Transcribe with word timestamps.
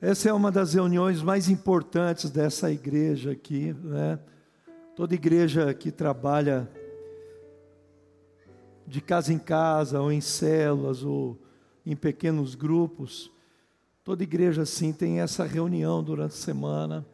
Essa 0.00 0.28
é 0.28 0.32
uma 0.32 0.52
das 0.52 0.74
reuniões 0.74 1.22
mais 1.22 1.48
importantes 1.48 2.28
dessa 2.28 2.70
igreja 2.70 3.30
aqui, 3.30 3.74
né? 3.82 4.18
Toda 4.94 5.14
igreja 5.14 5.72
que 5.72 5.90
trabalha 5.90 6.70
de 8.86 9.00
casa 9.00 9.32
em 9.32 9.38
casa, 9.38 9.98
ou 9.98 10.12
em 10.12 10.20
células, 10.20 11.02
ou 11.02 11.38
em 11.84 11.96
pequenos 11.96 12.54
grupos, 12.54 13.32
toda 14.04 14.22
igreja 14.22 14.62
assim 14.62 14.92
tem 14.92 15.20
essa 15.20 15.46
reunião 15.46 16.04
durante 16.04 16.32
a 16.32 16.42
semana. 16.42 17.06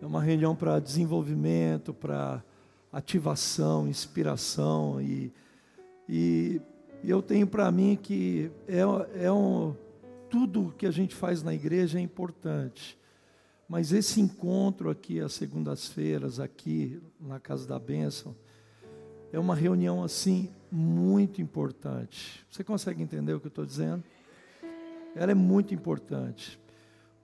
É 0.00 0.06
uma 0.06 0.22
reunião 0.22 0.54
para 0.54 0.78
desenvolvimento, 0.78 1.92
para 1.92 2.44
ativação, 2.92 3.88
inspiração 3.88 5.00
e, 5.00 5.32
e, 6.08 6.60
e 7.02 7.10
eu 7.10 7.20
tenho 7.20 7.46
para 7.48 7.68
mim 7.72 7.98
que 8.00 8.52
é, 8.68 8.82
é 9.24 9.32
um 9.32 9.74
tudo 10.34 10.74
que 10.76 10.84
a 10.84 10.90
gente 10.90 11.14
faz 11.14 11.44
na 11.44 11.54
igreja 11.54 11.96
é 11.96 12.02
importante. 12.02 12.98
Mas 13.68 13.92
esse 13.92 14.20
encontro 14.20 14.90
aqui, 14.90 15.20
às 15.20 15.32
segundas-feiras, 15.32 16.40
aqui 16.40 17.00
na 17.20 17.38
Casa 17.38 17.68
da 17.68 17.78
Bênção, 17.78 18.34
é 19.32 19.38
uma 19.38 19.54
reunião 19.54 20.02
assim 20.02 20.50
muito 20.72 21.40
importante. 21.40 22.44
Você 22.50 22.64
consegue 22.64 23.00
entender 23.00 23.32
o 23.32 23.38
que 23.38 23.46
eu 23.46 23.48
estou 23.48 23.64
dizendo? 23.64 24.02
Ela 25.14 25.30
é 25.30 25.36
muito 25.36 25.72
importante, 25.72 26.58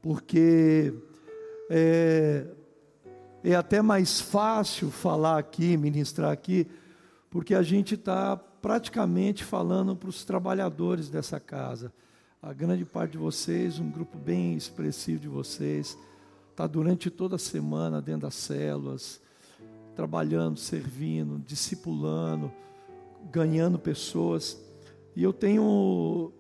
porque 0.01 0.95
é, 1.69 2.47
é 3.43 3.57
até 3.57 3.83
mais 3.83 4.21
fácil 4.21 4.89
falar 4.89 5.37
aqui, 5.37 5.77
ministrar 5.77 6.31
aqui, 6.31 6.65
porque 7.29 7.57
a 7.57 7.63
gente 7.65 7.97
está 7.97 8.37
praticamente 8.37 9.43
falando 9.43 9.97
para 9.97 10.09
os 10.09 10.25
trabalhadores 10.25 11.11
dessa 11.11 11.41
casa 11.41 11.93
a 12.43 12.55
grande 12.55 12.87
parte 12.87 13.13
de 13.13 13.19
vocês, 13.19 13.79
um 13.79 13.91
grupo 13.91 14.17
bem 14.17 14.55
expressivo 14.55 15.21
de 15.21 15.29
vocês, 15.29 15.99
está 16.51 16.67
durante 16.67 17.11
toda 17.11 17.37
a 17.37 17.39
semana 17.39 18.01
dentro 18.01 18.23
das 18.23 18.35
células, 18.35 19.21
trabalhando, 19.95 20.59
servindo, 20.59 21.39
discipulando, 21.39 22.51
ganhando 23.31 23.79
pessoas. 23.79 24.59
E 25.15 25.23
eu 25.23 25.35
tenho, 25.35 26.33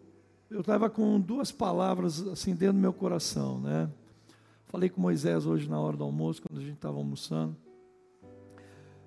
eu 0.48 0.61
estava 0.61 0.89
com 0.89 1.20
duas 1.20 1.52
palavras 1.52 2.27
assim 2.28 2.55
dentro 2.55 2.77
do 2.77 2.80
meu 2.80 2.94
coração, 2.94 3.61
né? 3.61 3.91
Falei 4.69 4.89
com 4.89 5.02
Moisés 5.02 5.44
hoje 5.44 5.69
na 5.69 5.78
hora 5.78 5.98
do 5.98 6.05
almoço, 6.05 6.41
quando 6.41 6.61
a 6.61 6.64
gente 6.64 6.77
estava 6.77 6.96
almoçando. 6.96 7.55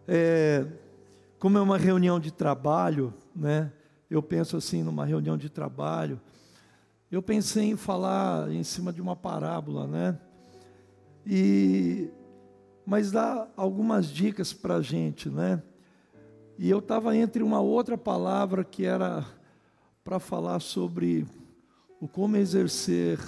É, 0.08 0.68
como 1.40 1.58
é 1.58 1.62
uma 1.62 1.78
reunião 1.78 2.20
de 2.20 2.32
trabalho, 2.32 3.12
né? 3.36 3.72
Eu 4.12 4.22
penso 4.22 4.56
assim 4.56 4.84
numa 4.84 5.06
reunião 5.06 5.36
de 5.36 5.50
trabalho 5.50 6.22
eu 7.16 7.22
pensei 7.22 7.66
em 7.66 7.76
falar 7.76 8.52
em 8.52 8.64
cima 8.64 8.92
de 8.92 9.00
uma 9.00 9.16
parábola, 9.16 9.86
né? 9.86 10.20
E, 11.24 12.10
mas 12.84 13.12
dá 13.12 13.48
algumas 13.56 14.08
dicas 14.08 14.52
para 14.52 14.78
a 14.78 14.82
gente, 14.82 15.30
né? 15.30 15.62
E 16.58 16.68
eu 16.68 16.80
estava 16.80 17.16
entre 17.16 17.44
uma 17.44 17.62
outra 17.62 17.96
palavra 18.00 18.64
que 18.64 18.84
era 18.84 19.24
para 20.04 20.18
falar 20.18 20.60
sobre 20.60 21.28
o 22.02 22.08
como 22.08 22.36
exercer 22.36 23.20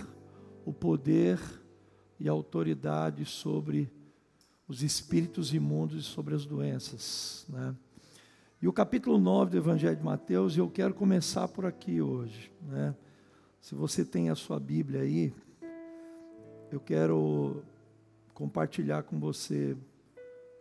o 0.65 0.73
poder 0.73 1.39
e 2.19 2.27
a 2.27 2.31
autoridade 2.31 3.23
sobre 3.23 3.87
os 4.67 4.81
espíritos 4.81 5.53
imundos 5.53 5.99
e 5.99 6.01
sobre 6.01 6.33
as 6.33 6.43
doenças, 6.43 7.45
né? 7.47 7.75
E 8.59 8.67
o 8.67 8.73
capítulo 8.73 9.19
9 9.19 9.51
do 9.51 9.57
Evangelho 9.57 9.95
de 9.95 10.03
Mateus, 10.03 10.57
eu 10.57 10.67
quero 10.71 10.95
começar 10.95 11.47
por 11.49 11.67
aqui 11.67 12.01
hoje, 12.01 12.51
né? 12.63 12.95
Se 13.65 13.73
você 13.73 14.05
tem 14.05 14.29
a 14.29 14.35
sua 14.35 14.59
Bíblia 14.59 15.01
aí, 15.01 15.33
eu 16.71 16.79
quero 16.79 17.63
compartilhar 18.31 19.01
com 19.01 19.19
você 19.19 19.75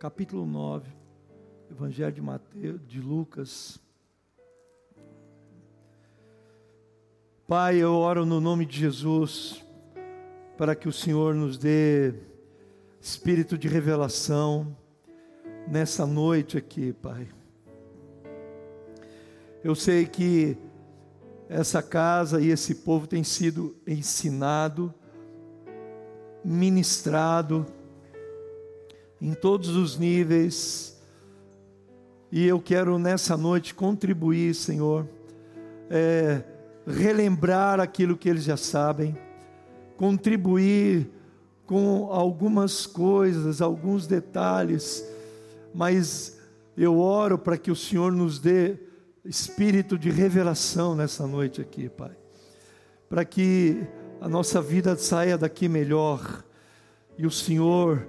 capítulo 0.01 0.47
9, 0.47 0.91
Evangelho 1.71 2.13
de 2.13 2.23
Mateus, 2.23 2.81
de 2.89 3.03
Lucas. 3.03 3.79
Pai, 7.47 7.77
eu 7.77 7.93
oro 7.93 8.25
no 8.25 8.41
nome 8.41 8.65
de 8.65 8.79
Jesus 8.79 9.63
para 10.57 10.75
que 10.75 10.89
o 10.89 10.93
Senhor 10.93 11.35
nos 11.35 11.59
dê 11.59 12.15
espírito 13.03 13.59
de 13.59 13.69
revelação 13.69 14.75
nessa 15.69 16.07
noite 16.07 16.57
aqui, 16.57 16.95
Pai. 16.95 17.29
Eu 19.63 19.75
sei 19.75 20.07
que 20.07 20.57
essa 21.49 21.83
casa 21.83 22.41
e 22.41 22.49
esse 22.49 22.77
povo 22.77 23.07
tem 23.07 23.23
sido 23.23 23.77
ensinado, 23.87 24.93
ministrado 26.45 27.67
em 29.21 29.33
todos 29.33 29.71
os 29.71 29.99
níveis, 29.99 31.01
e 32.31 32.47
eu 32.47 32.61
quero 32.61 32.99
nessa 32.99 33.37
noite 33.37 33.75
contribuir, 33.75 34.55
Senhor, 34.55 35.09
é, 35.89 36.43
relembrar 36.87 37.81
aquilo 37.81 38.17
que 38.17 38.29
eles 38.29 38.45
já 38.45 38.57
sabem, 38.57 39.17
contribuir 39.97 41.09
com 41.65 42.09
algumas 42.11 42.87
coisas, 42.87 43.63
alguns 43.63 44.07
detalhes, 44.07 45.07
mas 45.73 46.39
eu 46.77 46.99
oro 46.99 47.39
para 47.39 47.57
que 47.57 47.71
o 47.71 47.77
Senhor 47.77 48.13
nos 48.13 48.39
dê 48.39 48.77
espírito 49.25 49.99
de 49.99 50.11
revelação 50.11 50.95
nessa 50.95 51.27
noite 51.27 51.61
aqui, 51.61 51.89
Pai. 51.89 52.13
Para 53.09 53.25
que 53.25 53.87
a 54.21 54.29
nossa 54.29 54.61
vida 54.61 54.97
saia 54.97 55.39
daqui 55.39 55.69
melhor 55.69 56.45
e 57.17 57.27
o 57.27 57.31
Senhor 57.31 58.07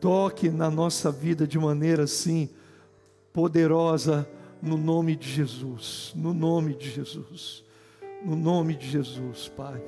toque 0.00 0.50
na 0.50 0.70
nossa 0.70 1.10
vida 1.10 1.46
de 1.46 1.58
maneira 1.58 2.04
assim 2.04 2.48
poderosa 3.32 4.28
no 4.62 4.76
nome 4.76 5.16
de 5.16 5.28
Jesus, 5.28 6.12
no 6.14 6.32
nome 6.32 6.74
de 6.74 6.90
Jesus. 6.90 7.64
No 8.24 8.34
nome 8.34 8.74
de 8.74 8.88
Jesus, 8.88 9.48
Pai. 9.48 9.80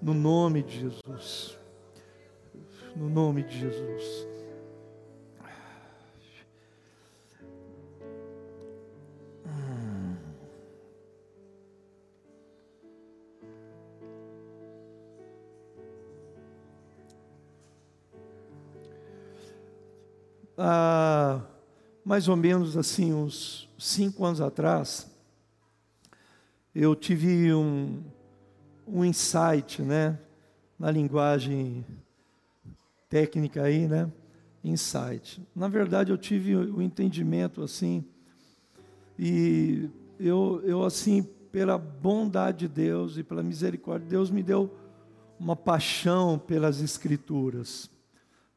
No 0.00 0.14
nome 0.14 0.62
de 0.62 0.80
Jesus. 0.80 1.58
No 2.94 3.08
nome 3.10 3.42
de 3.42 3.58
Jesus. 3.58 4.26
Há 20.56 21.40
mais 22.04 22.28
ou 22.28 22.36
menos 22.36 22.76
assim, 22.76 23.12
uns 23.12 23.68
cinco 23.76 24.24
anos 24.24 24.40
atrás, 24.40 25.10
eu 26.72 26.94
tive 26.94 27.52
um, 27.52 28.00
um 28.86 29.04
insight, 29.04 29.82
né, 29.82 30.16
na 30.78 30.88
linguagem 30.90 31.84
técnica 33.08 33.62
aí, 33.62 33.88
né, 33.88 34.10
insight. 34.62 35.42
Na 35.54 35.66
verdade, 35.66 36.12
eu 36.12 36.18
tive 36.18 36.54
o 36.54 36.76
um 36.78 36.82
entendimento 36.82 37.62
assim, 37.62 38.04
e 39.18 39.90
eu, 40.20 40.62
eu 40.64 40.84
assim, 40.84 41.24
pela 41.50 41.76
bondade 41.76 42.58
de 42.58 42.68
Deus 42.68 43.18
e 43.18 43.24
pela 43.24 43.42
misericórdia 43.42 44.04
de 44.04 44.10
Deus, 44.10 44.30
me 44.30 44.44
deu 44.44 44.72
uma 45.40 45.56
paixão 45.56 46.38
pelas 46.38 46.80
Escrituras. 46.80 47.90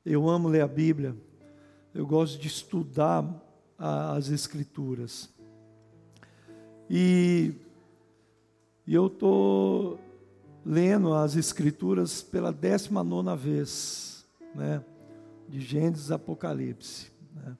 Eu 0.06 0.30
amo 0.30 0.48
ler 0.48 0.62
a 0.62 0.68
Bíblia 0.68 1.16
eu 1.94 2.06
gosto 2.06 2.40
de 2.40 2.48
estudar 2.48 3.26
as 3.78 4.30
Escrituras. 4.30 5.30
E, 6.90 7.54
e 8.86 8.94
eu 8.94 9.08
estou 9.08 10.00
lendo 10.66 11.14
as 11.14 11.36
Escrituras 11.36 12.22
pela 12.22 12.52
19 12.52 13.36
vez, 13.38 14.26
né? 14.54 14.84
de 15.48 15.60
Gênesis 15.62 16.12
Apocalipse. 16.12 17.12
Né? 17.34 17.58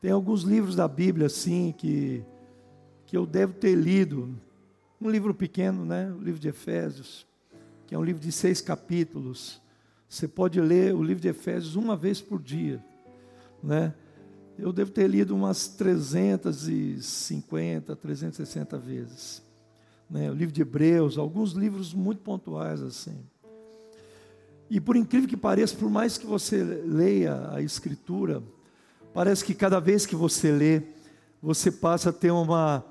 Tem 0.00 0.10
alguns 0.10 0.42
livros 0.42 0.76
da 0.76 0.86
Bíblia, 0.86 1.26
assim, 1.26 1.72
que, 1.76 2.22
que 3.06 3.16
eu 3.16 3.24
devo 3.24 3.54
ter 3.54 3.74
lido. 3.74 4.38
Um 5.00 5.08
livro 5.10 5.34
pequeno, 5.34 5.84
né? 5.84 6.12
o 6.12 6.20
livro 6.22 6.40
de 6.40 6.48
Efésios, 6.48 7.26
que 7.86 7.94
é 7.94 7.98
um 7.98 8.04
livro 8.04 8.20
de 8.20 8.32
seis 8.32 8.60
capítulos. 8.60 9.62
Você 10.08 10.28
pode 10.28 10.60
ler 10.60 10.94
o 10.94 11.02
livro 11.02 11.22
de 11.22 11.28
Efésios 11.28 11.74
uma 11.74 11.96
vez 11.96 12.20
por 12.20 12.42
dia 12.42 12.84
né? 13.66 13.92
Eu 14.58 14.72
devo 14.72 14.90
ter 14.90 15.06
lido 15.06 15.34
umas 15.34 15.68
350, 15.68 17.94
360 17.94 18.78
vezes. 18.78 19.42
Né? 20.08 20.30
O 20.30 20.34
livro 20.34 20.54
de 20.54 20.62
Hebreus, 20.62 21.18
alguns 21.18 21.52
livros 21.52 21.92
muito 21.92 22.22
pontuais 22.22 22.80
assim. 22.80 23.18
E 24.70 24.80
por 24.80 24.96
incrível 24.96 25.28
que 25.28 25.36
pareça, 25.36 25.76
por 25.76 25.90
mais 25.90 26.16
que 26.16 26.26
você 26.26 26.64
leia 26.64 27.50
a 27.52 27.60
Escritura, 27.60 28.42
parece 29.12 29.44
que 29.44 29.54
cada 29.54 29.78
vez 29.78 30.06
que 30.06 30.16
você 30.16 30.50
lê, 30.50 30.82
você 31.42 31.70
passa 31.70 32.10
a 32.10 32.12
ter 32.12 32.30
uma, 32.30 32.82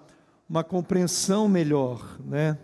uma 0.48 0.64
compreensão 0.64 1.50
melhor, 1.50 2.18
né? 2.24 2.58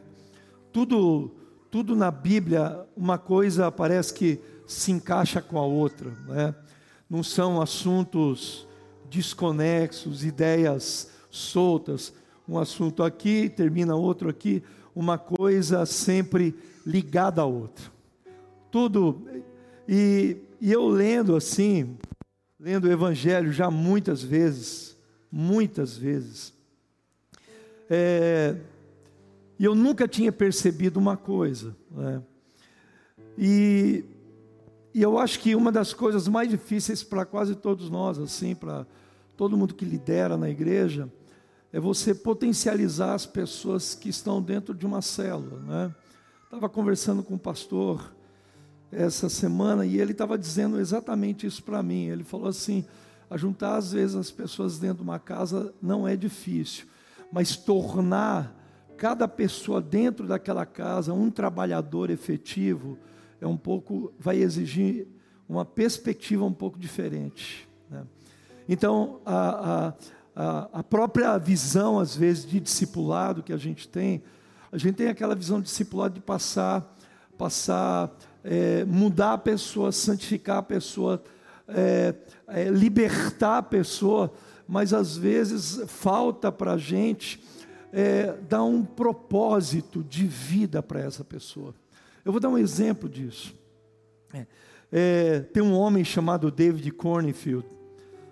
Tudo, 0.71 1.31
tudo 1.69 1.95
na 1.95 2.11
Bíblia, 2.11 2.85
uma 2.95 3.17
coisa 3.17 3.71
parece 3.71 4.13
que 4.13 4.39
se 4.67 4.91
encaixa 4.91 5.41
com 5.41 5.57
a 5.57 5.65
outra, 5.65 6.11
né? 6.27 6.55
Não 7.11 7.21
são 7.21 7.61
assuntos 7.61 8.65
desconexos, 9.09 10.23
ideias 10.23 11.11
soltas, 11.29 12.13
um 12.47 12.57
assunto 12.57 13.03
aqui, 13.03 13.49
termina 13.49 13.93
outro 13.95 14.29
aqui, 14.29 14.63
uma 14.95 15.17
coisa 15.17 15.85
sempre 15.85 16.55
ligada 16.85 17.41
à 17.41 17.45
outra. 17.45 17.83
Tudo, 18.71 19.27
e, 19.85 20.37
e 20.61 20.71
eu 20.71 20.87
lendo 20.87 21.35
assim, 21.35 21.97
lendo 22.57 22.85
o 22.85 22.91
Evangelho 22.91 23.51
já 23.51 23.69
muitas 23.69 24.23
vezes, 24.23 24.95
muitas 25.29 25.97
vezes, 25.97 26.53
é, 27.89 28.55
e 29.59 29.65
eu 29.65 29.75
nunca 29.75 30.07
tinha 30.07 30.31
percebido 30.31 30.95
uma 30.95 31.17
coisa, 31.17 31.75
né? 31.91 32.21
e, 33.37 34.05
e 34.93 35.01
eu 35.01 35.17
acho 35.17 35.39
que 35.39 35.55
uma 35.55 35.71
das 35.71 35.93
coisas 35.93 36.27
mais 36.27 36.49
difíceis 36.49 37.03
para 37.03 37.25
quase 37.25 37.55
todos 37.55 37.89
nós, 37.89 38.19
assim, 38.19 38.53
para 38.53 38.85
todo 39.37 39.55
mundo 39.57 39.73
que 39.73 39.85
lidera 39.85 40.37
na 40.37 40.49
igreja, 40.49 41.11
é 41.71 41.79
você 41.79 42.13
potencializar 42.13 43.13
as 43.13 43.25
pessoas 43.25 43.95
que 43.95 44.09
estão 44.09 44.41
dentro 44.41 44.73
de 44.73 44.85
uma 44.85 45.01
célula, 45.01 45.59
né? 45.61 45.95
Estava 46.43 46.67
conversando 46.67 47.23
com 47.23 47.35
um 47.35 47.37
pastor 47.37 48.13
essa 48.91 49.29
semana 49.29 49.85
e 49.85 49.97
ele 49.97 50.11
estava 50.11 50.37
dizendo 50.37 50.77
exatamente 50.77 51.47
isso 51.47 51.63
para 51.63 51.81
mim. 51.81 52.07
Ele 52.07 52.25
falou 52.25 52.47
assim: 52.47 52.83
ajuntar 53.29 53.77
às 53.77 53.93
vezes 53.93 54.17
as 54.17 54.29
pessoas 54.29 54.77
dentro 54.77 54.97
de 54.97 55.03
uma 55.03 55.17
casa 55.17 55.73
não 55.81 56.05
é 56.05 56.17
difícil, 56.17 56.85
mas 57.31 57.55
tornar 57.55 58.53
cada 58.97 59.27
pessoa 59.27 59.81
dentro 59.81 60.27
daquela 60.27 60.65
casa 60.65 61.13
um 61.13 61.31
trabalhador 61.31 62.09
efetivo 62.09 62.99
é 63.41 63.47
um 63.47 63.57
pouco, 63.57 64.13
vai 64.17 64.37
exigir 64.37 65.07
uma 65.49 65.65
perspectiva 65.65 66.45
um 66.45 66.53
pouco 66.53 66.79
diferente. 66.79 67.67
Né? 67.89 68.03
Então, 68.69 69.19
a, 69.25 69.93
a, 70.35 70.69
a 70.71 70.83
própria 70.83 71.37
visão, 71.37 71.99
às 71.99 72.15
vezes, 72.15 72.45
de 72.45 72.59
discipulado 72.59 73.43
que 73.43 73.51
a 73.51 73.57
gente 73.57 73.87
tem, 73.87 74.23
a 74.71 74.77
gente 74.77 74.95
tem 74.95 75.07
aquela 75.07 75.35
visão 75.35 75.59
de 75.59 75.65
discipulado 75.65 76.13
de 76.13 76.21
passar, 76.21 76.95
passar, 77.37 78.15
é, 78.43 78.85
mudar 78.85 79.33
a 79.33 79.37
pessoa, 79.37 79.91
santificar 79.91 80.59
a 80.59 80.63
pessoa, 80.63 81.21
é, 81.67 82.15
é, 82.47 82.69
libertar 82.69 83.57
a 83.57 83.63
pessoa, 83.63 84.31
mas 84.67 84.93
às 84.93 85.17
vezes 85.17 85.81
falta 85.87 86.51
para 86.51 86.73
a 86.73 86.77
gente 86.77 87.43
é, 87.91 88.37
dar 88.47 88.63
um 88.63 88.85
propósito 88.85 90.03
de 90.03 90.25
vida 90.25 90.81
para 90.81 91.01
essa 91.01 91.25
pessoa. 91.25 91.73
Eu 92.23 92.31
vou 92.31 92.39
dar 92.39 92.49
um 92.49 92.57
exemplo 92.57 93.09
disso. 93.09 93.55
É, 94.33 94.45
é, 94.91 95.39
tem 95.39 95.61
um 95.63 95.73
homem 95.73 96.03
chamado 96.03 96.51
David 96.51 96.91
Cornfield, 96.91 97.67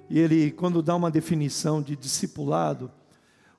e 0.09 0.19
ele, 0.19 0.51
quando 0.51 0.81
dá 0.81 0.95
uma 0.95 1.11
definição 1.11 1.81
de 1.81 1.95
discipulado, 1.95 2.91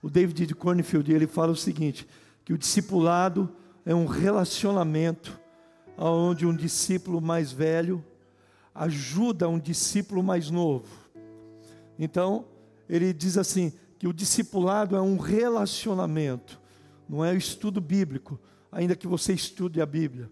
o 0.02 0.08
David 0.08 0.54
Cornfield 0.54 1.12
ele 1.12 1.26
fala 1.26 1.52
o 1.52 1.56
seguinte: 1.56 2.06
que 2.44 2.52
o 2.52 2.58
discipulado 2.58 3.48
é 3.84 3.94
um 3.94 4.06
relacionamento 4.06 5.38
onde 5.96 6.46
um 6.46 6.54
discípulo 6.54 7.20
mais 7.20 7.52
velho 7.52 8.04
ajuda 8.74 9.48
um 9.48 9.58
discípulo 9.58 10.22
mais 10.22 10.50
novo. 10.50 10.88
Então, 11.98 12.46
ele 12.88 13.12
diz 13.12 13.36
assim: 13.36 13.72
que 13.98 14.08
o 14.08 14.12
discipulado 14.12 14.96
é 14.96 15.00
um 15.02 15.18
relacionamento, 15.18 16.60
não 17.08 17.24
é 17.24 17.32
o 17.32 17.36
estudo 17.36 17.80
bíblico, 17.80 18.40
ainda 18.70 18.96
que 18.96 19.06
você 19.06 19.32
estude 19.32 19.80
a 19.80 19.86
Bíblia. 19.86 20.30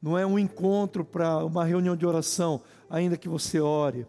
Não 0.00 0.16
é 0.16 0.24
um 0.24 0.38
encontro 0.38 1.04
para 1.04 1.44
uma 1.44 1.64
reunião 1.64 1.94
de 1.94 2.06
oração, 2.06 2.62
ainda 2.88 3.16
que 3.16 3.28
você 3.28 3.60
ore 3.60 4.06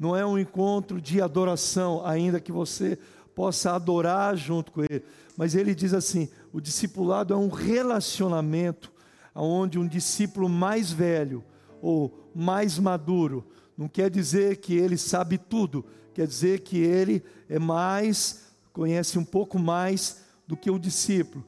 não 0.00 0.16
é 0.16 0.24
um 0.24 0.38
encontro 0.38 0.98
de 0.98 1.20
adoração, 1.20 2.04
ainda 2.06 2.40
que 2.40 2.50
você 2.50 2.98
possa 3.34 3.72
adorar 3.72 4.34
junto 4.34 4.72
com 4.72 4.82
ele. 4.82 5.04
Mas 5.36 5.54
ele 5.54 5.74
diz 5.74 5.92
assim: 5.92 6.30
o 6.50 6.58
discipulado 6.58 7.34
é 7.34 7.36
um 7.36 7.50
relacionamento 7.50 8.90
onde 9.34 9.78
um 9.78 9.86
discípulo 9.86 10.48
mais 10.48 10.90
velho 10.90 11.44
ou 11.82 12.30
mais 12.34 12.78
maduro, 12.78 13.46
não 13.76 13.88
quer 13.88 14.10
dizer 14.10 14.56
que 14.56 14.74
ele 14.74 14.96
sabe 14.96 15.36
tudo, 15.36 15.84
quer 16.14 16.26
dizer 16.26 16.60
que 16.60 16.78
ele 16.78 17.22
é 17.48 17.58
mais, 17.58 18.52
conhece 18.72 19.18
um 19.18 19.24
pouco 19.24 19.58
mais 19.58 20.22
do 20.46 20.56
que 20.56 20.70
o 20.70 20.78
discípulo. 20.78 21.44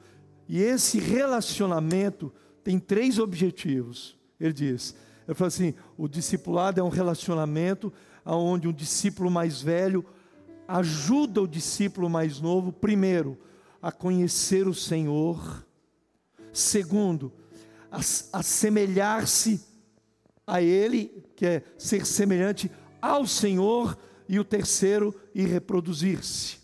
E 0.52 0.60
esse 0.60 0.98
relacionamento 0.98 2.30
tem 2.62 2.78
três 2.78 3.18
objetivos. 3.18 4.18
Ele 4.38 4.52
diz: 4.52 4.94
ele 5.26 5.34
fala 5.34 5.48
assim: 5.48 5.74
o 5.96 6.06
discipulado 6.06 6.78
é 6.78 6.82
um 6.82 6.90
relacionamento 6.90 7.90
onde 8.22 8.68
um 8.68 8.72
discípulo 8.72 9.30
mais 9.30 9.62
velho 9.62 10.04
ajuda 10.68 11.40
o 11.40 11.48
discípulo 11.48 12.10
mais 12.10 12.38
novo, 12.38 12.70
primeiro, 12.70 13.38
a 13.80 13.90
conhecer 13.90 14.68
o 14.68 14.74
Senhor, 14.74 15.66
segundo, 16.52 17.32
a, 17.90 18.00
assemelhar-se 18.38 19.58
a 20.46 20.60
Ele, 20.60 21.24
que 21.34 21.46
é 21.46 21.62
ser 21.78 22.04
semelhante 22.04 22.70
ao 23.00 23.26
Senhor, 23.26 23.96
e 24.28 24.38
o 24.38 24.44
terceiro, 24.44 25.18
e 25.34 25.46
reproduzir-se. 25.46 26.58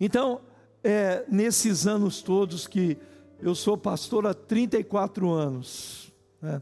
Então, 0.00 0.40
é, 0.82 1.24
nesses 1.28 1.86
anos 1.86 2.22
todos 2.22 2.66
que 2.66 2.96
eu 3.40 3.54
sou 3.54 3.76
pastor 3.76 4.26
há 4.26 4.34
34 4.34 5.30
anos, 5.30 6.12
né? 6.40 6.60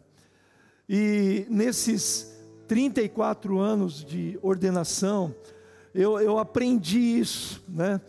e 0.88 1.46
nesses 1.48 2.34
34 2.68 3.58
anos 3.58 4.04
de 4.04 4.38
ordenação, 4.42 5.34
eu, 5.94 6.20
eu 6.20 6.38
aprendi 6.38 6.98
isso. 6.98 7.62
Né? 7.68 8.00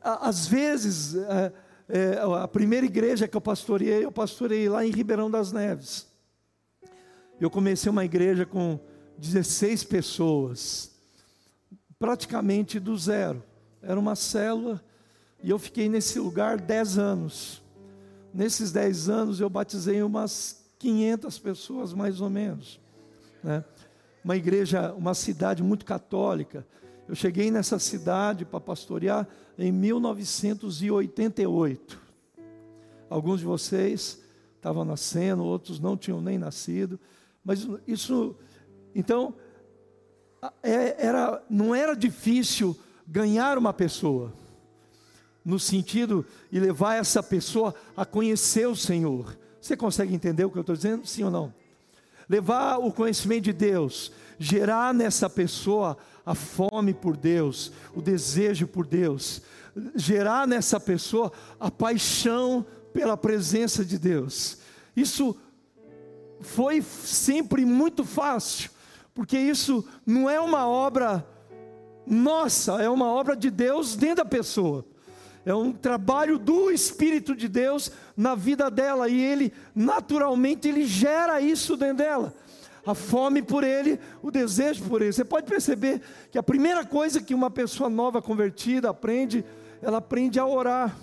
Às 0.00 0.46
vezes, 0.46 1.14
é, 1.14 1.52
é, 1.88 2.20
a 2.42 2.48
primeira 2.48 2.84
igreja 2.84 3.26
que 3.26 3.36
eu 3.36 3.40
pastoreei, 3.40 4.04
eu 4.04 4.12
pastorei 4.12 4.68
lá 4.68 4.84
em 4.84 4.90
Ribeirão 4.90 5.30
das 5.30 5.52
Neves. 5.52 6.06
Eu 7.40 7.50
comecei 7.50 7.90
uma 7.90 8.04
igreja 8.04 8.44
com 8.44 8.78
16 9.16 9.84
pessoas, 9.84 10.90
praticamente 11.98 12.78
do 12.78 12.96
zero. 12.96 13.42
Era 13.82 13.98
uma 13.98 14.14
célula 14.14 14.82
e 15.42 15.50
eu 15.50 15.58
fiquei 15.58 15.88
nesse 15.88 16.18
lugar 16.18 16.60
10 16.60 16.98
anos. 16.98 17.62
Nesses 18.32 18.72
10 18.72 19.08
anos 19.08 19.40
eu 19.40 19.50
batizei 19.50 20.02
umas 20.02 20.64
500 20.78 21.38
pessoas, 21.38 21.92
mais 21.92 22.20
ou 22.20 22.30
menos. 22.30 22.80
Né? 23.42 23.64
uma 24.24 24.36
igreja, 24.36 24.92
uma 24.92 25.14
cidade 25.14 25.62
muito 25.62 25.84
católica. 25.84 26.66
Eu 27.08 27.14
cheguei 27.14 27.48
nessa 27.50 27.78
cidade 27.78 28.44
para 28.44 28.60
pastorear 28.60 29.26
em 29.58 29.72
1988. 29.72 31.98
Alguns 33.08 33.40
de 33.40 33.46
vocês 33.46 34.22
estavam 34.56 34.84
nascendo, 34.84 35.42
outros 35.42 35.80
não 35.80 35.96
tinham 35.96 36.20
nem 36.20 36.36
nascido, 36.38 37.00
mas 37.42 37.66
isso, 37.86 38.36
então, 38.94 39.34
é, 40.62 41.02
era, 41.04 41.42
não 41.48 41.74
era 41.74 41.96
difícil 41.96 42.78
ganhar 43.06 43.56
uma 43.58 43.72
pessoa, 43.72 44.32
no 45.44 45.58
sentido 45.58 46.24
de 46.50 46.60
levar 46.60 46.96
essa 46.96 47.22
pessoa 47.22 47.74
a 47.96 48.04
conhecer 48.04 48.66
o 48.66 48.76
Senhor. 48.76 49.36
Você 49.60 49.76
consegue 49.76 50.14
entender 50.14 50.44
o 50.44 50.50
que 50.50 50.58
eu 50.58 50.62
estou 50.62 50.76
dizendo? 50.76 51.06
Sim 51.06 51.24
ou 51.24 51.30
não? 51.30 51.60
levar 52.30 52.78
o 52.78 52.92
conhecimento 52.92 53.42
de 53.42 53.52
Deus, 53.52 54.12
gerar 54.38 54.94
nessa 54.94 55.28
pessoa 55.28 55.98
a 56.24 56.32
fome 56.32 56.94
por 56.94 57.16
Deus, 57.16 57.72
o 57.92 58.00
desejo 58.00 58.68
por 58.68 58.86
Deus, 58.86 59.42
gerar 59.96 60.46
nessa 60.46 60.78
pessoa 60.78 61.32
a 61.58 61.72
paixão 61.72 62.64
pela 62.92 63.16
presença 63.16 63.84
de 63.84 63.98
Deus. 63.98 64.58
Isso 64.94 65.36
foi 66.40 66.80
sempre 66.82 67.64
muito 67.64 68.04
fácil, 68.04 68.70
porque 69.12 69.36
isso 69.36 69.84
não 70.06 70.30
é 70.30 70.40
uma 70.40 70.68
obra 70.68 71.26
nossa, 72.06 72.80
é 72.80 72.88
uma 72.88 73.06
obra 73.06 73.34
de 73.34 73.50
Deus 73.50 73.96
dentro 73.96 74.22
da 74.22 74.24
pessoa 74.24 74.86
é 75.44 75.54
um 75.54 75.72
trabalho 75.72 76.38
do 76.38 76.70
Espírito 76.70 77.34
de 77.34 77.48
Deus 77.48 77.90
na 78.16 78.34
vida 78.34 78.70
dela 78.70 79.08
e 79.08 79.20
ele 79.20 79.52
naturalmente 79.74 80.68
ele 80.68 80.84
gera 80.84 81.40
isso 81.40 81.76
dentro 81.76 81.98
dela. 81.98 82.34
A 82.84 82.94
fome 82.94 83.42
por 83.42 83.62
ele, 83.62 83.98
o 84.22 84.30
desejo 84.30 84.84
por 84.84 85.02
ele. 85.02 85.12
Você 85.12 85.24
pode 85.24 85.46
perceber 85.46 86.00
que 86.30 86.38
a 86.38 86.42
primeira 86.42 86.84
coisa 86.84 87.20
que 87.20 87.34
uma 87.34 87.50
pessoa 87.50 87.88
nova 87.88 88.20
convertida 88.20 88.90
aprende, 88.90 89.44
ela 89.82 89.98
aprende 89.98 90.38
a 90.38 90.46
orar. 90.46 90.96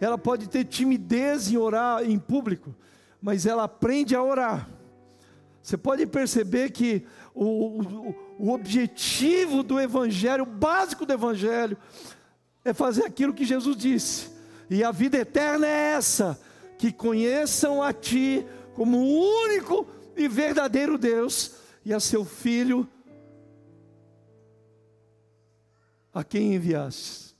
Ela 0.00 0.18
pode 0.18 0.48
ter 0.48 0.64
timidez 0.64 1.50
em 1.50 1.56
orar 1.56 2.04
em 2.04 2.18
público, 2.18 2.74
mas 3.20 3.46
ela 3.46 3.64
aprende 3.64 4.14
a 4.14 4.22
orar. 4.22 4.68
Você 5.62 5.76
pode 5.76 6.06
perceber 6.06 6.70
que 6.70 7.06
o, 7.34 7.44
o, 7.44 8.14
o 8.38 8.50
objetivo 8.50 9.62
do 9.62 9.80
Evangelho, 9.80 10.44
o 10.44 10.46
básico 10.46 11.04
do 11.04 11.12
Evangelho, 11.12 11.76
é 12.64 12.72
fazer 12.72 13.04
aquilo 13.04 13.34
que 13.34 13.44
Jesus 13.44 13.76
disse: 13.76 14.30
E 14.70 14.82
a 14.82 14.90
vida 14.90 15.18
eterna 15.18 15.66
é 15.66 15.92
essa: 15.92 16.40
que 16.78 16.92
conheçam 16.92 17.82
a 17.82 17.92
Ti 17.92 18.46
como 18.74 18.98
o 18.98 19.44
único 19.44 19.86
e 20.16 20.28
verdadeiro 20.28 20.96
Deus 20.96 21.56
e 21.84 21.92
a 21.92 22.00
Seu 22.00 22.24
Filho, 22.24 22.88
a 26.12 26.24
quem 26.24 26.54
enviaste. 26.54 27.36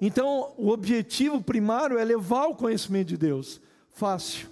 Então, 0.00 0.52
o 0.58 0.70
objetivo 0.70 1.40
primário 1.40 1.96
é 1.96 2.04
levar 2.04 2.46
o 2.46 2.56
conhecimento 2.56 3.08
de 3.08 3.16
Deus. 3.16 3.60
Fácil. 3.90 4.51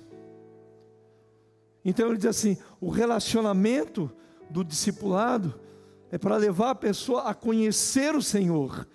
Então 1.85 2.09
ele 2.09 2.17
diz 2.17 2.27
assim: 2.27 2.57
o 2.81 2.89
relacionamento 2.89 4.11
do 4.51 4.65
discipulado 4.65 5.59
é 6.11 6.19
para 6.19 6.37
levar 6.37 6.71
a 6.71 6.75
pessoa 6.75 7.23
a 7.23 7.35
conhecer 7.35 8.15
o 8.15 8.23
Senhor. 8.23 8.87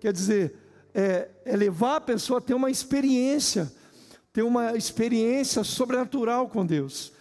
Quer 0.00 0.12
dizer, 0.12 0.54
é, 0.94 1.28
é 1.44 1.56
levar 1.56 1.96
a 1.96 2.00
pessoa 2.00 2.38
a 2.38 2.42
ter 2.42 2.54
uma 2.54 2.70
experiência, 2.70 3.70
ter 4.32 4.42
uma 4.42 4.76
experiência 4.76 5.62
sobrenatural 5.62 6.48
com 6.48 6.64
Deus, 6.64 7.12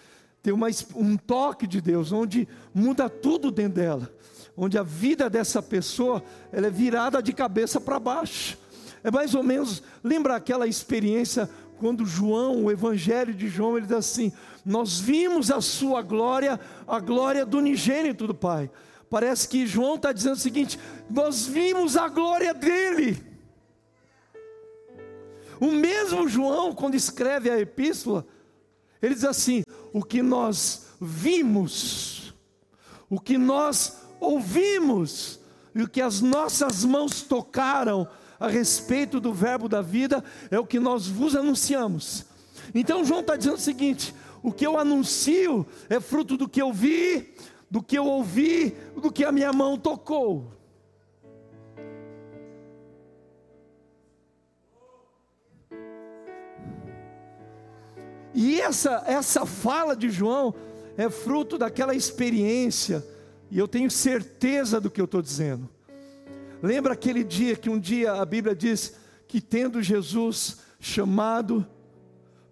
ter 0.42 0.52
uma, 0.52 0.68
um 0.96 1.18
toque 1.18 1.68
de 1.68 1.82
Deus, 1.82 2.12
onde 2.12 2.48
muda 2.74 3.10
tudo 3.10 3.52
dentro 3.52 3.82
dela, 3.82 4.14
onde 4.56 4.78
a 4.78 4.84
vida 4.84 5.30
dessa 5.30 5.62
pessoa 5.62 6.24
ela 6.52 6.68
é 6.68 6.72
virada 6.72 7.22
de 7.22 7.34
cabeça 7.34 7.82
para 7.82 8.00
baixo. 8.00 8.58
É 9.04 9.12
mais 9.12 9.36
ou 9.36 9.44
menos, 9.44 9.84
lembra 10.02 10.36
aquela 10.36 10.66
experiência 10.66 11.50
quando 11.84 12.06
João, 12.06 12.64
o 12.64 12.72
Evangelho 12.72 13.34
de 13.34 13.50
João, 13.50 13.76
ele 13.76 13.86
diz 13.86 13.98
assim: 13.98 14.32
Nós 14.66 15.02
vimos 15.02 15.52
a 15.52 15.60
sua 15.60 16.02
glória, 16.02 16.58
a 16.88 16.98
glória 16.98 17.46
do 17.46 17.58
unigênito 17.58 18.26
do 18.26 18.34
Pai. 18.34 18.72
Parece 19.10 19.50
que 19.50 19.68
João 19.68 19.96
está 19.96 20.14
dizendo 20.14 20.36
o 20.36 20.40
seguinte: 20.40 20.80
Nós 21.10 21.46
vimos 21.46 21.98
a 21.98 22.08
glória 22.08 22.54
dele. 22.54 23.22
O 25.60 25.72
mesmo 25.72 26.26
João, 26.26 26.74
quando 26.74 26.96
escreve 26.96 27.50
a 27.50 27.60
epístola, 27.60 28.26
ele 29.02 29.14
diz 29.14 29.26
assim: 29.26 29.64
O 29.92 30.02
que 30.02 30.22
nós 30.22 30.88
vimos, 31.02 32.34
o 33.10 33.20
que 33.20 33.38
nós 33.38 34.04
ouvimos, 34.22 35.38
e 35.76 35.82
o 35.82 35.90
que 35.90 36.00
as 36.00 36.22
nossas 36.22 36.86
mãos 36.86 37.24
tocaram, 37.24 38.08
a 38.40 38.48
respeito 38.48 39.20
do 39.20 39.34
verbo 39.34 39.70
da 39.70 39.82
vida 39.82 40.24
é 40.50 40.60
o 40.60 40.66
que 40.66 40.80
nós 40.80 41.08
vos 41.08 41.36
anunciamos. 41.36 42.26
Então 42.74 43.06
João 43.06 43.22
está 43.22 43.36
dizendo 43.36 43.56
o 43.56 43.60
seguinte: 43.60 44.14
o 44.42 44.52
que 44.52 44.66
eu 44.66 44.78
anuncio 44.78 45.66
é 45.90 46.00
fruto 46.00 46.38
do 46.38 46.48
que 46.48 46.62
eu 46.62 46.72
vi, 46.72 47.34
do 47.70 47.82
que 47.82 47.98
eu 47.98 48.06
ouvi, 48.06 48.76
do 48.96 49.12
que 49.12 49.24
a 49.24 49.32
minha 49.32 49.54
mão 49.54 49.78
tocou. 49.78 50.52
E 58.34 58.60
essa, 58.60 59.04
essa 59.06 59.46
fala 59.46 59.96
de 59.96 60.10
João 60.10 60.56
é 60.98 61.10
fruto 61.10 61.58
daquela 61.58 61.94
experiência, 61.94 63.06
e 63.50 63.60
eu 63.60 63.68
tenho 63.68 63.90
certeza 63.90 64.82
do 64.82 64.90
que 64.90 65.00
eu 65.00 65.06
estou 65.06 65.22
dizendo. 65.22 65.70
Lembra 66.64 66.94
aquele 66.94 67.26
dia 67.26 67.58
que 67.58 67.70
um 67.70 67.78
dia 67.78 68.14
a 68.14 68.26
Bíblia 68.26 68.56
diz 68.56 68.96
que 69.28 69.42
tendo 69.42 69.84
Jesus 69.84 70.62
chamado 70.80 71.68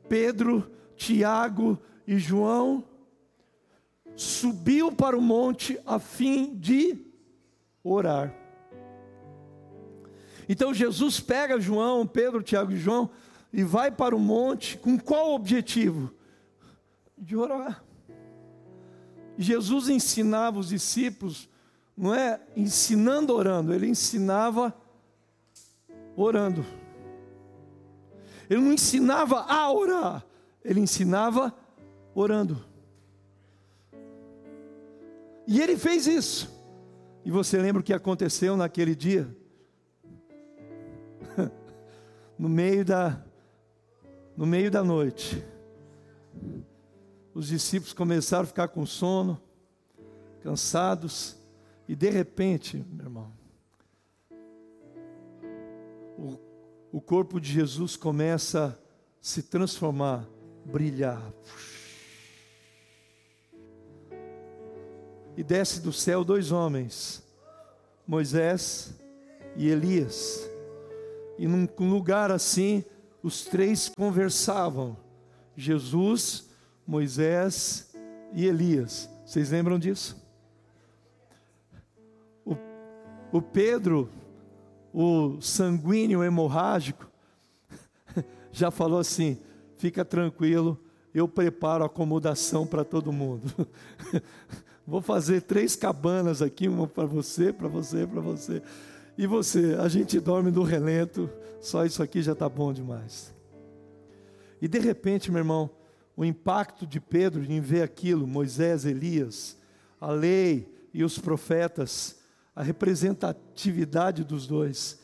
Pedro, 0.10 0.70
Tiago 0.98 1.80
e 2.06 2.20
João, 2.20 2.84
subiu 4.14 4.92
para 4.92 5.18
o 5.18 5.22
monte 5.22 5.80
a 5.86 5.98
fim 5.98 6.54
de 6.54 6.98
orar. 7.82 8.36
Então 10.50 10.74
Jesus 10.74 11.22
pega 11.22 11.58
João, 11.58 12.06
Pedro, 12.06 12.44
Tiago 12.44 12.74
e 12.74 12.78
João 12.78 13.10
e 13.54 13.64
vai 13.64 13.90
para 13.90 14.14
o 14.14 14.20
monte 14.20 14.78
com 14.78 15.00
qual 15.00 15.32
objetivo? 15.32 16.14
De 17.18 17.38
orar. 17.38 17.82
Jesus 19.38 19.88
ensinava 19.88 20.60
os 20.60 20.68
discípulos 20.68 21.50
não 21.98 22.14
é 22.14 22.40
ensinando 22.56 23.34
orando, 23.34 23.74
ele 23.74 23.88
ensinava 23.88 24.74
orando. 26.16 26.66
Ele 28.50 28.62
não 28.62 28.74
ensinava 28.74 29.42
a 29.42 29.72
orar, 29.72 30.26
ele 30.64 30.80
ensinava 30.80 31.56
orando. 32.14 32.64
E 35.48 35.62
ele 35.62 35.78
fez 35.78 36.08
isso. 36.08 36.50
E 37.24 37.32
você 37.32 37.58
lembra 37.58 37.82
o 37.82 37.84
que 37.84 37.94
aconteceu 37.94 38.58
naquele 38.58 38.96
dia? 38.96 39.28
no 42.38 42.50
meio 42.50 42.84
da 42.84 43.24
no 44.36 44.46
meio 44.46 44.72
da 44.72 44.84
noite. 44.84 45.44
Os 47.34 47.48
discípulos 47.48 47.94
começaram 47.94 48.44
a 48.44 48.48
ficar 48.48 48.68
com 48.70 48.86
sono, 48.86 49.42
cansados. 50.42 51.38
E 51.92 51.96
de 51.96 52.10
repente, 52.10 52.78
meu 52.90 53.06
irmão, 53.06 53.34
o, 56.18 56.38
o 56.90 57.02
corpo 57.02 57.38
de 57.38 57.52
Jesus 57.52 57.98
começa 57.98 58.68
a 58.68 58.76
se 59.20 59.44
transformar, 59.44 60.26
brilhar. 60.64 61.22
E 65.36 65.44
desce 65.44 65.82
do 65.82 65.92
céu 65.92 66.24
dois 66.24 66.50
homens, 66.50 67.22
Moisés 68.08 68.98
e 69.58 69.68
Elias. 69.68 70.50
E 71.38 71.46
num 71.46 71.68
lugar 71.78 72.32
assim, 72.32 72.86
os 73.22 73.44
três 73.44 73.90
conversavam: 73.90 74.96
Jesus, 75.58 76.50
Moisés 76.88 77.94
e 78.32 78.46
Elias. 78.46 79.10
Vocês 79.26 79.50
lembram 79.50 79.78
disso? 79.78 80.21
O 83.32 83.42
Pedro, 83.42 84.10
o 84.94 85.40
sanguíneo 85.42 86.24
hemorrágico, 86.24 87.10
já 88.52 88.70
falou 88.70 89.00
assim: 89.00 89.38
fica 89.78 90.04
tranquilo, 90.04 90.78
eu 91.14 91.28
preparo 91.28 91.84
acomodação 91.84 92.68
para 92.68 92.84
todo 92.84 93.12
mundo. 93.12 93.68
Vou 94.86 95.02
fazer 95.02 95.42
três 95.42 95.76
cabanas 95.76 96.42
aqui, 96.42 96.68
uma 96.68 96.88
para 96.88 97.06
você, 97.06 97.54
para 97.54 97.68
você, 97.68 98.06
para 98.06 98.20
você. 98.20 98.62
E 99.18 99.28
você, 99.28 99.78
a 99.80 99.88
gente 99.88 100.20
dorme 100.20 100.52
no 100.52 100.64
relento, 100.64 101.30
só 101.62 101.86
isso 101.86 102.02
aqui 102.02 102.22
já 102.22 102.34
está 102.34 102.50
bom 102.50 102.74
demais. 102.74 103.34
E 104.62 104.68
de 104.68 104.80
repente, 104.80 105.32
meu 105.32 105.40
irmão, 105.40 105.70
o 106.16 106.26
impacto 106.26 106.86
de 106.86 107.00
Pedro 107.00 107.44
em 107.44 107.62
ver 107.62 107.84
aquilo, 107.84 108.28
Moisés, 108.28 108.86
Elias, 108.86 109.58
a 110.00 110.12
lei 110.12 110.72
e 110.94 111.04
os 111.04 111.18
profetas, 111.18 112.21
a 112.56 112.64
representatividade 112.64 114.24
dos 114.24 114.46
dois. 114.46 115.00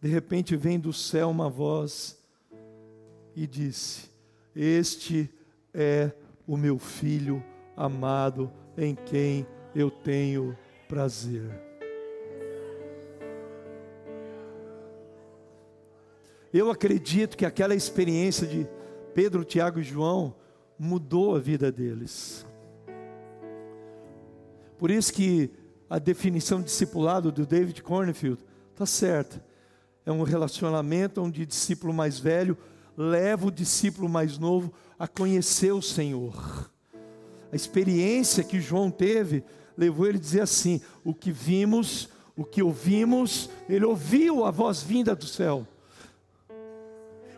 De 0.00 0.08
repente 0.08 0.56
vem 0.56 0.78
do 0.78 0.92
céu 0.92 1.30
uma 1.30 1.48
voz 1.48 2.18
e 3.34 3.46
disse: 3.46 4.10
Este 4.54 5.30
é 5.72 6.12
o 6.46 6.56
meu 6.56 6.78
filho 6.78 7.42
amado, 7.76 8.52
em 8.76 8.94
quem 8.94 9.46
eu 9.74 9.90
tenho 9.90 10.56
prazer. 10.88 11.50
Eu 16.52 16.70
acredito 16.70 17.36
que 17.36 17.44
aquela 17.44 17.74
experiência 17.74 18.46
de 18.46 18.68
Pedro, 19.12 19.44
Tiago 19.44 19.80
e 19.80 19.82
João 19.82 20.36
mudou 20.78 21.34
a 21.34 21.40
vida 21.40 21.72
deles. 21.72 22.46
Por 24.78 24.90
isso 24.90 25.12
que 25.12 25.50
a 25.94 25.98
definição 26.00 26.58
de 26.58 26.64
discipulado 26.64 27.30
do 27.30 27.46
David 27.46 27.80
Cornfield 27.80 28.42
está 28.72 28.84
certa. 28.84 29.40
É 30.04 30.10
um 30.10 30.24
relacionamento 30.24 31.22
onde 31.22 31.42
o 31.42 31.46
discípulo 31.46 31.94
mais 31.94 32.18
velho 32.18 32.58
leva 32.96 33.46
o 33.46 33.50
discípulo 33.50 34.08
mais 34.08 34.36
novo 34.36 34.72
a 34.98 35.06
conhecer 35.06 35.70
o 35.70 35.80
Senhor. 35.80 36.68
A 37.52 37.54
experiência 37.54 38.42
que 38.42 38.60
João 38.60 38.90
teve 38.90 39.44
levou 39.78 40.08
ele 40.08 40.18
a 40.18 40.20
dizer 40.20 40.40
assim: 40.40 40.80
o 41.04 41.14
que 41.14 41.30
vimos, 41.30 42.08
o 42.34 42.44
que 42.44 42.60
ouvimos, 42.60 43.48
ele 43.68 43.84
ouviu 43.84 44.44
a 44.44 44.50
voz 44.50 44.82
vinda 44.82 45.14
do 45.14 45.28
céu. 45.28 45.64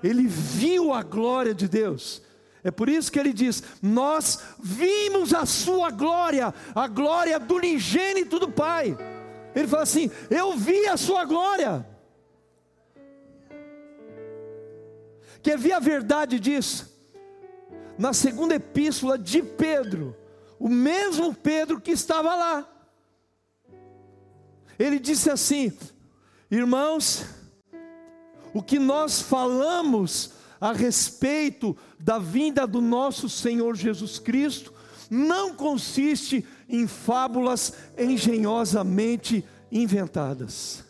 Ele 0.03 0.27
viu 0.27 0.95
a 0.95 1.03
glória 1.03 1.55
de 1.55 1.69
Deus. 1.69 2.23
É 2.67 2.71
por 2.73 2.89
isso 2.89 3.13
que 3.13 3.19
ele 3.21 3.33
diz: 3.33 3.63
Nós 3.81 4.41
vimos 4.59 5.33
a 5.33 5.47
sua 5.47 5.89
glória, 5.93 6.53
a 6.75 6.89
glória 6.89 7.39
do 7.39 7.55
unigênito 7.55 8.41
do 8.41 8.51
Pai. 8.51 8.99
Ele 9.55 9.69
fala 9.69 9.85
assim: 9.85 10.11
Eu 10.29 10.57
vi 10.57 10.89
a 10.89 10.97
sua 10.97 11.25
glória. 11.25 11.87
Quer 15.45 15.57
ver 15.57 15.75
a 15.75 15.79
verdade 15.79 16.41
disso? 16.41 16.93
Na 17.97 18.13
segunda 18.13 18.57
epístola 18.57 19.17
de 19.17 19.45
Pedro, 19.45 20.17
o 20.59 20.69
mesmo 20.69 21.33
Pedro 21.33 21.81
que 21.81 21.93
estava 21.93 22.35
lá, 22.35 22.69
ele 24.77 24.99
disse 24.99 25.31
assim: 25.31 25.73
Irmãos, 26.51 27.27
o 28.53 28.61
que 28.61 28.81
nós 28.81 29.23
falamos 29.23 30.33
a 30.61 30.73
respeito 30.73 31.77
da 31.99 32.19
vinda 32.19 32.67
do 32.67 32.81
nosso 32.81 33.29
Senhor 33.29 33.77
Jesus 33.77 34.19
Cristo 34.19 34.73
não 35.11 35.55
consiste 35.55 36.45
em 36.69 36.87
fábulas 36.87 37.73
engenhosamente 37.97 39.45
inventadas. 39.71 40.85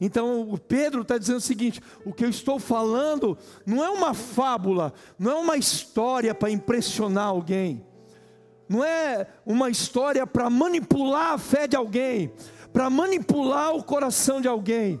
Então 0.00 0.50
o 0.50 0.58
Pedro 0.58 1.02
está 1.02 1.16
dizendo 1.16 1.36
o 1.36 1.40
seguinte: 1.40 1.80
o 2.04 2.12
que 2.12 2.24
eu 2.24 2.28
estou 2.28 2.58
falando 2.58 3.38
não 3.64 3.84
é 3.84 3.88
uma 3.88 4.12
fábula, 4.12 4.92
não 5.18 5.30
é 5.30 5.34
uma 5.36 5.56
história 5.56 6.34
para 6.34 6.50
impressionar 6.50 7.26
alguém, 7.26 7.86
não 8.68 8.84
é 8.84 9.28
uma 9.46 9.70
história 9.70 10.26
para 10.26 10.50
manipular 10.50 11.34
a 11.34 11.38
fé 11.38 11.68
de 11.68 11.76
alguém, 11.76 12.32
para 12.72 12.90
manipular 12.90 13.74
o 13.74 13.84
coração 13.84 14.40
de 14.40 14.48
alguém. 14.48 15.00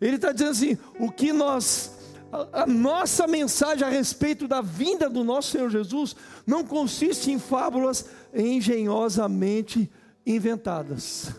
Ele 0.00 0.16
está 0.16 0.32
dizendo 0.32 0.50
assim: 0.50 0.78
o 0.98 1.10
que 1.10 1.32
nós 1.32 2.01
a, 2.32 2.66
nossa 2.66 3.26
mensagem 3.26 3.86
a 3.86 3.90
respeito 3.90 4.48
da 4.48 4.62
vinda 4.62 5.08
do 5.08 5.22
nosso 5.22 5.50
Senhor 5.50 5.68
Jesus 5.68 6.16
não 6.46 6.64
consiste 6.64 7.30
em 7.30 7.38
fábulas 7.38 8.06
engenhosamente 8.32 9.90
inventadas. 10.24 11.30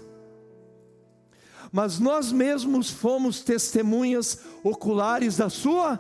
Mas 1.72 1.98
nós 1.98 2.32
mesmos 2.32 2.92
fomos 2.92 3.42
testemunhas 3.42 4.40
oculares 4.64 5.38
da 5.38 5.50
sua. 5.50 6.00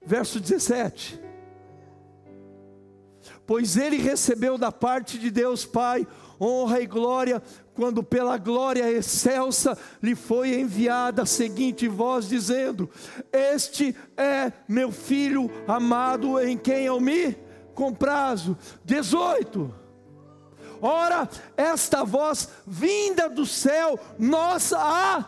Verso 0.00 0.38
17. 0.38 1.20
Pois 3.44 3.76
ele 3.76 3.96
recebeu 3.96 4.56
da 4.56 4.70
parte 4.70 5.18
de 5.18 5.28
Deus 5.32 5.64
Pai 5.64 6.06
honra 6.42 6.80
e 6.80 6.86
glória, 6.86 7.40
quando 7.74 8.02
pela 8.02 8.36
glória 8.36 8.90
excelsa 8.90 9.76
lhe 10.02 10.14
foi 10.14 10.60
enviada 10.60 11.22
a 11.22 11.26
seguinte 11.26 11.88
voz, 11.88 12.28
dizendo: 12.28 12.88
Este 13.32 13.96
é 14.16 14.52
meu 14.68 14.92
filho 14.92 15.50
amado, 15.66 16.38
em 16.40 16.56
quem 16.56 16.84
eu 16.84 17.00
me 17.00 17.36
comprazo. 17.74 18.56
18. 18.84 19.74
Ora, 20.80 21.28
esta 21.56 22.04
voz 22.04 22.48
vinda 22.66 23.28
do 23.28 23.46
céu, 23.46 23.98
nossa 24.18 24.78
a 24.78 25.24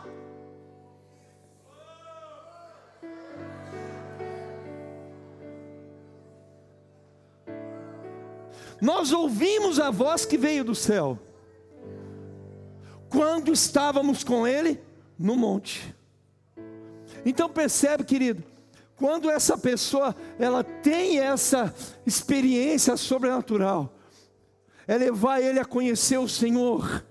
Nós 8.81 9.11
ouvimos 9.11 9.79
a 9.79 9.89
voz 9.89 10.25
que 10.25 10.37
veio 10.37 10.63
do 10.63 10.75
céu, 10.75 11.17
quando 13.15 13.53
estávamos 13.53 14.25
com 14.25 14.45
Ele 14.45 14.79
no 15.17 15.37
monte. 15.37 15.95
Então 17.25 17.49
percebe, 17.49 18.03
querido, 18.03 18.43
quando 18.97 19.29
essa 19.29 19.57
pessoa 19.57 20.13
ela 20.37 20.63
tem 20.63 21.19
essa 21.19 21.73
experiência 22.05 22.97
sobrenatural, 22.97 23.97
é 24.85 24.97
levar 24.97 25.41
ele 25.41 25.59
a 25.59 25.65
conhecer 25.65 26.17
o 26.17 26.27
Senhor. 26.27 27.03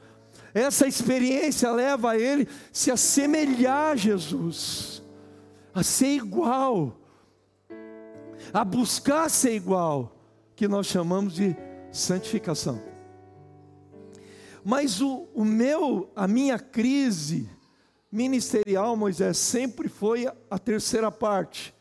Essa 0.53 0.87
experiência 0.87 1.73
leva 1.73 2.17
ele 2.17 2.47
se 2.73 2.91
assemelhar 2.91 3.93
a 3.93 3.97
Jesus, 3.97 5.03
a 5.75 5.83
ser 5.83 6.15
igual, 6.15 6.97
a 8.53 8.65
buscar 8.65 9.29
ser 9.29 9.57
igual 9.57 10.15
que 10.55 10.69
nós 10.69 10.87
chamamos 10.87 11.35
de 11.35 11.57
santificação. 11.91 12.94
Mas 14.65 15.01
o, 15.01 15.29
o 15.35 15.45
meu, 15.45 16.11
a 16.17 16.27
minha 16.27 16.59
crise 16.59 17.49
ministerial, 18.11 18.97
Moisés, 18.97 19.37
sempre 19.37 19.89
foi 19.89 20.27
a, 20.27 20.35
a 20.51 20.59
terceira 20.59 21.11
parte, 21.13 21.75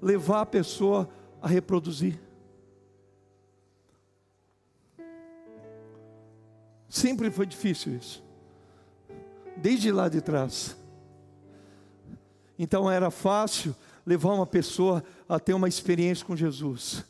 levar 0.00 0.42
a 0.42 0.46
pessoa 0.46 1.08
a 1.40 1.48
reproduzir. 1.48 2.20
Sempre 6.88 7.30
foi 7.30 7.46
difícil 7.46 7.96
isso. 7.96 8.22
Desde 9.56 9.90
lá 9.90 10.08
de 10.08 10.20
trás. 10.20 10.76
Então 12.58 12.90
era 12.90 13.10
fácil 13.10 13.74
levar 14.06 14.34
uma 14.34 14.46
pessoa 14.46 15.02
a 15.28 15.40
ter 15.40 15.54
uma 15.54 15.68
experiência 15.68 16.24
com 16.24 16.36
Jesus 16.36 17.04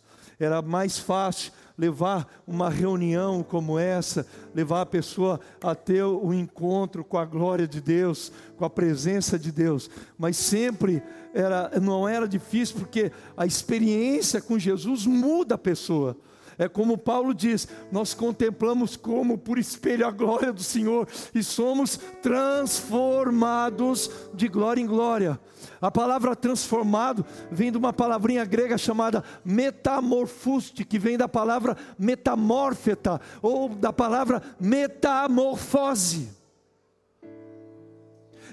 era 0.45 0.61
mais 0.61 0.99
fácil 0.99 1.53
levar 1.77 2.27
uma 2.47 2.69
reunião 2.69 3.43
como 3.43 3.79
essa, 3.79 4.27
levar 4.55 4.83
a 4.83 4.87
pessoa 4.87 5.41
a 5.63 5.75
ter 5.75 6.03
o 6.03 6.27
um 6.27 6.35
encontro 6.35 7.05
com 7.05 7.19
a 7.19 7.25
glória 7.25 7.67
de 7.67 7.81
Deus, 7.81 8.33
com 8.57 8.65
a 8.65 8.71
presença 8.71 9.39
de 9.39 9.51
Deus. 9.51 9.91
Mas 10.19 10.37
sempre 10.37 11.03
era, 11.33 11.71
não 11.81 12.09
era 12.09 12.29
difícil, 12.29 12.77
porque 12.79 13.11
a 13.37 13.47
experiência 13.47 14.41
com 14.41 14.59
Jesus 14.59 15.07
muda 15.07 15.55
a 15.55 15.59
pessoa. 15.59 16.17
É 16.59 16.69
como 16.69 16.99
Paulo 16.99 17.33
diz: 17.35 17.67
nós 17.91 18.15
contemplamos 18.15 18.97
como 18.97 19.39
por 19.39 19.59
espelho 19.59 20.07
a 20.07 20.11
glória 20.11 20.53
do 20.53 20.63
Senhor 20.63 21.09
e 21.35 21.43
somos 21.43 21.99
transformados 22.23 24.11
de 24.35 24.49
glória 24.49 24.81
em 24.81 24.87
glória. 24.87 25.41
A 25.81 25.91
palavra 25.91 26.37
transformado 26.37 27.25
vem 27.51 27.73
de 27.73 27.79
uma 27.79 27.93
palavrinha 27.93 28.45
grega 28.45 28.77
chamada 28.79 29.25
metamorfuste, 29.45 30.85
que 30.85 30.99
vem 30.99 31.17
da 31.17 31.29
palavra 31.29 31.77
metamórfeta, 31.99 33.21
ou 33.41 33.69
da 33.69 33.93
palavra 33.93 34.43
metamorfose. 34.61 36.31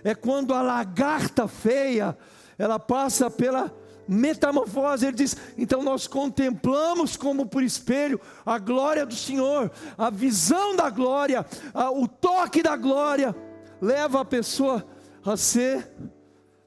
É 0.03 0.15
quando 0.15 0.53
a 0.53 0.62
lagarta 0.62 1.47
feia, 1.47 2.17
ela 2.57 2.79
passa 2.79 3.29
pela 3.29 3.71
metamorfose. 4.09 5.05
Ele 5.05 5.15
diz: 5.15 5.37
então 5.57 5.83
nós 5.83 6.07
contemplamos 6.07 7.15
como 7.15 7.45
por 7.45 7.61
espelho 7.61 8.19
a 8.45 8.57
glória 8.57 9.05
do 9.05 9.13
Senhor, 9.13 9.71
a 9.97 10.09
visão 10.09 10.75
da 10.75 10.89
glória, 10.89 11.45
a, 11.73 11.91
o 11.91 12.07
toque 12.07 12.63
da 12.63 12.75
glória, 12.75 13.35
leva 13.79 14.21
a 14.21 14.25
pessoa 14.25 14.85
a 15.23 15.37
ser 15.37 15.87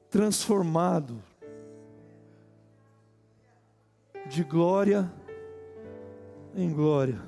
transformado 0.09 1.21
de 4.29 4.43
glória 4.43 5.11
em 6.55 6.71
glória, 6.71 7.19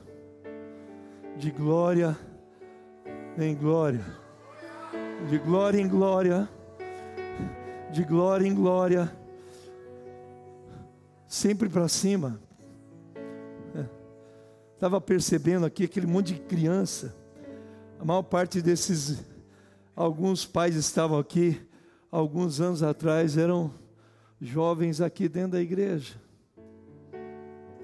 de 1.35 1.51
glória 1.51 2.17
em 3.37 3.53
glória, 3.53 4.05
de 5.29 5.37
glória 5.37 5.81
em 5.81 5.87
glória, 5.87 6.49
de 7.91 8.03
glória 8.03 8.47
em 8.47 8.53
glória, 8.53 9.24
sempre 11.35 11.67
para 11.67 11.87
cima. 11.89 12.39
Estava 14.73 15.01
percebendo 15.01 15.65
aqui 15.65 15.83
aquele 15.83 16.07
monte 16.07 16.33
de 16.33 16.39
criança, 16.39 17.15
a 17.99 18.05
maior 18.05 18.23
parte 18.23 18.61
desses, 18.61 19.23
alguns 19.95 20.45
pais 20.45 20.75
estavam 20.75 21.17
aqui 21.19 21.61
alguns 22.11 22.61
anos 22.61 22.81
atrás 22.81 23.37
eram 23.37 23.73
jovens 24.39 25.01
aqui 25.01 25.27
dentro 25.27 25.51
da 25.51 25.61
igreja. 25.61 26.15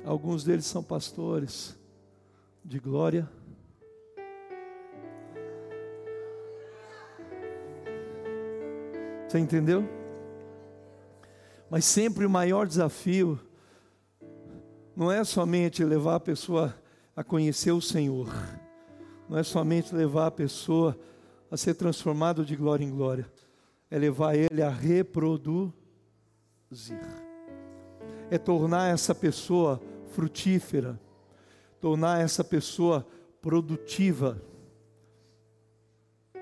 Alguns 0.05 0.43
deles 0.43 0.65
são 0.65 0.81
pastores 0.81 1.77
de 2.63 2.79
glória. 2.79 3.29
Você 9.27 9.39
entendeu? 9.39 10.00
Mas 11.71 11.86
sempre 11.86 12.25
o 12.25 12.29
maior 12.29 12.67
desafio 12.67 13.39
não 14.93 15.10
é 15.10 15.23
somente 15.23 15.81
levar 15.86 16.15
a 16.15 16.19
pessoa 16.19 16.75
a 17.15 17.23
conhecer 17.23 17.71
o 17.71 17.79
Senhor, 17.79 18.27
não 19.29 19.38
é 19.38 19.43
somente 19.43 19.95
levar 19.95 20.27
a 20.27 20.31
pessoa 20.31 20.99
a 21.49 21.55
ser 21.55 21.75
transformado 21.75 22.43
de 22.43 22.57
glória 22.57 22.84
em 22.84 22.89
glória, 22.91 23.25
é 23.89 23.97
levar 23.97 24.36
ele 24.36 24.62
a 24.62 24.69
reproduzir, 24.69 25.71
é 28.29 28.38
tornar 28.38 28.93
essa 28.93 29.15
pessoa 29.15 29.81
frutífera, 30.07 30.99
tornar 31.79 32.19
essa 32.19 32.43
pessoa 32.43 33.07
produtiva. 33.41 34.41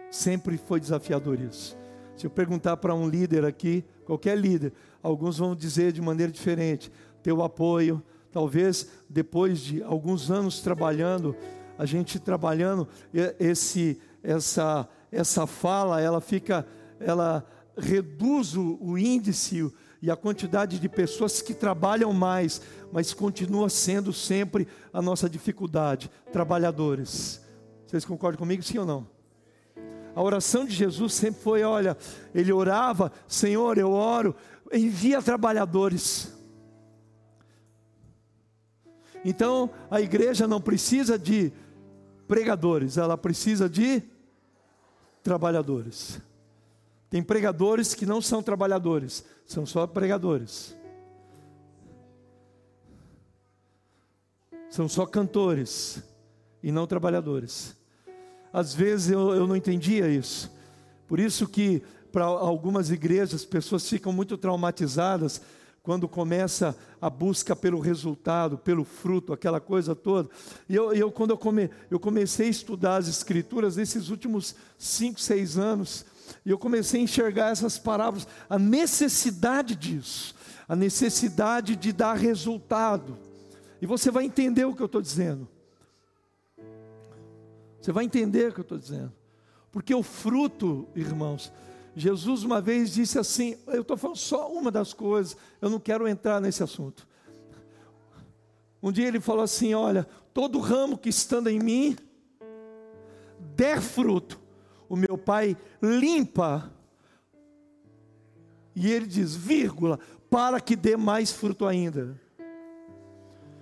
Sempre 0.09 0.57
foi 0.57 0.79
desafiador 0.79 1.39
isso. 1.39 1.77
Se 2.19 2.25
eu 2.25 2.29
perguntar 2.29 2.75
para 2.75 2.93
um 2.93 3.07
líder 3.07 3.45
aqui, 3.45 3.81
qualquer 4.03 4.37
líder, 4.37 4.73
alguns 5.01 5.37
vão 5.37 5.55
dizer 5.55 5.93
de 5.93 6.01
maneira 6.01 6.29
diferente, 6.29 6.91
teu 7.23 7.41
apoio, 7.41 8.03
talvez 8.29 8.89
depois 9.09 9.61
de 9.61 9.81
alguns 9.81 10.29
anos 10.29 10.59
trabalhando, 10.59 11.33
a 11.77 11.85
gente 11.85 12.19
trabalhando 12.19 12.89
esse 13.39 14.01
essa 14.21 14.85
essa 15.09 15.47
fala, 15.47 16.01
ela 16.01 16.19
fica 16.19 16.67
ela 16.99 17.47
reduz 17.77 18.53
o, 18.53 18.77
o 18.81 18.97
índice 18.97 19.71
e 20.01 20.11
a 20.11 20.15
quantidade 20.17 20.77
de 20.77 20.89
pessoas 20.89 21.41
que 21.41 21.53
trabalham 21.53 22.11
mais, 22.11 22.61
mas 22.91 23.13
continua 23.13 23.69
sendo 23.69 24.11
sempre 24.11 24.67
a 24.91 25.01
nossa 25.01 25.29
dificuldade, 25.29 26.11
trabalhadores. 26.33 27.41
Vocês 27.87 28.03
concordam 28.03 28.39
comigo, 28.39 28.61
sim 28.61 28.77
ou 28.77 28.85
não? 28.85 29.18
A 30.15 30.21
oração 30.21 30.65
de 30.65 30.73
Jesus 30.73 31.13
sempre 31.13 31.41
foi: 31.41 31.63
olha, 31.63 31.97
ele 32.33 32.51
orava, 32.51 33.11
Senhor, 33.27 33.77
eu 33.77 33.91
oro, 33.91 34.35
envia 34.71 35.21
trabalhadores. 35.21 36.33
Então, 39.23 39.69
a 39.91 39.99
igreja 39.99 40.47
não 40.47 40.61
precisa 40.61 41.17
de 41.19 41.51
pregadores, 42.27 42.97
ela 42.97 43.17
precisa 43.17 43.69
de 43.69 44.01
trabalhadores. 45.23 46.21
Tem 47.09 47.23
pregadores 47.23 47.95
que 47.95 48.05
não 48.05 48.21
são 48.21 48.41
trabalhadores, 48.41 49.25
são 49.45 49.65
só 49.65 49.87
pregadores. 49.87 50.77
São 54.69 54.87
só 54.87 55.05
cantores 55.05 56.03
e 56.61 56.71
não 56.71 56.85
trabalhadores. 56.85 57.78
Às 58.51 58.73
vezes 58.73 59.11
eu, 59.11 59.33
eu 59.33 59.47
não 59.47 59.55
entendia 59.55 60.07
isso. 60.09 60.51
Por 61.07 61.19
isso 61.19 61.47
que 61.47 61.81
para 62.11 62.25
algumas 62.25 62.89
igrejas 62.89 63.45
pessoas 63.45 63.87
ficam 63.87 64.11
muito 64.11 64.37
traumatizadas 64.37 65.41
quando 65.81 66.07
começa 66.07 66.75
a 67.01 67.09
busca 67.09 67.55
pelo 67.55 67.79
resultado, 67.79 68.57
pelo 68.57 68.83
fruto, 68.83 69.33
aquela 69.33 69.59
coisa 69.59 69.95
toda. 69.95 70.29
E 70.67 70.75
eu, 70.75 70.93
eu 70.93 71.11
quando 71.11 71.31
eu, 71.31 71.37
come, 71.37 71.69
eu 71.89 71.99
comecei 71.99 72.47
a 72.47 72.51
estudar 72.51 72.97
as 72.97 73.07
escrituras 73.07 73.75
nesses 73.75 74.09
últimos 74.09 74.55
cinco, 74.77 75.19
seis 75.19 75.57
anos, 75.57 76.05
e 76.45 76.51
eu 76.51 76.57
comecei 76.57 76.99
a 76.99 77.03
enxergar 77.03 77.51
essas 77.51 77.79
palavras, 77.79 78.27
a 78.49 78.59
necessidade 78.59 79.75
disso, 79.75 80.35
a 80.67 80.75
necessidade 80.75 81.75
de 81.75 81.91
dar 81.91 82.13
resultado. 82.13 83.17
E 83.81 83.85
você 83.85 84.11
vai 84.11 84.25
entender 84.25 84.65
o 84.65 84.75
que 84.75 84.81
eu 84.81 84.87
estou 84.87 85.01
dizendo. 85.01 85.47
Você 87.81 87.91
vai 87.91 88.05
entender 88.05 88.49
o 88.49 88.53
que 88.53 88.59
eu 88.59 88.63
estou 88.63 88.77
dizendo. 88.77 89.13
Porque 89.71 89.93
o 89.93 90.03
fruto, 90.03 90.87
irmãos, 90.95 91.51
Jesus 91.95 92.43
uma 92.43 92.61
vez 92.61 92.93
disse 92.93 93.19
assim: 93.19 93.57
eu 93.67 93.81
estou 93.81 93.97
falando 93.97 94.17
só 94.17 94.51
uma 94.51 94.71
das 94.71 94.93
coisas, 94.93 95.37
eu 95.61 95.69
não 95.69 95.79
quero 95.79 96.07
entrar 96.07 96.41
nesse 96.41 96.63
assunto. 96.63 97.07
Um 98.81 98.91
dia 98.91 99.07
ele 99.07 99.19
falou 99.19 99.43
assim: 99.43 99.73
Olha, 99.73 100.07
todo 100.33 100.59
ramo 100.59 100.97
que 100.97 101.09
estando 101.09 101.49
em 101.49 101.59
mim 101.59 101.95
der 103.55 103.81
fruto, 103.81 104.39
o 104.87 104.95
meu 104.95 105.17
Pai 105.17 105.55
limpa. 105.81 106.71
E 108.75 108.89
ele 108.89 109.05
diz, 109.05 109.35
vírgula, 109.35 109.99
para 110.29 110.61
que 110.61 110.75
dê 110.75 110.95
mais 110.95 111.31
fruto 111.31 111.65
ainda. 111.65 112.19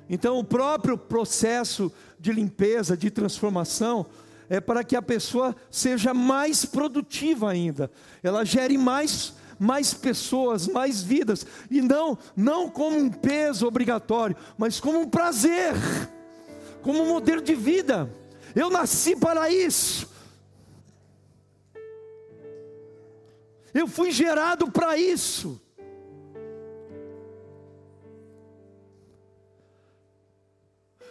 Então, 0.09 0.37
o 0.37 0.43
próprio 0.43 0.97
processo 0.97 1.91
de 2.19 2.31
limpeza, 2.31 2.97
de 2.97 3.09
transformação, 3.09 4.05
é 4.49 4.59
para 4.59 4.83
que 4.83 4.95
a 4.95 5.01
pessoa 5.01 5.55
seja 5.69 6.13
mais 6.13 6.65
produtiva 6.65 7.51
ainda, 7.51 7.91
ela 8.23 8.45
gere 8.45 8.77
mais 8.77 9.33
mais 9.59 9.91
pessoas, 9.91 10.67
mais 10.67 11.01
vidas, 11.01 11.43
e 11.71 11.81
não 11.81 12.15
não 12.35 12.69
como 12.69 12.95
um 12.95 13.09
peso 13.09 13.65
obrigatório, 13.65 14.35
mas 14.55 14.79
como 14.79 14.99
um 14.99 15.09
prazer, 15.09 15.73
como 16.83 17.01
um 17.01 17.07
modelo 17.07 17.41
de 17.41 17.55
vida. 17.55 18.07
Eu 18.55 18.69
nasci 18.69 19.15
para 19.15 19.49
isso. 19.49 20.09
Eu 23.73 23.87
fui 23.87 24.11
gerado 24.11 24.71
para 24.71 24.97
isso. 24.97 25.61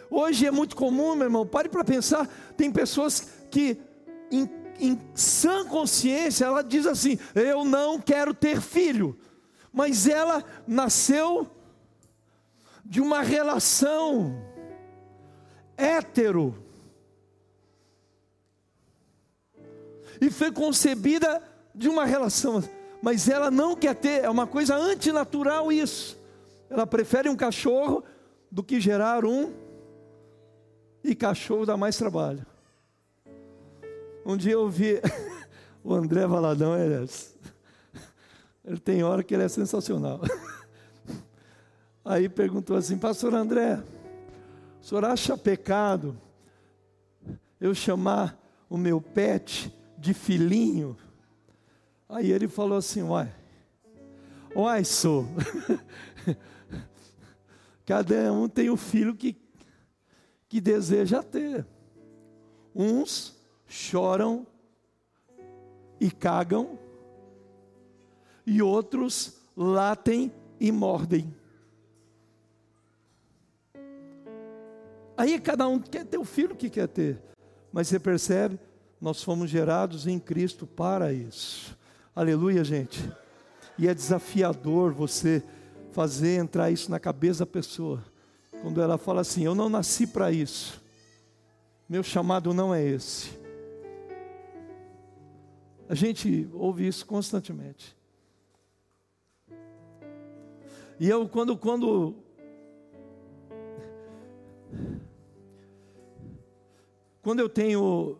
Hoje 0.09 0.45
é 0.45 0.51
muito 0.51 0.75
comum, 0.75 1.15
meu 1.15 1.25
irmão, 1.25 1.45
pare 1.45 1.69
para 1.69 1.83
pensar, 1.83 2.27
tem 2.55 2.71
pessoas 2.71 3.27
que 3.51 3.77
em, 4.31 4.49
em 4.79 4.99
sã 5.13 5.65
consciência 5.65 6.45
ela 6.45 6.63
diz 6.63 6.85
assim: 6.85 7.17
"Eu 7.35 7.65
não 7.65 7.99
quero 7.99 8.33
ter 8.33 8.61
filho". 8.61 9.17
Mas 9.71 10.07
ela 10.07 10.43
nasceu 10.65 11.47
de 12.83 13.01
uma 13.01 13.21
relação 13.21 14.41
hétero. 15.75 16.55
E 20.19 20.31
foi 20.31 20.51
concebida 20.51 21.43
de 21.75 21.87
uma 21.87 22.05
relação, 22.05 22.63
mas 23.03 23.29
ela 23.29 23.51
não 23.51 23.75
quer 23.75 23.93
ter, 23.93 24.23
é 24.23 24.29
uma 24.29 24.47
coisa 24.47 24.75
antinatural 24.75 25.71
isso. 25.71 26.17
Ela 26.69 26.87
prefere 26.87 27.29
um 27.29 27.35
cachorro 27.35 28.03
do 28.51 28.63
que 28.63 28.79
gerar 28.81 29.25
um 29.25 29.53
e 31.07 31.15
cachorro 31.15 31.65
dá 31.65 31.77
mais 31.77 31.97
trabalho. 31.97 32.45
Um 34.25 34.35
dia 34.35 34.51
eu 34.53 34.69
vi 34.69 35.01
o 35.81 35.93
André 35.93 36.27
Valadão, 36.27 36.77
ele, 36.77 37.05
é, 37.05 37.07
ele 38.65 38.77
tem 38.77 39.03
hora 39.03 39.23
que 39.23 39.33
ele 39.33 39.43
é 39.43 39.47
sensacional. 39.47 40.19
Aí 42.03 42.27
perguntou 42.27 42.75
assim, 42.75 42.97
pastor 42.97 43.33
André, 43.33 43.81
o 44.81 44.85
senhor 44.85 45.05
acha 45.05 45.37
pecado 45.37 46.17
eu 47.59 47.73
chamar 47.73 48.37
o 48.69 48.77
meu 48.77 48.99
pet 48.99 49.73
de 49.97 50.13
filhinho? 50.13 50.97
Aí 52.09 52.31
ele 52.31 52.49
falou 52.49 52.77
assim, 52.77 53.01
uai, 53.01 53.33
uai 54.53 54.83
sou. 54.83 55.25
Cada 57.85 58.33
um 58.33 58.49
tem 58.49 58.69
o 58.69 58.75
filho 58.75 59.15
que 59.15 59.46
que 60.47 60.61
deseja 60.61 61.21
ter. 61.21 61.65
Uns 62.73 63.35
choram 63.67 64.45
e 65.99 66.11
cagam, 66.11 66.77
e 68.45 68.61
outros 68.61 69.37
latem 69.55 70.31
e 70.59 70.71
mordem. 70.71 71.35
Aí 75.17 75.39
cada 75.39 75.67
um 75.67 75.79
quer 75.79 76.05
ter 76.05 76.17
o 76.17 76.23
filho 76.23 76.55
que 76.55 76.69
quer 76.69 76.87
ter, 76.87 77.19
mas 77.71 77.87
você 77.87 77.99
percebe, 77.99 78.59
nós 79.01 79.23
fomos 79.23 79.49
gerados 79.49 80.05
em 80.05 80.19
Cristo 80.19 80.67
para 80.67 81.11
isso. 81.11 81.75
Aleluia, 82.15 82.63
gente. 82.63 83.11
E 83.77 83.87
é 83.87 83.93
desafiador 83.93 84.93
você 84.93 85.43
fazer 85.91 86.37
entrar 86.37 86.69
isso 86.71 86.89
na 86.89 86.99
cabeça 86.99 87.39
da 87.39 87.45
pessoa. 87.45 88.03
Quando 88.61 88.81
ela 88.81 88.97
fala 88.97 89.21
assim: 89.21 89.43
Eu 89.43 89.55
não 89.55 89.69
nasci 89.69 90.07
para 90.07 90.31
isso, 90.31 90.83
meu 91.87 92.03
chamado 92.03 92.53
não 92.53 92.73
é 92.73 92.83
esse. 92.83 93.37
A 95.89 95.95
gente 95.95 96.49
ouve 96.53 96.85
isso 96.85 97.05
constantemente. 97.05 97.95
E 100.99 101.07
eu, 101.07 101.29
quando, 101.29 101.55
quando 101.55 102.15
quando 107.21 107.39
eu 107.39 107.49
tenho, 107.49 108.17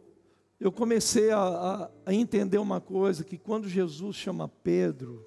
eu 0.60 0.72
comecei 0.72 1.32
a, 1.32 1.90
a, 2.06 2.14
entender 2.14 2.58
uma 2.58 2.80
coisa, 2.80 3.24
que 3.24 3.38
quando 3.38 3.68
Jesus 3.68 4.16
chama 4.16 4.48
Pedro, 4.48 5.26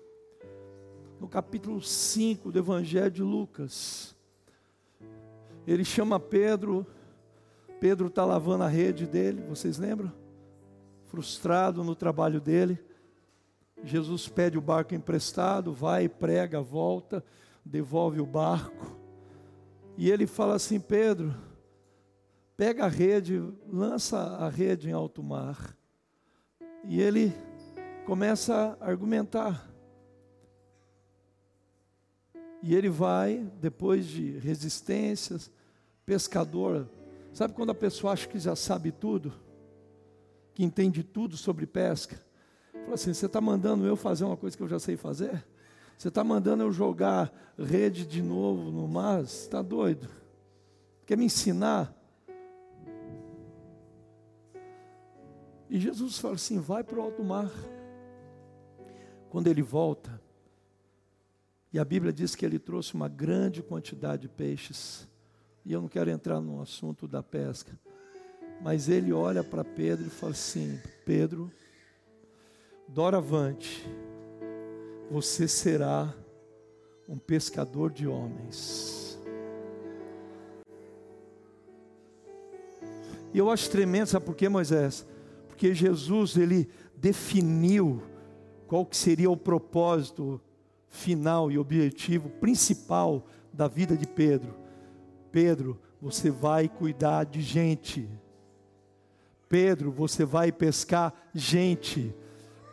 no 1.18 1.26
capítulo 1.26 1.82
5 1.82 2.52
do 2.52 2.58
Evangelho 2.58 3.10
de 3.10 3.22
Lucas, 3.22 4.14
ele 5.72 5.84
chama 5.84 6.18
Pedro, 6.18 6.84
Pedro 7.78 8.08
está 8.08 8.24
lavando 8.24 8.64
a 8.64 8.68
rede 8.68 9.06
dele, 9.06 9.40
vocês 9.42 9.78
lembram? 9.78 10.12
Frustrado 11.06 11.84
no 11.84 11.94
trabalho 11.94 12.40
dele. 12.40 12.76
Jesus 13.84 14.28
pede 14.28 14.58
o 14.58 14.60
barco 14.60 14.96
emprestado, 14.96 15.72
vai, 15.72 16.08
prega, 16.08 16.60
volta, 16.60 17.24
devolve 17.64 18.20
o 18.20 18.26
barco. 18.26 18.98
E 19.96 20.10
ele 20.10 20.26
fala 20.26 20.56
assim: 20.56 20.80
Pedro, 20.80 21.34
pega 22.56 22.86
a 22.86 22.88
rede, 22.88 23.40
lança 23.68 24.18
a 24.18 24.48
rede 24.48 24.88
em 24.88 24.92
alto 24.92 25.22
mar. 25.22 25.76
E 26.84 27.00
ele 27.00 27.32
começa 28.04 28.76
a 28.80 28.90
argumentar. 28.90 29.70
E 32.60 32.74
ele 32.74 32.88
vai, 32.88 33.48
depois 33.60 34.06
de 34.06 34.36
resistências, 34.38 35.50
pescador. 36.10 36.90
Sabe 37.32 37.54
quando 37.54 37.70
a 37.70 37.74
pessoa 37.74 38.12
acha 38.12 38.26
que 38.26 38.36
já 38.36 38.56
sabe 38.56 38.90
tudo? 38.90 39.32
Que 40.52 40.64
entende 40.64 41.04
tudo 41.04 41.36
sobre 41.36 41.68
pesca? 41.68 42.20
Fala 42.72 42.94
assim: 42.94 43.14
você 43.14 43.26
está 43.26 43.40
mandando 43.40 43.86
eu 43.86 43.94
fazer 43.94 44.24
uma 44.24 44.36
coisa 44.36 44.56
que 44.56 44.62
eu 44.64 44.68
já 44.68 44.80
sei 44.80 44.96
fazer? 44.96 45.46
Você 45.96 46.08
está 46.08 46.24
mandando 46.24 46.64
eu 46.64 46.72
jogar 46.72 47.32
rede 47.56 48.04
de 48.04 48.20
novo 48.22 48.72
no 48.72 48.88
mar? 48.88 49.20
Você 49.20 49.44
está 49.44 49.62
doido? 49.62 50.08
Quer 51.06 51.16
me 51.16 51.26
ensinar? 51.26 51.94
E 55.68 55.78
Jesus 55.78 56.18
fala 56.18 56.34
assim: 56.34 56.58
vai 56.58 56.82
para 56.82 56.98
o 56.98 57.02
alto 57.02 57.22
mar. 57.22 57.52
Quando 59.28 59.46
ele 59.46 59.62
volta, 59.62 60.20
e 61.72 61.78
a 61.78 61.84
Bíblia 61.84 62.12
diz 62.12 62.34
que 62.34 62.44
ele 62.44 62.58
trouxe 62.58 62.94
uma 62.94 63.06
grande 63.06 63.62
quantidade 63.62 64.22
de 64.22 64.28
peixes. 64.28 65.08
E 65.64 65.72
eu 65.72 65.80
não 65.80 65.88
quero 65.88 66.10
entrar 66.10 66.40
no 66.40 66.60
assunto 66.60 67.06
da 67.06 67.22
pesca. 67.22 67.78
Mas 68.62 68.88
ele 68.88 69.12
olha 69.12 69.42
para 69.42 69.64
Pedro 69.64 70.06
e 70.06 70.10
fala 70.10 70.32
assim: 70.32 70.78
Pedro, 71.04 71.50
doravante, 72.88 73.86
você 75.10 75.48
será 75.48 76.14
um 77.08 77.18
pescador 77.18 77.90
de 77.90 78.06
homens. 78.06 79.18
E 83.32 83.38
eu 83.38 83.50
acho 83.50 83.70
tremendo, 83.70 84.06
sabe 84.06 84.26
por 84.26 84.34
quê, 84.34 84.48
Moisés? 84.48 85.06
Porque 85.48 85.72
Jesus, 85.72 86.36
ele 86.36 86.68
definiu 86.96 88.02
qual 88.66 88.84
que 88.84 88.96
seria 88.96 89.30
o 89.30 89.36
propósito 89.36 90.40
final 90.88 91.50
e 91.50 91.58
objetivo 91.58 92.28
principal 92.28 93.26
da 93.52 93.68
vida 93.68 93.96
de 93.96 94.06
Pedro. 94.06 94.59
Pedro, 95.30 95.78
você 96.00 96.30
vai 96.30 96.68
cuidar 96.68 97.24
de 97.24 97.40
gente. 97.40 98.08
Pedro, 99.48 99.90
você 99.90 100.24
vai 100.24 100.52
pescar 100.52 101.12
gente. 101.34 102.14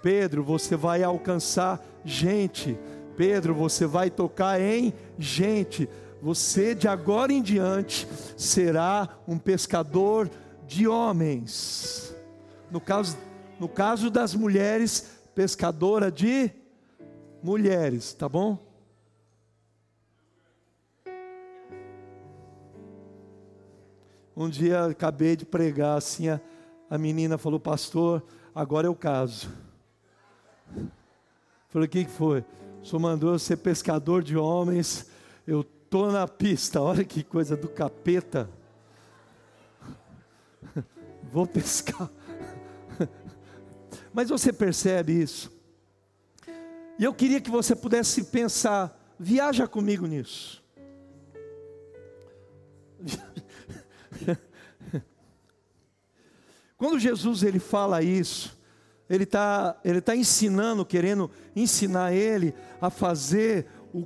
Pedro, 0.01 0.43
você 0.43 0.75
vai 0.75 1.03
alcançar 1.03 1.83
gente. 2.05 2.77
Pedro, 3.15 3.53
você 3.53 3.85
vai 3.85 4.09
tocar 4.09 4.61
em 4.61 4.93
gente. 5.17 5.89
Você 6.21 6.73
de 6.73 6.87
agora 6.87 7.31
em 7.33 7.41
diante 7.41 8.07
será 8.35 9.19
um 9.27 9.37
pescador 9.37 10.29
de 10.65 10.87
homens. 10.87 12.15
No 12.71 12.79
caso, 12.79 13.17
no 13.59 13.67
caso 13.67 14.09
das 14.09 14.33
mulheres, 14.33 15.19
pescadora 15.33 16.11
de 16.11 16.51
mulheres, 17.41 18.13
tá 18.13 18.27
bom? 18.27 18.66
Um 24.39 24.49
dia 24.49 24.85
acabei 24.85 25.35
de 25.35 25.47
pregar 25.47 25.97
assim, 25.97 26.29
a, 26.29 26.39
a 26.87 26.95
menina 26.95 27.39
falou, 27.39 27.59
pastor, 27.59 28.23
agora 28.53 28.85
é 28.85 28.89
o 28.89 28.93
caso. 28.93 29.49
Falei, 31.69 31.87
o 31.87 31.89
que, 31.89 32.05
que 32.05 32.11
foi? 32.11 32.45
O 32.83 32.85
senhor 32.85 32.99
mandou 32.99 33.31
eu 33.31 33.39
ser 33.39 33.57
pescador 33.57 34.21
de 34.21 34.37
homens, 34.37 35.09
eu 35.47 35.63
tô 35.63 36.11
na 36.11 36.27
pista, 36.27 36.79
olha 36.79 37.03
que 37.03 37.23
coisa 37.23 37.57
do 37.57 37.67
capeta. 37.67 38.47
Vou 41.33 41.47
pescar. 41.47 42.07
Mas 44.13 44.29
você 44.29 44.53
percebe 44.53 45.19
isso? 45.19 45.51
E 46.99 47.03
eu 47.03 47.11
queria 47.11 47.41
que 47.41 47.49
você 47.49 47.75
pudesse 47.75 48.25
pensar, 48.25 48.95
viaja 49.17 49.67
comigo 49.67 50.05
nisso. 50.05 50.63
Quando 56.77 56.99
Jesus 56.99 57.43
ele 57.43 57.59
fala 57.59 58.03
isso, 58.03 58.57
ele 59.09 59.23
está 59.23 59.79
ele 59.83 60.01
tá 60.01 60.15
ensinando, 60.15 60.85
querendo 60.85 61.31
ensinar 61.55 62.13
ele 62.13 62.53
a 62.79 62.89
fazer 62.89 63.67
o, 63.93 64.05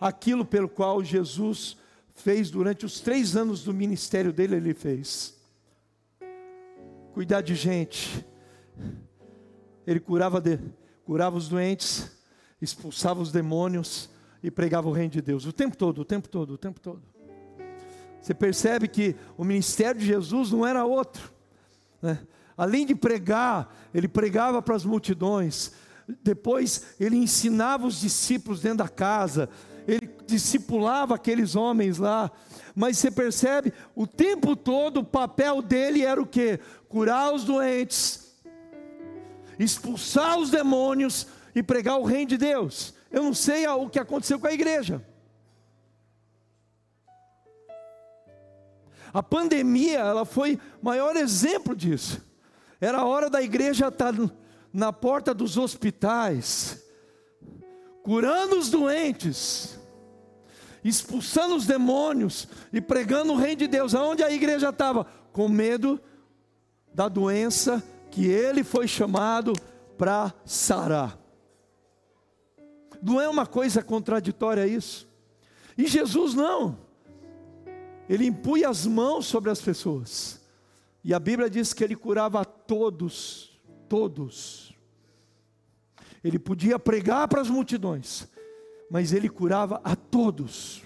aquilo 0.00 0.44
pelo 0.44 0.68
qual 0.68 1.04
Jesus 1.04 1.76
fez 2.14 2.50
durante 2.50 2.86
os 2.86 3.00
três 3.00 3.36
anos 3.36 3.62
do 3.62 3.74
ministério 3.74 4.32
dele, 4.32 4.56
ele 4.56 4.74
fez. 4.74 5.36
Cuidar 7.12 7.42
de 7.42 7.54
gente. 7.54 8.24
Ele 9.86 10.00
curava, 10.00 10.40
de, 10.40 10.58
curava 11.04 11.36
os 11.36 11.48
doentes, 11.48 12.10
expulsava 12.60 13.20
os 13.20 13.32
demônios 13.32 14.10
e 14.42 14.50
pregava 14.50 14.88
o 14.88 14.92
reino 14.92 15.10
de 15.10 15.22
Deus. 15.22 15.46
O 15.46 15.52
tempo 15.52 15.76
todo, 15.76 16.00
o 16.00 16.04
tempo 16.04 16.28
todo, 16.28 16.54
o 16.54 16.58
tempo 16.58 16.80
todo. 16.80 17.02
Você 18.20 18.34
percebe 18.34 18.88
que 18.88 19.16
o 19.36 19.44
ministério 19.44 20.00
de 20.00 20.06
Jesus 20.06 20.52
não 20.52 20.66
era 20.66 20.84
outro. 20.84 21.32
Né? 22.02 22.18
Além 22.56 22.84
de 22.84 22.94
pregar, 22.94 23.74
ele 23.94 24.08
pregava 24.08 24.60
para 24.60 24.74
as 24.74 24.84
multidões. 24.84 25.72
Depois 26.22 26.94
ele 26.98 27.16
ensinava 27.16 27.86
os 27.86 28.00
discípulos 28.00 28.60
dentro 28.60 28.78
da 28.78 28.88
casa. 28.88 29.48
Ele 29.86 30.10
discipulava 30.26 31.14
aqueles 31.14 31.54
homens 31.54 31.98
lá. 31.98 32.30
Mas 32.74 32.98
você 32.98 33.10
percebe, 33.10 33.72
o 33.94 34.06
tempo 34.06 34.54
todo 34.54 35.00
o 35.00 35.04
papel 35.04 35.62
dele 35.62 36.04
era 36.04 36.20
o 36.20 36.26
que? 36.26 36.58
Curar 36.88 37.32
os 37.32 37.44
doentes, 37.44 38.34
expulsar 39.58 40.38
os 40.38 40.50
demônios 40.50 41.26
e 41.54 41.62
pregar 41.62 41.98
o 41.98 42.04
reino 42.04 42.28
de 42.28 42.38
Deus. 42.38 42.94
Eu 43.10 43.22
não 43.22 43.34
sei 43.34 43.66
o 43.66 43.88
que 43.88 43.98
aconteceu 43.98 44.38
com 44.38 44.46
a 44.46 44.52
igreja. 44.52 45.02
A 49.12 49.22
pandemia, 49.22 50.00
ela 50.00 50.24
foi 50.24 50.58
maior 50.82 51.16
exemplo 51.16 51.74
disso. 51.74 52.22
Era 52.80 52.98
a 52.98 53.04
hora 53.04 53.28
da 53.28 53.42
igreja 53.42 53.88
estar 53.88 54.14
na 54.72 54.92
porta 54.92 55.34
dos 55.34 55.56
hospitais, 55.56 56.84
curando 58.02 58.58
os 58.58 58.70
doentes, 58.70 59.78
expulsando 60.84 61.56
os 61.56 61.66
demônios 61.66 62.48
e 62.72 62.80
pregando 62.80 63.32
o 63.32 63.36
reino 63.36 63.56
de 63.56 63.66
Deus. 63.66 63.94
Aonde 63.94 64.22
a 64.22 64.30
igreja 64.30 64.68
estava? 64.68 65.04
Com 65.32 65.48
medo 65.48 66.00
da 66.94 67.08
doença 67.08 67.82
que 68.10 68.26
ele 68.26 68.62
foi 68.62 68.86
chamado 68.86 69.52
para 69.96 70.32
sarar. 70.44 71.18
Não 73.02 73.20
é 73.20 73.28
uma 73.28 73.46
coisa 73.46 73.82
contraditória 73.82 74.66
isso? 74.66 75.08
E 75.76 75.86
Jesus 75.86 76.34
não 76.34 76.87
ele 78.08 78.26
impunha 78.26 78.68
as 78.68 78.86
mãos 78.86 79.26
sobre 79.26 79.50
as 79.50 79.60
pessoas. 79.60 80.40
E 81.04 81.12
a 81.12 81.18
Bíblia 81.18 81.50
diz 81.50 81.72
que 81.72 81.84
ele 81.84 81.94
curava 81.94 82.44
todos, 82.44 83.58
todos. 83.88 84.74
Ele 86.24 86.38
podia 86.38 86.78
pregar 86.78 87.28
para 87.28 87.40
as 87.40 87.50
multidões, 87.50 88.26
mas 88.90 89.12
ele 89.12 89.28
curava 89.28 89.80
a 89.84 89.94
todos. 89.94 90.82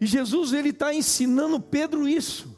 E 0.00 0.06
Jesus 0.06 0.52
ele 0.52 0.68
está 0.68 0.94
ensinando 0.94 1.60
Pedro 1.60 2.08
isso. 2.08 2.56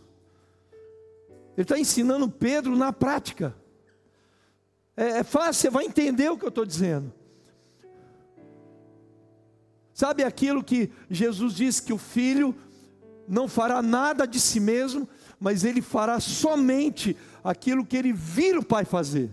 Ele 1.57 1.63
está 1.63 1.79
ensinando 1.79 2.29
Pedro 2.29 2.77
na 2.77 2.93
prática. 2.93 3.55
É, 4.97 5.19
é 5.19 5.25
fácil, 5.25 5.55
você 5.55 5.71
vai 5.71 5.85
entender 5.85 6.29
o 6.29 6.37
que 6.37 6.45
eu 6.45 6.51
estou 6.51 6.67
dizendo. 6.67 7.19
Sabe 10.01 10.25
aquilo 10.25 10.65
que 10.65 10.91
Jesus 11.11 11.53
disse 11.53 11.83
que 11.83 11.93
o 11.93 11.99
filho 11.99 12.55
não 13.29 13.47
fará 13.47 13.83
nada 13.83 14.27
de 14.27 14.41
si 14.41 14.59
mesmo, 14.59 15.07
mas 15.39 15.63
ele 15.63 15.83
fará 15.83 16.19
somente 16.19 17.15
aquilo 17.45 17.85
que 17.85 17.99
ele 17.99 18.11
vira 18.11 18.61
o 18.61 18.65
pai 18.65 18.87
fazer. 18.87 19.29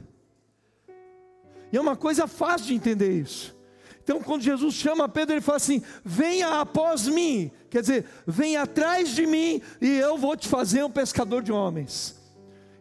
E 1.72 1.78
é 1.78 1.80
uma 1.80 1.96
coisa 1.96 2.28
fácil 2.28 2.68
de 2.68 2.74
entender 2.74 3.10
isso. 3.18 3.56
Então, 4.04 4.22
quando 4.22 4.42
Jesus 4.42 4.74
chama 4.74 5.08
Pedro, 5.08 5.36
ele 5.36 5.42
fala 5.42 5.56
assim: 5.56 5.82
Venha 6.04 6.60
após 6.60 7.08
mim, 7.08 7.50
quer 7.70 7.80
dizer, 7.80 8.06
venha 8.28 8.64
atrás 8.64 9.16
de 9.16 9.26
mim 9.26 9.62
e 9.80 9.88
eu 9.88 10.18
vou 10.18 10.36
te 10.36 10.50
fazer 10.50 10.84
um 10.84 10.92
pescador 10.92 11.42
de 11.42 11.54
homens. 11.54 12.14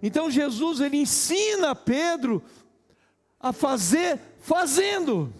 Então, 0.03 0.29
Jesus 0.29 0.81
ele 0.81 0.97
ensina 0.97 1.73
Pedro 1.73 2.43
a 3.39 3.53
fazer 3.53 4.19
fazendo, 4.41 5.33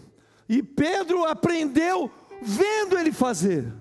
e 0.47 0.63
Pedro 0.63 1.25
aprendeu 1.25 2.09
vendo 2.41 2.97
ele 2.97 3.11
fazer. 3.11 3.71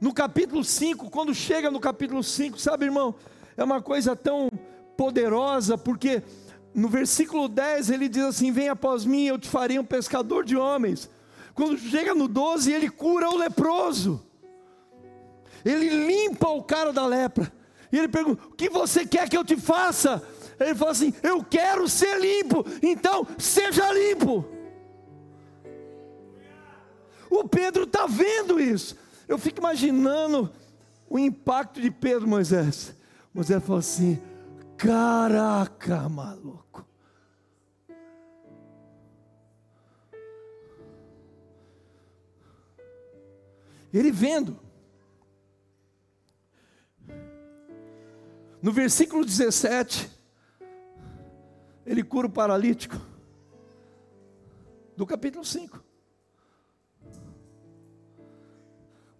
No 0.00 0.12
capítulo 0.12 0.62
5, 0.62 1.10
quando 1.10 1.34
chega 1.34 1.70
no 1.70 1.80
capítulo 1.80 2.22
5, 2.22 2.58
sabe, 2.58 2.84
irmão, 2.84 3.14
é 3.56 3.64
uma 3.64 3.80
coisa 3.80 4.14
tão 4.14 4.48
poderosa, 4.96 5.78
porque 5.78 6.22
no 6.74 6.88
versículo 6.88 7.48
10 7.48 7.90
ele 7.90 8.08
diz 8.08 8.24
assim: 8.24 8.52
Vem 8.52 8.68
após 8.68 9.04
mim, 9.04 9.24
eu 9.24 9.38
te 9.38 9.48
farei 9.48 9.78
um 9.78 9.84
pescador 9.84 10.44
de 10.44 10.56
homens. 10.56 11.08
Quando 11.54 11.78
chega 11.78 12.14
no 12.14 12.26
12, 12.26 12.72
ele 12.72 12.90
cura 12.90 13.30
o 13.30 13.36
leproso, 13.36 14.20
ele 15.64 15.88
limpa 15.88 16.48
o 16.48 16.62
cara 16.62 16.92
da 16.92 17.06
lepra, 17.06 17.52
e 17.92 17.98
ele 17.98 18.08
pergunta: 18.08 18.42
O 18.46 18.54
que 18.54 18.68
você 18.68 19.06
quer 19.06 19.28
que 19.28 19.36
eu 19.36 19.44
te 19.44 19.56
faça? 19.56 20.22
Ele 20.58 20.74
fala 20.74 20.90
assim: 20.90 21.14
Eu 21.22 21.42
quero 21.44 21.88
ser 21.88 22.20
limpo, 22.20 22.64
então 22.82 23.26
seja 23.38 23.92
limpo. 23.92 24.44
O 27.34 27.48
Pedro 27.48 27.82
está 27.82 28.06
vendo 28.06 28.60
isso. 28.60 28.96
Eu 29.26 29.36
fico 29.36 29.58
imaginando 29.58 30.52
o 31.10 31.18
impacto 31.18 31.80
de 31.80 31.90
Pedro, 31.90 32.28
Moisés. 32.28 32.94
Moisés 33.34 33.60
falou 33.60 33.80
assim: 33.80 34.22
Caraca, 34.76 36.08
maluco. 36.08 36.86
Ele 43.92 44.12
vendo. 44.12 44.60
No 48.62 48.72
versículo 48.72 49.24
17, 49.24 50.08
ele 51.84 52.04
cura 52.04 52.28
o 52.28 52.30
paralítico. 52.30 52.96
Do 54.96 55.04
capítulo 55.04 55.44
5. 55.44 55.83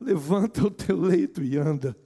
levanta 0.04 0.62
o 0.66 0.70
teu 0.70 1.00
leito 1.00 1.42
e 1.42 1.56
anda. 1.56 1.96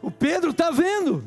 o 0.00 0.10
Pedro 0.10 0.52
está 0.52 0.70
vendo. 0.70 1.22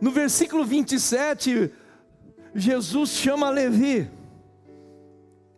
No 0.00 0.12
versículo 0.12 0.64
27, 0.64 1.72
Jesus 2.54 3.10
chama 3.10 3.50
Levi, 3.50 4.08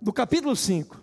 do 0.00 0.12
capítulo 0.12 0.56
5. 0.56 1.02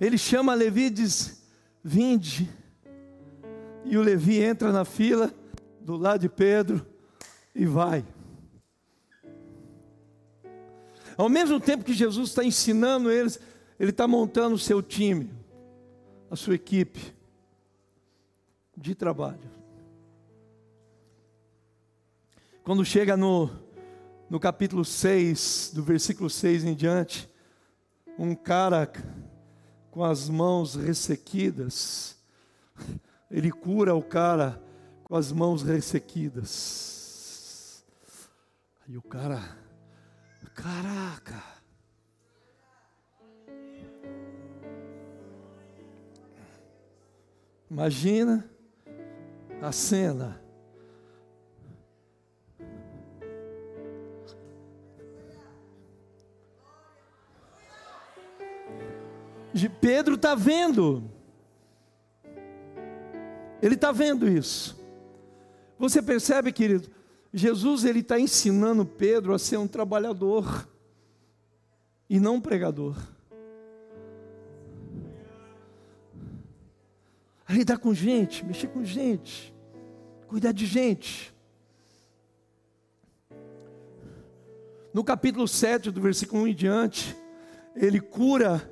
Ele 0.00 0.18
chama 0.18 0.54
Levi 0.54 0.86
e 0.86 0.90
diz: 0.90 1.42
Vinde 1.82 2.48
e 3.88 3.96
o 3.96 4.02
Levi 4.02 4.42
entra 4.42 4.72
na 4.72 4.84
fila 4.84 5.32
do 5.80 5.96
lado 5.96 6.20
de 6.20 6.28
Pedro 6.28 6.84
e 7.54 7.64
vai. 7.64 8.04
Ao 11.16 11.28
mesmo 11.28 11.58
tempo 11.58 11.84
que 11.84 11.94
Jesus 11.94 12.30
está 12.30 12.44
ensinando 12.44 13.10
eles, 13.10 13.40
ele 13.78 13.90
está 13.90 14.06
montando 14.06 14.54
o 14.54 14.58
seu 14.58 14.82
time, 14.82 15.30
a 16.30 16.36
sua 16.36 16.54
equipe 16.54 17.14
de 18.76 18.94
trabalho. 18.94 19.56
Quando 22.62 22.84
chega 22.84 23.16
no, 23.16 23.48
no 24.28 24.40
capítulo 24.40 24.84
6, 24.84 25.70
do 25.74 25.82
versículo 25.82 26.28
6 26.28 26.64
em 26.64 26.74
diante, 26.74 27.30
um 28.18 28.34
cara 28.34 28.90
com 29.90 30.04
as 30.04 30.28
mãos 30.28 30.74
ressequidas, 30.74 32.16
ele 33.30 33.50
cura 33.50 33.94
o 33.94 34.02
cara 34.02 34.62
com 35.04 35.16
as 35.16 35.32
mãos 35.32 35.62
ressequidas. 35.62 37.84
Aí 38.86 38.96
o 38.96 39.02
cara, 39.02 39.40
caraca. 40.54 41.42
Imagina 47.70 48.48
a 49.60 49.72
cena. 49.72 50.46
de 59.56 59.70
Pedro 59.70 60.14
está 60.14 60.34
vendo. 60.34 61.10
Ele 63.66 63.74
está 63.74 63.90
vendo 63.90 64.28
isso. 64.28 64.80
Você 65.76 66.00
percebe, 66.00 66.52
querido? 66.52 66.88
Jesus 67.34 67.84
ele 67.84 67.98
está 67.98 68.16
ensinando 68.16 68.86
Pedro 68.86 69.34
a 69.34 69.40
ser 69.40 69.56
um 69.56 69.66
trabalhador 69.66 70.68
e 72.08 72.20
não 72.20 72.36
um 72.36 72.40
pregador. 72.40 72.96
A 77.44 77.52
lidar 77.52 77.78
com 77.78 77.92
gente, 77.92 78.46
mexer 78.46 78.68
com 78.68 78.84
gente, 78.84 79.52
cuidar 80.28 80.52
de 80.52 80.64
gente. 80.64 81.34
No 84.94 85.02
capítulo 85.02 85.48
7, 85.48 85.90
do 85.90 86.00
versículo 86.00 86.42
1 86.42 86.46
em 86.46 86.54
diante, 86.54 87.16
ele 87.74 88.00
cura 88.00 88.70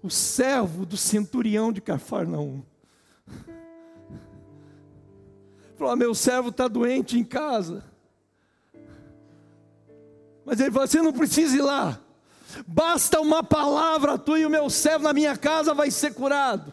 o 0.00 0.08
servo 0.08 0.86
do 0.86 0.96
centurião 0.96 1.72
de 1.72 1.80
Cafarnaum. 1.80 2.62
Falou: 5.82 5.94
ah, 5.94 5.96
meu 5.96 6.14
servo 6.14 6.50
está 6.50 6.68
doente 6.68 7.18
em 7.18 7.24
casa. 7.24 7.84
Mas 10.44 10.60
ele 10.60 10.70
falou: 10.70 10.86
você 10.86 11.02
não 11.02 11.12
precisa 11.12 11.56
ir 11.56 11.60
lá. 11.60 11.98
Basta 12.64 13.20
uma 13.20 13.42
palavra 13.42 14.16
tua 14.16 14.38
e 14.38 14.46
o 14.46 14.50
meu 14.50 14.70
servo 14.70 15.02
na 15.02 15.12
minha 15.12 15.36
casa 15.36 15.74
vai 15.74 15.90
ser 15.90 16.14
curado. 16.14 16.72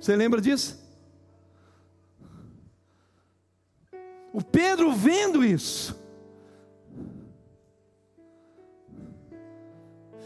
Você 0.00 0.16
lembra 0.16 0.40
disso? 0.40 0.80
O 4.32 4.42
Pedro 4.42 4.92
vendo 4.92 5.44
isso, 5.44 5.94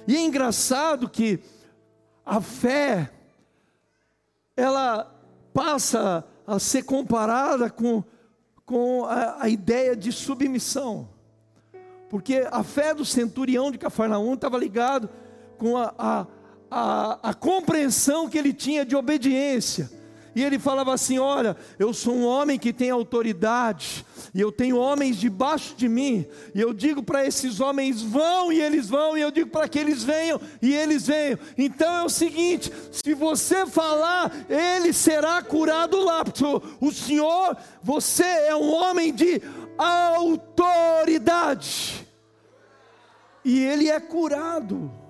E 0.07 0.15
é 0.15 0.21
engraçado 0.21 1.11
que 1.11 1.41
a 2.25 2.41
fé, 2.41 3.11
ela 4.57 5.13
passa 5.53 6.25
a 6.47 6.59
ser 6.59 6.85
comparada 6.85 7.69
com, 7.69 8.05
com 8.65 9.05
a, 9.05 9.45
a 9.45 9.49
ideia 9.49 9.97
de 9.97 10.13
submissão. 10.13 11.09
Porque 12.09 12.47
a 12.51 12.63
fé 12.63 12.95
do 12.95 13.05
centurião 13.05 13.71
de 13.71 13.79
Cafarnaum 13.79 14.35
estava 14.35 14.57
ligado 14.57 15.09
com 15.59 15.77
a, 15.77 15.93
a, 15.99 16.27
a, 16.71 17.31
a 17.31 17.35
compreensão 17.35 18.29
que 18.29 18.39
ele 18.39 18.53
tinha 18.53 18.85
de 18.85 18.95
obediência. 18.95 19.91
E 20.37 20.45
ele 20.45 20.59
falava 20.59 20.93
assim: 20.93 21.19
Olha, 21.19 21.57
eu 21.79 21.95
sou 21.95 22.15
um 22.15 22.27
homem 22.27 22.59
que 22.59 22.71
tem 22.71 22.91
autoridade, 22.91 24.05
e 24.35 24.41
eu 24.41 24.53
tenho 24.53 24.77
homens 24.77 25.17
debaixo 25.17 25.75
de 25.75 25.89
mim, 25.89 26.27
e 26.55 26.61
eu 26.61 26.75
digo 26.75 27.03
para 27.03 27.25
esses 27.25 27.59
homens: 27.59 28.03
vão, 28.03 28.53
e 28.53 28.61
eles 28.61 28.87
vão, 28.87 29.17
e 29.17 29.23
eu 29.23 29.31
digo 29.31 29.49
para 29.49 29.67
que 29.67 29.79
eles 29.79 30.05
venham, 30.05 30.39
e 30.61 30.75
eles 30.75 31.07
venham. 31.07 31.39
Então 31.57 31.91
é 31.91 32.05
o 32.05 32.11
seguinte: 32.11 32.71
se 32.93 33.15
você 33.15 33.65
falar, 33.65 34.31
ele 34.51 34.93
será 34.93 35.41
curado 35.41 36.05
lá. 36.05 36.23
O 36.83 36.93
Senhor, 36.93 37.57
você 37.83 38.23
é 38.23 38.55
um 38.55 38.75
homem 38.75 39.15
de 39.15 39.41
autoridade, 39.79 41.27
e 43.43 43.59
ele 43.59 43.89
é 43.89 43.99
curado. 43.99 45.06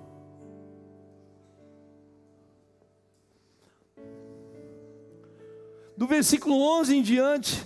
Do 5.97 6.05
versículo 6.05 6.55
11 6.79 6.95
em 6.95 7.01
diante, 7.01 7.65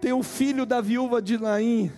tem 0.00 0.14
o 0.14 0.22
filho 0.22 0.64
da 0.64 0.80
viúva 0.80 1.20
de 1.20 1.36
Naim. 1.36 1.92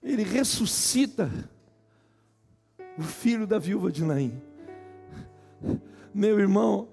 Ele 0.00 0.22
ressuscita 0.22 1.28
o 2.96 3.02
filho 3.02 3.44
da 3.44 3.58
viúva 3.58 3.90
de 3.90 4.04
Naim. 4.04 4.40
Meu 6.14 6.38
irmão, 6.38 6.88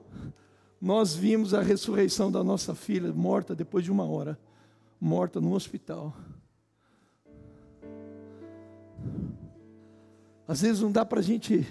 nós 0.81 1.15
vimos 1.15 1.53
a 1.53 1.61
ressurreição 1.61 2.31
da 2.31 2.43
nossa 2.43 2.73
filha 2.73 3.13
morta 3.13 3.55
depois 3.55 3.85
de 3.85 3.91
uma 3.91 4.03
hora, 4.03 4.39
morta 4.99 5.39
no 5.39 5.53
hospital. 5.53 6.15
Às 10.47 10.61
vezes 10.61 10.81
não 10.81 10.91
dá 10.91 11.05
para 11.05 11.19
a 11.19 11.23
gente 11.23 11.67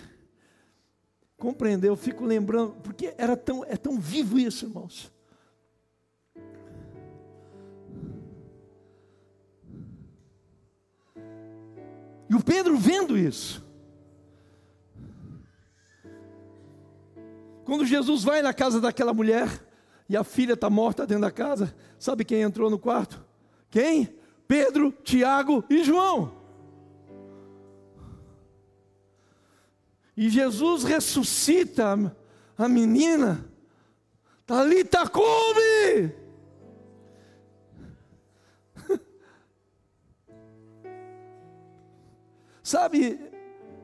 compreender, 1.37 1.89
eu 1.89 1.97
fico 1.97 2.25
lembrando, 2.25 2.73
porque 2.83 3.15
era 3.19 3.37
tão, 3.37 3.65
é 3.65 3.77
tão 3.77 3.99
vivo 3.99 4.39
isso, 4.39 4.67
irmãos. 4.67 5.13
E 12.29 12.35
o 12.35 12.43
Pedro 12.43 12.77
vendo 12.77 13.19
isso. 13.19 13.65
Quando 17.65 17.87
Jesus 17.87 18.23
vai 18.23 18.43
na 18.43 18.53
casa 18.53 18.81
daquela 18.81 19.15
mulher 19.15 19.49
e 20.09 20.17
a 20.17 20.25
filha 20.25 20.53
está 20.55 20.69
morta 20.69 21.07
dentro 21.07 21.23
da 21.23 21.31
casa, 21.31 21.75
sabe 21.99 22.25
quem 22.25 22.43
entrou 22.43 22.69
no 22.71 22.79
quarto? 22.79 23.25
Quem? 23.71 24.15
Pedro, 24.47 24.93
Tiago 25.03 25.65
e 25.71 25.83
João. 25.83 26.44
E 30.17 30.29
Jesus 30.29 30.85
ressuscita 30.85 32.15
a 32.57 32.69
menina. 32.69 33.45
Talita 34.47 35.09
come! 35.09 36.15
sabe, 42.63 43.19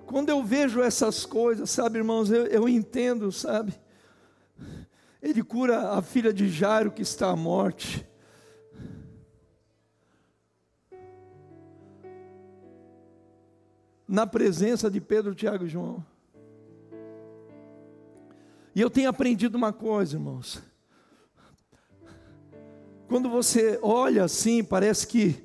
quando 0.06 0.28
eu 0.28 0.44
vejo 0.44 0.80
essas 0.82 1.26
coisas, 1.26 1.70
sabe, 1.70 1.98
irmãos, 1.98 2.30
eu, 2.30 2.46
eu 2.46 2.68
entendo, 2.68 3.32
sabe? 3.32 3.74
Ele 5.22 5.42
cura 5.42 5.90
a 5.92 6.02
filha 6.02 6.32
de 6.32 6.48
Jairo 6.48 6.90
que 6.90 7.02
está 7.02 7.30
à 7.30 7.36
morte. 7.36 8.06
Na 14.06 14.26
presença 14.26 14.90
de 14.90 15.00
Pedro, 15.00 15.34
Tiago 15.34 15.66
e 15.66 15.68
João. 15.68 16.09
E 18.74 18.80
eu 18.80 18.88
tenho 18.88 19.08
aprendido 19.08 19.56
uma 19.56 19.72
coisa, 19.72 20.16
irmãos. 20.16 20.62
Quando 23.08 23.28
você 23.28 23.78
olha 23.82 24.22
assim, 24.22 24.62
parece 24.62 25.06
que, 25.06 25.42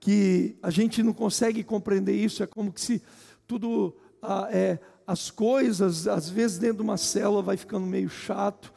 que 0.00 0.56
a 0.62 0.70
gente 0.70 1.02
não 1.02 1.12
consegue 1.12 1.62
compreender 1.62 2.14
isso, 2.14 2.42
é 2.42 2.46
como 2.46 2.72
que 2.72 2.80
se 2.80 3.02
tudo, 3.46 3.94
ah, 4.22 4.48
é, 4.50 4.78
as 5.06 5.30
coisas, 5.30 6.08
às 6.08 6.30
vezes 6.30 6.58
dentro 6.58 6.78
de 6.78 6.82
uma 6.82 6.96
célula 6.96 7.42
vai 7.42 7.58
ficando 7.58 7.86
meio 7.86 8.08
chato, 8.08 8.72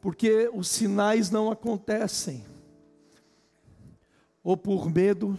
porque 0.00 0.50
os 0.52 0.68
sinais 0.68 1.30
não 1.30 1.50
acontecem. 1.50 2.44
Ou 4.42 4.56
por 4.56 4.90
medo, 4.90 5.38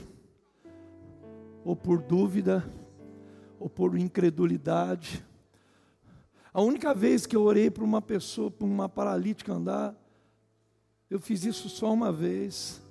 ou 1.66 1.76
por 1.76 2.02
dúvida, 2.02 2.64
ou 3.60 3.70
por 3.70 3.98
incredulidade. 3.98 5.26
A 6.54 6.62
única 6.62 6.94
vez 6.94 7.26
que 7.26 7.36
eu 7.36 7.44
orei 7.44 7.70
para 7.70 7.84
uma 7.84 8.02
pessoa, 8.02 8.50
para 8.50 8.66
uma 8.66 8.90
paralítica 8.90 9.54
andar, 9.54 9.96
eu 11.10 11.20
fiz 11.20 11.44
isso 11.44 11.70
só 11.70 11.94
uma 11.94 12.12
vez. 12.12 12.82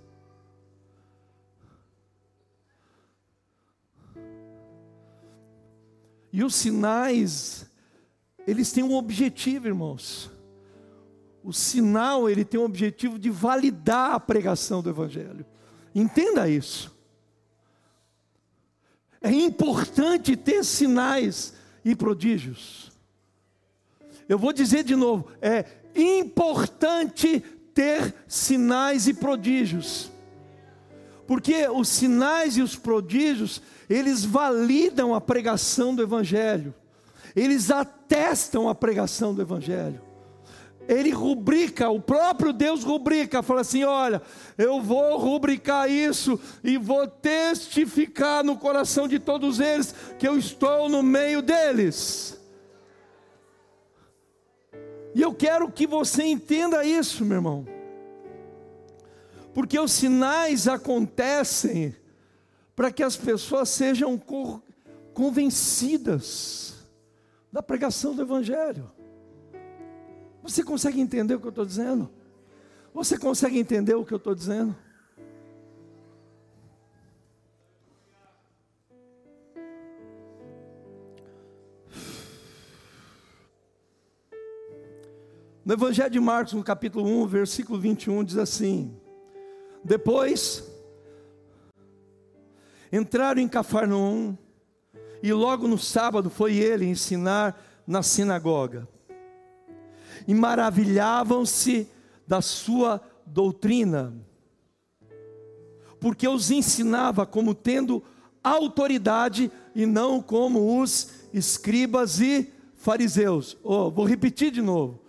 E 6.32 6.44
os 6.44 6.54
sinais, 6.54 7.68
eles 8.46 8.70
têm 8.70 8.84
um 8.84 8.94
objetivo, 8.94 9.66
irmãos. 9.66 10.30
O 11.42 11.52
sinal, 11.52 12.28
ele 12.28 12.44
tem 12.44 12.60
o 12.60 12.64
objetivo 12.64 13.18
de 13.18 13.30
validar 13.30 14.12
a 14.12 14.20
pregação 14.20 14.82
do 14.82 14.90
Evangelho. 14.90 15.46
Entenda 15.94 16.48
isso. 16.48 16.96
É 19.20 19.30
importante 19.30 20.36
ter 20.36 20.64
sinais 20.64 21.54
e 21.84 21.96
prodígios. 21.96 22.87
Eu 24.28 24.38
vou 24.38 24.52
dizer 24.52 24.84
de 24.84 24.94
novo: 24.94 25.28
é 25.40 25.64
importante 25.94 27.42
ter 27.72 28.14
sinais 28.26 29.06
e 29.08 29.14
prodígios. 29.14 30.10
Porque 31.26 31.68
os 31.68 31.88
sinais 31.88 32.56
e 32.56 32.62
os 32.62 32.74
prodígios, 32.74 33.60
eles 33.88 34.24
validam 34.24 35.14
a 35.14 35.20
pregação 35.20 35.94
do 35.94 36.02
Evangelho, 36.02 36.74
eles 37.36 37.70
atestam 37.70 38.68
a 38.68 38.74
pregação 38.74 39.34
do 39.34 39.42
Evangelho. 39.42 40.00
Ele 40.88 41.10
rubrica, 41.10 41.90
o 41.90 42.00
próprio 42.00 42.50
Deus 42.50 42.82
rubrica, 42.82 43.42
fala 43.42 43.60
assim: 43.60 43.84
olha, 43.84 44.22
eu 44.56 44.80
vou 44.80 45.18
rubricar 45.18 45.90
isso 45.90 46.40
e 46.64 46.78
vou 46.78 47.06
testificar 47.06 48.42
no 48.42 48.56
coração 48.56 49.06
de 49.06 49.18
todos 49.18 49.60
eles 49.60 49.94
que 50.18 50.26
eu 50.26 50.38
estou 50.38 50.88
no 50.88 51.02
meio 51.02 51.42
deles. 51.42 52.37
E 55.14 55.22
eu 55.22 55.34
quero 55.34 55.70
que 55.70 55.86
você 55.86 56.24
entenda 56.24 56.84
isso, 56.84 57.24
meu 57.24 57.36
irmão. 57.36 57.66
Porque 59.54 59.78
os 59.78 59.92
sinais 59.92 60.68
acontecem 60.68 61.94
para 62.76 62.92
que 62.92 63.02
as 63.02 63.16
pessoas 63.16 63.68
sejam 63.68 64.20
convencidas 65.12 66.86
da 67.52 67.62
pregação 67.62 68.14
do 68.14 68.22
Evangelho. 68.22 68.90
Você 70.42 70.62
consegue 70.62 71.00
entender 71.00 71.34
o 71.34 71.40
que 71.40 71.46
eu 71.46 71.50
estou 71.50 71.66
dizendo? 71.66 72.08
Você 72.94 73.18
consegue 73.18 73.58
entender 73.58 73.94
o 73.94 74.04
que 74.04 74.12
eu 74.12 74.18
estou 74.18 74.34
dizendo? 74.34 74.76
No 85.68 85.74
Evangelho 85.74 86.08
de 86.08 86.18
Marcos, 86.18 86.54
no 86.54 86.64
capítulo 86.64 87.04
1, 87.04 87.26
versículo 87.26 87.78
21, 87.78 88.24
diz 88.24 88.38
assim: 88.38 88.96
Depois 89.84 90.64
entraram 92.90 93.38
em 93.38 93.46
Cafarnaum, 93.46 94.34
e 95.22 95.30
logo 95.30 95.68
no 95.68 95.76
sábado 95.76 96.30
foi 96.30 96.56
ele 96.56 96.86
ensinar 96.86 97.62
na 97.86 98.02
sinagoga. 98.02 98.88
E 100.26 100.32
maravilhavam-se 100.32 101.86
da 102.26 102.40
sua 102.40 103.02
doutrina, 103.26 104.14
porque 106.00 106.26
os 106.26 106.50
ensinava 106.50 107.26
como 107.26 107.54
tendo 107.54 108.02
autoridade 108.42 109.52
e 109.74 109.84
não 109.84 110.22
como 110.22 110.80
os 110.80 111.10
escribas 111.30 112.20
e 112.20 112.50
fariseus. 112.74 113.54
Oh, 113.62 113.90
vou 113.90 114.06
repetir 114.06 114.50
de 114.50 114.62
novo 114.62 115.06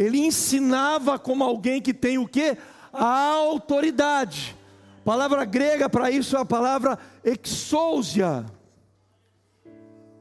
ele 0.00 0.18
ensinava 0.18 1.18
como 1.18 1.44
alguém 1.44 1.78
que 1.78 1.92
tem 1.92 2.16
o 2.16 2.26
que? 2.26 2.56
A 2.90 3.34
autoridade. 3.34 4.56
A 5.02 5.04
palavra 5.04 5.44
grega 5.44 5.90
para 5.90 6.10
isso 6.10 6.38
é 6.38 6.40
a 6.40 6.44
palavra 6.44 6.98
exousia. 7.22 8.46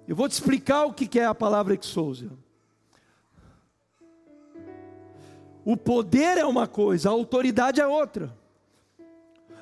Eu 0.06 0.18
vou 0.18 0.28
te 0.28 0.34
explicar 0.34 0.84
o 0.84 0.94
que 0.94 1.18
é 1.18 1.26
a 1.26 1.34
palavra 1.34 1.74
exousia. 1.74 2.30
O 5.64 5.78
poder 5.78 6.38
é 6.38 6.46
uma 6.46 6.68
coisa, 6.68 7.08
a 7.08 7.14
autoridade 7.14 7.80
é 7.80 7.88
outra. 7.88 8.36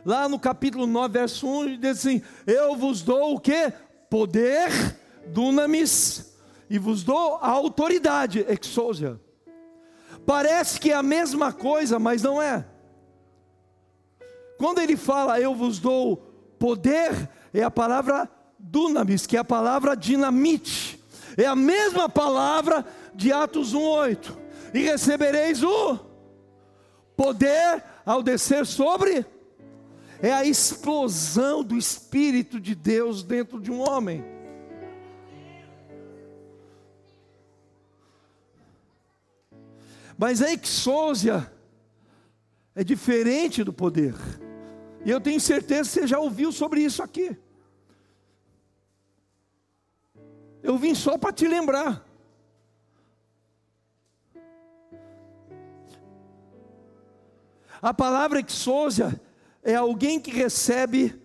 Lá 0.04 0.28
no 0.28 0.40
capítulo 0.40 0.88
9, 0.88 1.14
verso 1.14 1.48
1, 1.48 1.78
diz 1.78 2.00
assim: 2.00 2.24
Eu 2.48 2.76
vos 2.76 3.04
dou 3.04 3.36
o 3.36 3.40
que? 3.40 3.72
Poder, 4.10 4.98
dunamis, 5.28 6.36
e 6.68 6.80
vos 6.80 7.04
dou 7.04 7.36
a 7.36 7.50
autoridade, 7.50 8.44
exousia. 8.50 9.27
Parece 10.28 10.78
que 10.78 10.92
é 10.92 10.94
a 10.94 11.02
mesma 11.02 11.54
coisa, 11.54 11.98
mas 11.98 12.22
não 12.22 12.42
é. 12.42 12.66
Quando 14.58 14.82
ele 14.82 14.98
fala, 14.98 15.40
eu 15.40 15.56
vos 15.56 15.80
dou 15.80 16.18
poder, 16.60 17.30
é 17.54 17.64
a 17.64 17.72
palavra 17.72 18.30
dunamis, 18.60 19.26
que 19.26 19.38
é 19.38 19.40
a 19.40 19.46
palavra 19.46 19.96
dinamite. 19.96 21.02
É 21.38 21.46
a 21.46 21.56
mesma 21.56 22.10
palavra 22.10 22.86
de 23.16 23.32
Atos 23.32 23.74
1:8. 23.74 24.38
E 24.74 24.80
recebereis 24.80 25.64
o 25.64 25.98
poder 27.16 27.82
ao 28.06 28.22
descer 28.22 28.66
sobre 28.66 29.26
é 30.22 30.34
a 30.34 30.44
explosão 30.44 31.64
do 31.64 31.78
espírito 31.78 32.60
de 32.60 32.76
Deus 32.76 33.24
dentro 33.24 33.62
de 33.62 33.72
um 33.72 33.80
homem. 33.80 34.26
Mas 40.18 40.42
a 40.42 40.52
exousia 40.52 41.52
é 42.74 42.84
diferente 42.84 43.64
do 43.64 43.72
poder. 43.72 44.16
E 45.06 45.10
eu 45.10 45.22
tenho 45.22 45.40
certeza 45.40 45.90
que 45.90 46.00
você 46.00 46.08
já 46.08 46.20
ouviu 46.20 46.52
sobre 46.52 46.82
isso 46.82 47.04
aqui. 47.04 47.38
Eu 50.64 50.78
vim 50.78 50.96
só 50.96 51.18
para 51.18 51.32
te 51.32 51.48
lembrar. 51.48 52.04
A 57.80 57.94
palavra 57.94 58.40
exousia 58.40 59.22
é 59.62 59.76
alguém 59.76 60.20
que 60.20 60.32
recebe 60.32 61.22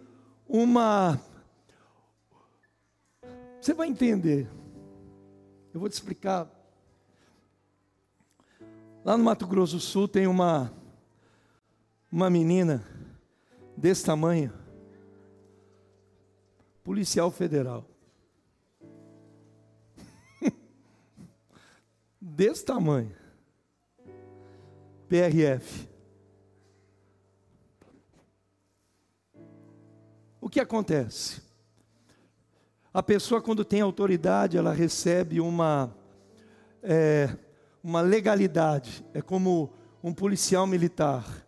uma. 0.46 1.18
Você 3.58 3.72
vai 3.72 3.88
entender. 3.88 4.50
Eu 5.72 5.80
vou 5.80 5.88
te 5.88 5.94
explicar 5.94 6.46
Lá 9.04 9.16
no 9.16 9.24
Mato 9.24 9.46
Grosso 9.46 9.76
do 9.76 9.80
Sul 9.80 10.06
tem 10.06 10.26
uma 10.26 10.72
uma 12.12 12.28
menina 12.28 12.84
desse 13.74 14.04
tamanho, 14.04 14.52
policial 16.84 17.30
federal. 17.30 17.86
desse 22.20 22.64
tamanho. 22.64 23.16
PRF. 25.08 25.88
O 30.40 30.48
que 30.50 30.60
acontece? 30.60 31.42
A 32.92 33.02
pessoa, 33.02 33.40
quando 33.40 33.64
tem 33.64 33.80
autoridade, 33.80 34.58
ela 34.58 34.72
recebe 34.72 35.40
uma 35.40 35.96
é, 36.82 37.36
uma 37.82 38.00
legalidade. 38.00 39.04
É 39.12 39.20
como 39.20 39.72
um 40.02 40.12
policial 40.12 40.66
militar. 40.66 41.46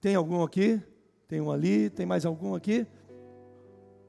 Tem 0.00 0.14
algum 0.14 0.42
aqui? 0.42 0.80
Tem 1.28 1.40
um 1.40 1.50
ali? 1.50 1.90
Tem 1.90 2.06
mais 2.06 2.24
algum 2.24 2.54
aqui? 2.54 2.86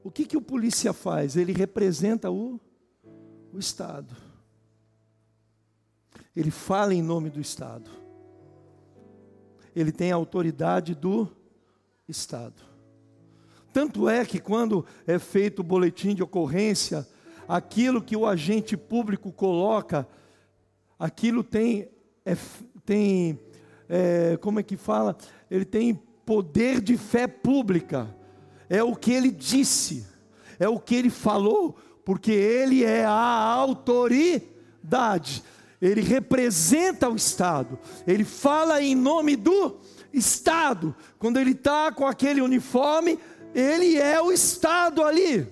O 0.02 0.10
que, 0.10 0.24
que 0.24 0.36
o 0.36 0.42
polícia 0.42 0.92
faz? 0.92 1.36
Ele 1.36 1.52
representa 1.52 2.30
o, 2.30 2.60
o 3.52 3.58
Estado. 3.58 4.16
Ele 6.34 6.50
fala 6.50 6.94
em 6.94 7.02
nome 7.02 7.30
do 7.30 7.40
Estado. 7.40 7.90
Ele 9.76 9.92
tem 9.92 10.10
a 10.12 10.16
autoridade 10.16 10.94
do 10.94 11.28
Estado. 12.08 12.62
Tanto 13.72 14.08
é 14.08 14.24
que 14.24 14.38
quando 14.38 14.84
é 15.06 15.18
feito 15.18 15.60
o 15.60 15.64
boletim 15.64 16.14
de 16.14 16.22
ocorrência, 16.22 17.06
aquilo 17.48 18.02
que 18.02 18.16
o 18.16 18.26
agente 18.26 18.76
público 18.76 19.32
coloca 19.32 20.06
aquilo 21.02 21.42
tem, 21.42 21.88
é, 22.24 22.36
tem 22.86 23.40
é, 23.88 24.38
como 24.40 24.60
é 24.60 24.62
que 24.62 24.76
fala? 24.76 25.16
Ele 25.50 25.64
tem 25.64 26.00
poder 26.24 26.80
de 26.80 26.96
fé 26.96 27.26
pública. 27.26 28.14
É 28.70 28.84
o 28.84 28.94
que 28.94 29.10
ele 29.10 29.32
disse, 29.32 30.06
é 30.60 30.68
o 30.68 30.78
que 30.78 30.94
ele 30.94 31.10
falou, 31.10 31.76
porque 32.04 32.30
ele 32.30 32.84
é 32.84 33.04
a 33.04 33.12
autoridade. 33.12 35.42
Ele 35.80 36.02
representa 36.02 37.10
o 37.10 37.16
Estado. 37.16 37.76
Ele 38.06 38.22
fala 38.22 38.80
em 38.80 38.94
nome 38.94 39.34
do 39.34 39.80
Estado. 40.12 40.94
Quando 41.18 41.40
ele 41.40 41.50
está 41.50 41.90
com 41.90 42.06
aquele 42.06 42.40
uniforme, 42.40 43.18
ele 43.52 43.98
é 43.98 44.22
o 44.22 44.30
Estado 44.30 45.02
ali. 45.02 45.48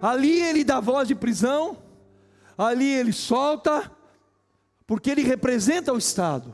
Ali 0.00 0.40
ele 0.40 0.62
dá 0.62 0.78
voz 0.78 1.08
de 1.08 1.16
prisão, 1.16 1.87
ali 2.58 2.92
ele 2.92 3.12
solta, 3.12 3.90
porque 4.84 5.10
ele 5.10 5.22
representa 5.22 5.92
o 5.92 5.98
Estado. 5.98 6.52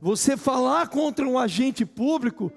Você 0.00 0.34
falar 0.34 0.88
contra 0.88 1.26
um 1.26 1.38
agente 1.38 1.84
público, 1.84 2.50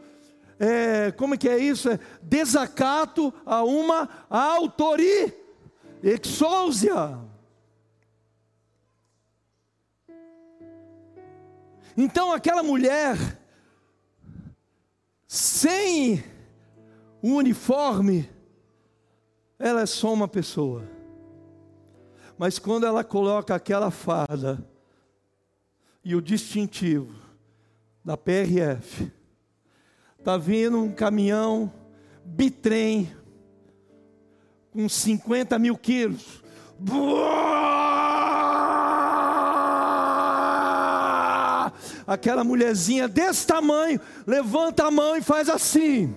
é, 0.58 1.12
como 1.12 1.34
é 1.34 1.38
que 1.38 1.50
é 1.50 1.58
isso? 1.58 1.90
É 1.90 2.00
desacato 2.22 3.34
a 3.46 3.64
uma 3.64 4.08
autoria, 4.30 5.38
exousia. 6.02 7.20
Então 11.98 12.32
aquela 12.32 12.64
mulher, 12.64 13.18
sem 15.28 16.24
o 17.22 17.36
uniforme, 17.36 18.30
ela 19.60 19.82
é 19.82 19.86
só 19.86 20.14
uma 20.14 20.28
pessoa. 20.28 21.03
Mas 22.38 22.60
quando 22.60 22.86
ela 22.86 23.04
coloca 23.04 23.54
aquela 23.54 23.92
farda 23.92 24.64
e 26.04 26.16
o 26.16 26.22
distintivo 26.22 27.16
da 28.04 28.18
PRF, 28.18 29.12
está 30.20 30.38
vindo 30.38 30.80
um 30.80 30.92
caminhão 30.92 31.72
bitrem 32.26 33.16
com 34.72 34.90
50 34.90 35.60
mil 35.60 35.78
quilos. 35.78 36.44
Aquela 42.06 42.44
mulherzinha 42.44 43.08
desse 43.08 43.48
tamanho 43.48 44.00
levanta 44.28 44.88
a 44.88 44.92
mão 44.92 45.16
e 45.16 45.22
faz 45.22 45.48
assim. 45.48 46.14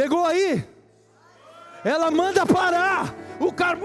Pegou 0.00 0.24
aí? 0.24 0.66
Ela 1.84 2.10
manda 2.10 2.46
parar. 2.46 3.14
O 3.38 3.52
cara. 3.52 3.78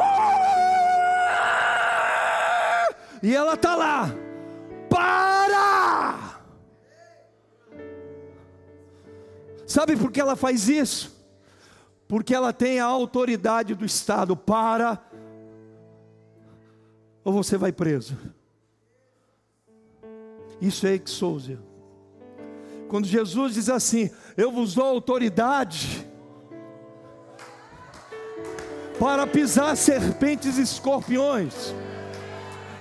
E 3.21 3.35
ela 3.35 3.57
tá 3.57 3.75
lá. 3.75 4.15
Para! 4.89 6.39
Sabe 9.67 9.97
por 9.97 10.09
que 10.09 10.21
ela 10.21 10.37
faz 10.37 10.69
isso? 10.69 11.21
Porque 12.07 12.33
ela 12.33 12.53
tem 12.53 12.79
a 12.79 12.85
autoridade 12.85 13.75
do 13.75 13.83
Estado. 13.83 14.37
Para! 14.37 15.05
Ou 17.25 17.33
você 17.33 17.57
vai 17.57 17.73
preso. 17.73 18.17
Isso 20.61 20.87
é 20.87 20.93
exousia. 20.93 21.59
Quando 22.87 23.07
Jesus 23.07 23.53
diz 23.53 23.69
assim: 23.69 24.09
Eu 24.37 24.51
vos 24.51 24.73
dou 24.73 24.85
autoridade 24.85 26.07
para 28.99 29.27
pisar 29.27 29.75
serpentes 29.75 30.57
e 30.57 30.61
escorpiões. 30.61 31.73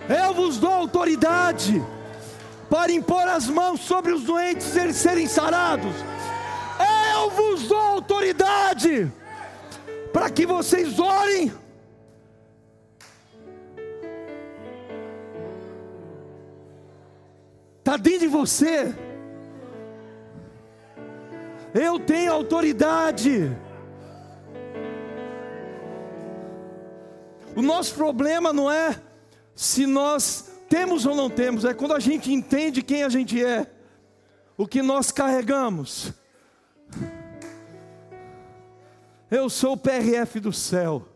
Eu 0.09 0.35
vos 0.35 0.59
dou 0.59 0.71
autoridade 0.71 1.83
para 2.69 2.93
impor 2.93 3.27
as 3.27 3.47
mãos 3.49 3.81
sobre 3.81 4.13
os 4.13 4.25
doentes 4.25 4.75
e 4.75 4.81
eles 4.81 4.97
serem 4.97 5.27
sarados. 5.27 5.95
Eu 7.13 7.31
vos 7.31 7.69
dou 7.69 7.79
autoridade 7.79 9.11
para 10.13 10.29
que 10.31 10.47
vocês 10.47 10.99
orem. 10.99 11.53
Está 17.79 17.97
dentro 17.97 18.21
de 18.21 18.29
você. 18.29 18.95
Eu 21.75 21.99
tenho 21.99 22.33
autoridade. 22.33 23.51
O 27.57 27.61
nosso 27.61 27.97
problema 27.97 28.53
não 28.53 28.71
é 28.71 29.01
se 29.57 29.85
nós 29.85 30.53
temos 30.69 31.05
ou 31.05 31.17
não 31.17 31.29
temos, 31.29 31.65
é 31.65 31.75
quando 31.75 31.95
a 31.95 31.99
gente 32.01 32.33
entende 32.33 32.81
quem 32.81 33.03
a 33.03 33.09
gente 33.09 33.45
é, 33.45 33.67
o 34.57 34.69
que 34.69 34.83
nós 34.83 35.11
carregamos. 35.11 36.13
Eu 39.29 39.51
sou 39.51 39.73
o 39.73 39.77
PRF 39.77 40.39
do 40.39 40.53
céu. 40.53 41.09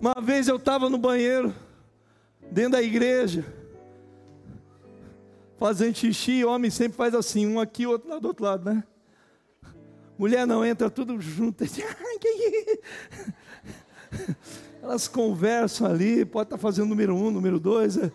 Uma 0.00 0.14
vez 0.20 0.48
eu 0.48 0.56
estava 0.56 0.90
no 0.90 0.98
banheiro, 0.98 1.54
dentro 2.50 2.72
da 2.72 2.82
igreja, 2.82 3.44
fazendo 5.56 5.96
xixi, 5.96 6.44
homem 6.44 6.70
sempre 6.70 6.96
faz 6.96 7.14
assim, 7.14 7.46
um 7.46 7.58
aqui, 7.58 7.86
outro 7.86 8.08
lá 8.08 8.18
do 8.18 8.28
outro 8.28 8.44
lado, 8.44 8.70
né? 8.70 8.84
Mulher 10.18 10.46
não 10.46 10.64
entra 10.64 10.88
tudo 10.88 11.20
junto. 11.20 11.64
Elas 14.82 15.08
conversam 15.08 15.86
ali, 15.88 16.24
pode 16.24 16.46
estar 16.46 16.58
fazendo 16.58 16.88
número 16.88 17.14
um, 17.14 17.30
número 17.30 17.60
dois, 17.60 17.96
é, 17.96 18.10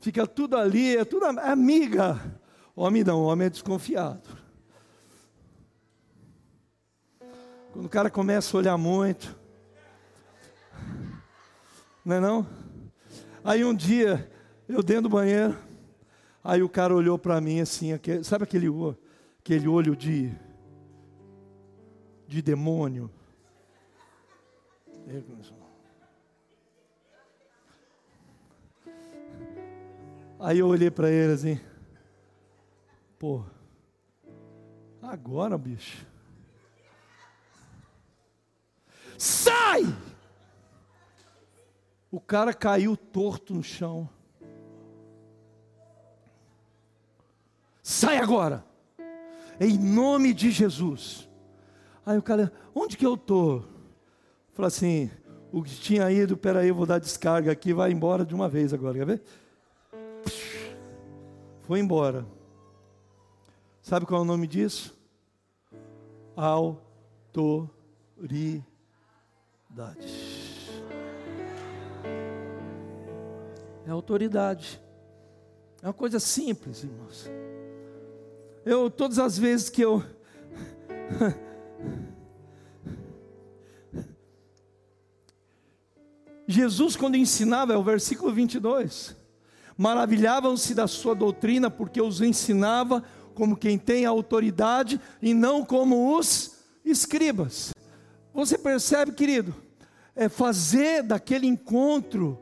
fica 0.00 0.26
tudo 0.26 0.56
ali, 0.56 0.96
é 0.96 1.04
tudo 1.04 1.26
amiga. 1.26 2.20
Homem 2.76 3.04
não, 3.04 3.22
homem 3.22 3.46
é 3.46 3.50
desconfiado. 3.50 4.28
Quando 7.72 7.86
o 7.86 7.88
cara 7.88 8.08
começa 8.08 8.56
a 8.56 8.58
olhar 8.58 8.78
muito, 8.78 9.36
não 12.04 12.16
é 12.16 12.20
não? 12.20 12.46
Aí 13.42 13.64
um 13.64 13.74
dia, 13.74 14.30
eu 14.68 14.82
dentro 14.82 15.02
do 15.02 15.08
banheiro, 15.08 15.56
Aí 16.46 16.62
o 16.62 16.68
cara 16.68 16.94
olhou 16.94 17.18
para 17.18 17.40
mim 17.40 17.60
assim, 17.60 17.94
aquele, 17.94 18.22
sabe 18.22 18.44
aquele, 18.44 18.66
aquele 19.38 19.66
olho 19.66 19.96
de, 19.96 20.30
de 22.28 22.42
demônio? 22.42 23.10
Aí 30.38 30.58
eu 30.58 30.66
olhei 30.68 30.90
para 30.90 31.10
ele 31.10 31.32
assim, 31.32 31.58
pô, 33.18 33.42
agora 35.00 35.56
bicho, 35.56 36.06
sai! 39.16 39.82
O 42.10 42.20
cara 42.20 42.52
caiu 42.52 42.98
torto 42.98 43.54
no 43.54 43.62
chão. 43.62 44.08
Sai 47.84 48.16
agora, 48.16 48.64
em 49.60 49.78
nome 49.78 50.32
de 50.32 50.50
Jesus. 50.50 51.28
Aí 52.06 52.16
o 52.16 52.22
cara, 52.22 52.50
onde 52.74 52.96
que 52.96 53.04
eu 53.04 53.12
estou? 53.12 53.62
Fala 54.54 54.68
assim, 54.68 55.10
o 55.52 55.62
que 55.62 55.76
tinha 55.76 56.10
ido, 56.10 56.34
peraí, 56.34 56.68
eu 56.68 56.74
vou 56.74 56.86
dar 56.86 56.98
descarga 56.98 57.52
aqui, 57.52 57.74
vai 57.74 57.92
embora 57.92 58.24
de 58.24 58.34
uma 58.34 58.48
vez 58.48 58.72
agora, 58.72 58.96
quer 58.96 59.06
ver? 59.06 59.22
Foi 61.60 61.78
embora. 61.78 62.26
Sabe 63.82 64.06
qual 64.06 64.22
é 64.22 64.24
o 64.24 64.26
nome 64.26 64.46
disso? 64.46 64.98
Autoridade. 66.34 67.68
É 73.86 73.90
autoridade. 73.90 74.80
É 75.82 75.86
uma 75.86 75.92
coisa 75.92 76.18
simples, 76.18 76.82
irmãos. 76.82 77.28
Eu, 78.64 78.88
todas 78.90 79.18
as 79.18 79.36
vezes 79.38 79.68
que 79.68 79.82
eu. 79.82 80.02
Jesus, 86.48 86.96
quando 86.96 87.16
ensinava, 87.16 87.74
é 87.74 87.76
o 87.76 87.82
versículo 87.82 88.32
22. 88.32 89.16
Maravilhavam-se 89.76 90.74
da 90.74 90.86
sua 90.86 91.14
doutrina, 91.14 91.70
porque 91.70 92.00
os 92.00 92.20
ensinava 92.20 93.02
como 93.34 93.56
quem 93.56 93.76
tem 93.76 94.06
autoridade 94.06 95.00
e 95.20 95.34
não 95.34 95.64
como 95.64 96.16
os 96.16 96.58
escribas. 96.84 97.72
Você 98.32 98.56
percebe, 98.56 99.12
querido? 99.12 99.54
É 100.14 100.28
fazer 100.28 101.02
daquele 101.02 101.46
encontro 101.46 102.38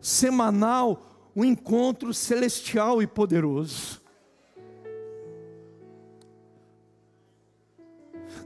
semanal 0.00 1.30
um 1.34 1.44
encontro 1.44 2.14
celestial 2.14 3.02
e 3.02 3.06
poderoso. 3.06 4.03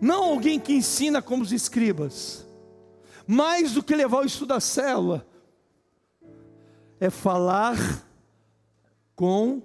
Não 0.00 0.24
alguém 0.24 0.60
que 0.60 0.72
ensina 0.72 1.20
como 1.20 1.42
os 1.42 1.52
escribas. 1.52 2.46
Mais 3.26 3.72
do 3.72 3.82
que 3.82 3.94
levar 3.94 4.22
o 4.22 4.26
estudo 4.26 4.54
à 4.54 4.60
célula, 4.60 5.26
é 6.98 7.10
falar 7.10 7.76
com 9.14 9.62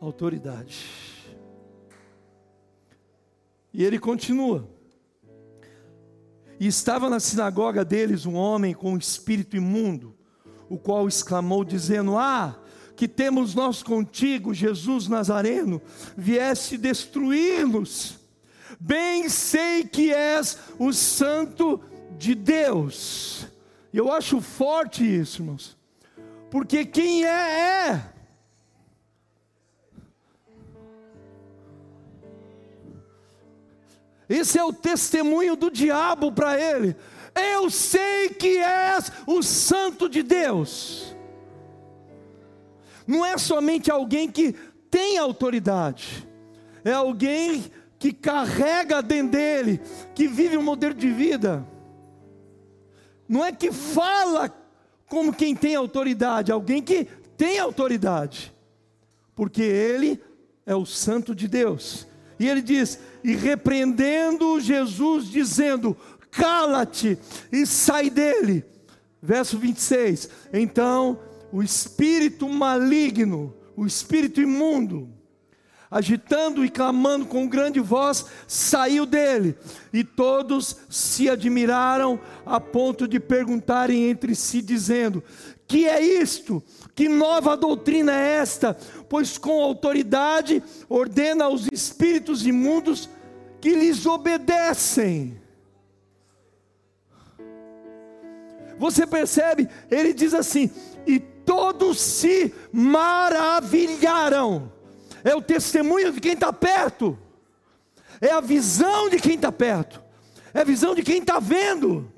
autoridade. 0.00 0.84
E 3.72 3.84
ele 3.84 3.98
continua. 3.98 4.68
E 6.58 6.66
estava 6.66 7.10
na 7.10 7.20
sinagoga 7.20 7.84
deles 7.84 8.24
um 8.24 8.34
homem 8.34 8.74
com 8.74 8.94
um 8.94 8.98
espírito 8.98 9.56
imundo, 9.56 10.16
o 10.68 10.78
qual 10.78 11.06
exclamou, 11.06 11.62
dizendo: 11.64 12.16
Ah, 12.16 12.58
que 12.96 13.06
temos 13.06 13.54
nós 13.54 13.82
contigo, 13.82 14.54
Jesus 14.54 15.06
Nazareno, 15.06 15.80
vieste 16.16 16.78
destruir-nos. 16.78 18.25
Bem 18.78 19.28
sei 19.28 19.84
que 19.84 20.12
és 20.12 20.58
o 20.78 20.92
Santo 20.92 21.80
de 22.18 22.34
Deus. 22.34 23.46
E 23.92 23.98
eu 23.98 24.12
acho 24.12 24.40
forte 24.40 25.04
isso, 25.04 25.42
irmãos, 25.42 25.76
porque 26.50 26.84
quem 26.84 27.24
é, 27.24 27.28
é. 27.28 28.12
Esse 34.28 34.58
é 34.58 34.64
o 34.64 34.72
testemunho 34.72 35.54
do 35.56 35.70
diabo 35.70 36.32
para 36.32 36.60
ele. 36.60 36.96
Eu 37.34 37.70
sei 37.70 38.30
que 38.30 38.58
és 38.58 39.12
o 39.26 39.42
Santo 39.42 40.08
de 40.08 40.22
Deus. 40.22 41.14
Não 43.06 43.24
é 43.24 43.38
somente 43.38 43.90
alguém 43.90 44.28
que 44.30 44.52
tem 44.90 45.16
autoridade, 45.16 46.26
é 46.84 46.92
alguém 46.92 47.70
que 48.06 48.12
carrega 48.12 49.02
dentro 49.02 49.32
dele, 49.32 49.80
que 50.14 50.28
vive 50.28 50.56
um 50.56 50.62
modelo 50.62 50.94
de 50.94 51.10
vida. 51.10 51.66
Não 53.28 53.44
é 53.44 53.50
que 53.50 53.72
fala 53.72 54.48
como 55.08 55.34
quem 55.34 55.56
tem 55.56 55.74
autoridade, 55.74 56.52
alguém 56.52 56.80
que 56.80 57.08
tem 57.36 57.58
autoridade, 57.58 58.54
porque 59.34 59.60
ele 59.60 60.22
é 60.64 60.72
o 60.72 60.86
Santo 60.86 61.34
de 61.34 61.48
Deus. 61.48 62.06
E 62.38 62.48
ele 62.48 62.62
diz: 62.62 63.00
e 63.24 63.34
repreendendo 63.34 64.60
Jesus, 64.60 65.28
dizendo: 65.28 65.96
cala-te 66.30 67.18
e 67.50 67.66
sai 67.66 68.08
dele. 68.08 68.64
Verso 69.20 69.58
26. 69.58 70.30
Então 70.52 71.18
o 71.50 71.60
espírito 71.60 72.48
maligno, 72.48 73.52
o 73.76 73.84
espírito 73.84 74.40
imundo, 74.40 75.15
agitando 75.96 76.62
e 76.62 76.68
clamando 76.68 77.24
com 77.24 77.48
grande 77.48 77.80
voz, 77.80 78.26
saiu 78.46 79.06
dele, 79.06 79.56
e 79.92 80.04
todos 80.04 80.76
se 80.90 81.30
admiraram 81.30 82.20
a 82.44 82.60
ponto 82.60 83.08
de 83.08 83.18
perguntarem 83.18 84.10
entre 84.10 84.34
si, 84.34 84.60
dizendo: 84.60 85.24
Que 85.66 85.86
é 85.86 86.02
isto? 86.02 86.62
Que 86.94 87.08
nova 87.08 87.56
doutrina 87.56 88.12
é 88.12 88.36
esta? 88.36 88.76
Pois 89.08 89.38
com 89.38 89.62
autoridade 89.62 90.62
ordena 90.86 91.46
aos 91.46 91.66
espíritos 91.72 92.46
imundos 92.46 93.08
que 93.58 93.70
lhes 93.70 94.04
obedecem. 94.04 95.40
Você 98.78 99.06
percebe? 99.06 99.66
Ele 99.90 100.12
diz 100.12 100.34
assim: 100.34 100.70
e 101.06 101.18
todos 101.18 101.98
se 101.98 102.52
maravilharam. 102.70 104.75
É 105.26 105.34
o 105.34 105.42
testemunho 105.42 106.12
de 106.12 106.20
quem 106.20 106.34
está 106.34 106.52
perto, 106.52 107.18
é 108.20 108.30
a 108.30 108.40
visão 108.40 109.10
de 109.10 109.18
quem 109.18 109.34
está 109.34 109.50
perto, 109.50 110.00
é 110.54 110.60
a 110.60 110.64
visão 110.64 110.94
de 110.94 111.02
quem 111.02 111.18
está 111.18 111.40
vendo. 111.40 112.08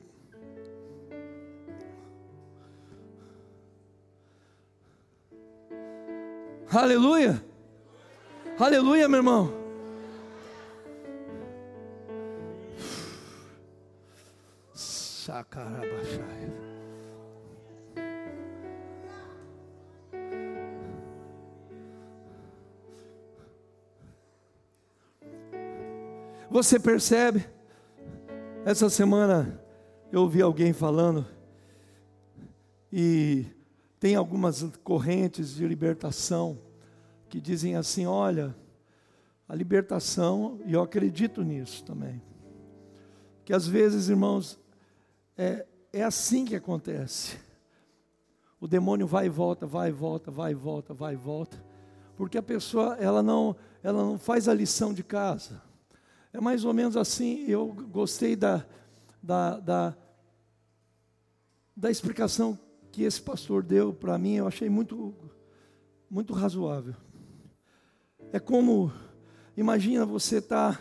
Aleluia, 6.71 7.43
aleluia, 8.59 9.09
meu 9.09 9.21
irmão. 9.21 9.55
Sacarabachai. 14.75 16.38
Você 26.51 26.81
percebe? 26.81 27.47
Essa 28.65 28.89
semana 28.89 29.63
eu 30.11 30.23
ouvi 30.23 30.41
alguém 30.41 30.73
falando 30.73 31.27
e 32.91 33.45
tem 34.01 34.17
algumas 34.17 34.63
correntes 34.83 35.55
de 35.55 35.69
libertação 35.69 36.59
que 37.29 37.39
dizem 37.39 37.77
assim: 37.77 38.07
olha, 38.07 38.57
a 39.47 39.55
libertação, 39.55 40.59
e 40.65 40.73
eu 40.73 40.81
acredito 40.81 41.43
nisso 41.43 41.85
também, 41.85 42.23
que 43.45 43.53
às 43.53 43.67
vezes, 43.67 44.09
irmãos, 44.09 44.59
é, 45.37 45.67
é 45.93 46.03
assim 46.03 46.47
que 46.47 46.57
acontece. 46.57 47.39
O 48.59 48.67
demônio 48.67 49.07
vai 49.07 49.27
e 49.27 49.31
volta, 49.31 49.67
vai 49.67 49.91
e 49.91 49.93
volta, 49.93 50.31
vai 50.31 50.53
e 50.53 50.55
volta, 50.55 50.95
vai 50.95 51.13
e 51.13 51.17
volta, 51.17 51.63
porque 52.17 52.39
a 52.39 52.43
pessoa 52.43 52.97
ela 52.99 53.23
não, 53.23 53.55
ela 53.83 54.03
não 54.03 54.19
faz 54.19 54.49
a 54.49 54.55
lição 54.55 54.95
de 54.95 55.05
casa. 55.05 55.68
É 56.33 56.41
mais 56.41 56.65
ou 56.65 56.75
menos 56.75 56.97
assim, 56.97 57.45
eu 57.49 57.69
gostei 57.91 58.37
da, 58.37 58.65
da, 59.23 59.59
da, 59.59 59.97
da 61.77 61.91
explicação 61.91 62.59
que 62.93 63.03
esse 63.03 63.21
pastor 63.21 63.63
deu 63.63 63.93
para 63.93 64.19
mim, 64.19 64.35
eu 64.35 64.47
achei 64.47 64.69
muito, 64.69 65.15
muito 66.11 66.33
razoável. 66.35 66.95
É 68.33 68.39
como, 68.39 68.93
imagina 69.57 70.05
você 70.05 70.41
tá, 70.41 70.79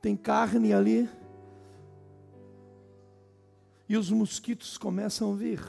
tem 0.00 0.16
carne 0.16 0.72
ali, 0.72 1.08
e 3.88 3.96
os 3.96 4.10
mosquitos 4.10 4.76
começam 4.76 5.32
a 5.32 5.36
vir. 5.36 5.60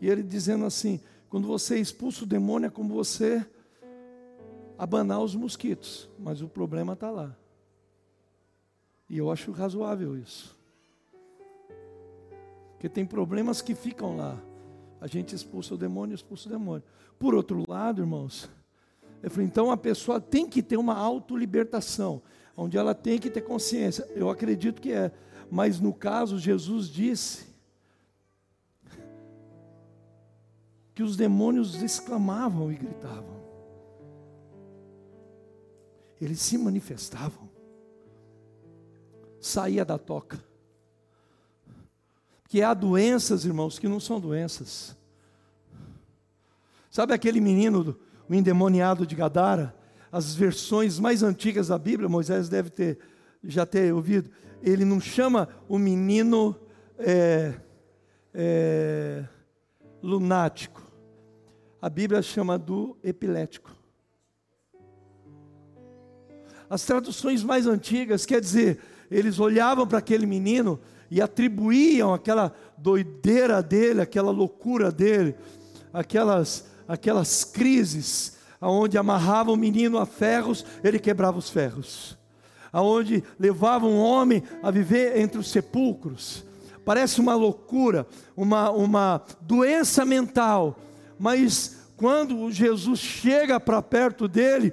E 0.00 0.08
ele 0.08 0.22
dizendo 0.22 0.64
assim: 0.64 1.00
quando 1.28 1.46
você 1.46 1.78
expulsa 1.78 2.24
o 2.24 2.26
demônio, 2.26 2.66
é 2.66 2.70
como 2.70 2.92
você 2.94 3.44
abanar 4.76 5.20
os 5.20 5.34
mosquitos, 5.34 6.08
mas 6.18 6.42
o 6.42 6.48
problema 6.48 6.92
está 6.92 7.10
lá. 7.10 7.36
E 9.10 9.18
eu 9.18 9.28
acho 9.28 9.50
razoável 9.50 10.16
isso. 10.16 10.56
Porque 12.74 12.88
tem 12.88 13.04
problemas 13.04 13.60
que 13.60 13.74
ficam 13.74 14.16
lá. 14.16 14.40
A 15.00 15.08
gente 15.08 15.34
expulsa 15.34 15.74
o 15.74 15.76
demônio, 15.76 16.14
expulsa 16.14 16.48
o 16.48 16.52
demônio. 16.52 16.84
Por 17.18 17.34
outro 17.34 17.64
lado, 17.68 18.00
irmãos, 18.00 18.48
eu 19.20 19.28
falei, 19.28 19.48
então 19.48 19.72
a 19.72 19.76
pessoa 19.76 20.20
tem 20.20 20.48
que 20.48 20.62
ter 20.62 20.76
uma 20.76 20.94
autolibertação, 20.94 22.22
onde 22.56 22.78
ela 22.78 22.94
tem 22.94 23.18
que 23.18 23.28
ter 23.28 23.40
consciência. 23.40 24.08
Eu 24.14 24.30
acredito 24.30 24.80
que 24.80 24.92
é. 24.92 25.10
Mas 25.50 25.80
no 25.80 25.92
caso, 25.92 26.38
Jesus 26.38 26.88
disse 26.88 27.48
que 30.94 31.02
os 31.02 31.16
demônios 31.16 31.82
exclamavam 31.82 32.70
e 32.70 32.76
gritavam. 32.76 33.40
Eles 36.20 36.38
se 36.40 36.56
manifestavam 36.56 37.59
saía 39.40 39.84
da 39.84 39.98
toca. 39.98 40.42
Que 42.48 42.62
há 42.62 42.74
doenças, 42.74 43.44
irmãos, 43.44 43.78
que 43.78 43.88
não 43.88 44.00
são 44.00 44.20
doenças. 44.20 44.96
Sabe 46.90 47.14
aquele 47.14 47.40
menino, 47.40 47.96
o 48.28 48.34
endemoniado 48.34 49.06
de 49.06 49.14
Gadara? 49.14 49.74
As 50.12 50.34
versões 50.34 50.98
mais 50.98 51.22
antigas 51.22 51.68
da 51.68 51.78
Bíblia, 51.78 52.08
Moisés 52.08 52.48
deve 52.48 52.70
ter 52.70 52.98
já 53.42 53.64
ter 53.64 53.92
ouvido. 53.94 54.30
Ele 54.62 54.84
não 54.84 55.00
chama 55.00 55.48
o 55.68 55.78
menino 55.78 56.54
é, 56.98 57.54
é, 58.34 59.24
lunático. 60.02 60.82
A 61.80 61.88
Bíblia 61.88 62.20
chama 62.20 62.58
do 62.58 62.96
epilético. 63.02 63.74
As 66.68 66.84
traduções 66.84 67.42
mais 67.42 67.66
antigas 67.66 68.26
quer 68.26 68.40
dizer 68.40 68.80
eles 69.10 69.40
olhavam 69.40 69.86
para 69.86 69.98
aquele 69.98 70.26
menino 70.26 70.78
e 71.10 71.20
atribuíam 71.20 72.14
aquela 72.14 72.54
doideira 72.78 73.62
dele, 73.62 74.00
aquela 74.00 74.30
loucura 74.30 74.92
dele, 74.92 75.34
aquelas, 75.92 76.66
aquelas 76.86 77.42
crises, 77.44 78.36
aonde 78.60 78.96
amarravam 78.96 79.54
o 79.54 79.56
menino 79.56 79.98
a 79.98 80.06
ferros, 80.06 80.64
ele 80.84 80.98
quebrava 80.98 81.38
os 81.38 81.50
ferros, 81.50 82.16
aonde 82.72 83.24
levavam 83.38 83.90
um 83.90 84.00
homem 84.00 84.42
a 84.62 84.70
viver 84.70 85.18
entre 85.18 85.38
os 85.38 85.50
sepulcros. 85.50 86.44
Parece 86.84 87.20
uma 87.20 87.34
loucura, 87.34 88.06
uma, 88.36 88.70
uma 88.70 89.22
doença 89.40 90.04
mental, 90.04 90.78
mas 91.18 91.80
quando 91.96 92.50
Jesus 92.50 92.98
chega 93.00 93.60
para 93.60 93.82
perto 93.82 94.26
dele, 94.26 94.72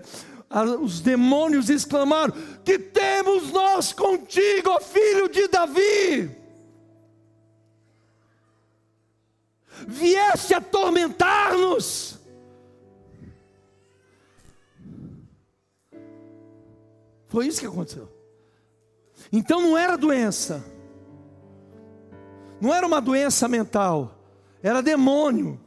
os 0.81 1.01
demônios 1.01 1.69
exclamaram: 1.69 2.33
Que 2.63 2.79
temos 2.79 3.51
nós 3.51 3.91
contigo, 3.91 4.79
filho 4.81 5.27
de 5.29 5.47
Davi? 5.47 6.31
Vieste 9.87 10.53
atormentar-nos. 10.53 12.17
Foi 17.27 17.47
isso 17.47 17.59
que 17.59 17.67
aconteceu. 17.67 18.09
Então 19.31 19.61
não 19.61 19.77
era 19.77 19.97
doença, 19.97 20.63
não 22.61 22.73
era 22.73 22.87
uma 22.87 23.01
doença 23.01 23.47
mental, 23.47 24.17
era 24.63 24.81
demônio. 24.81 25.59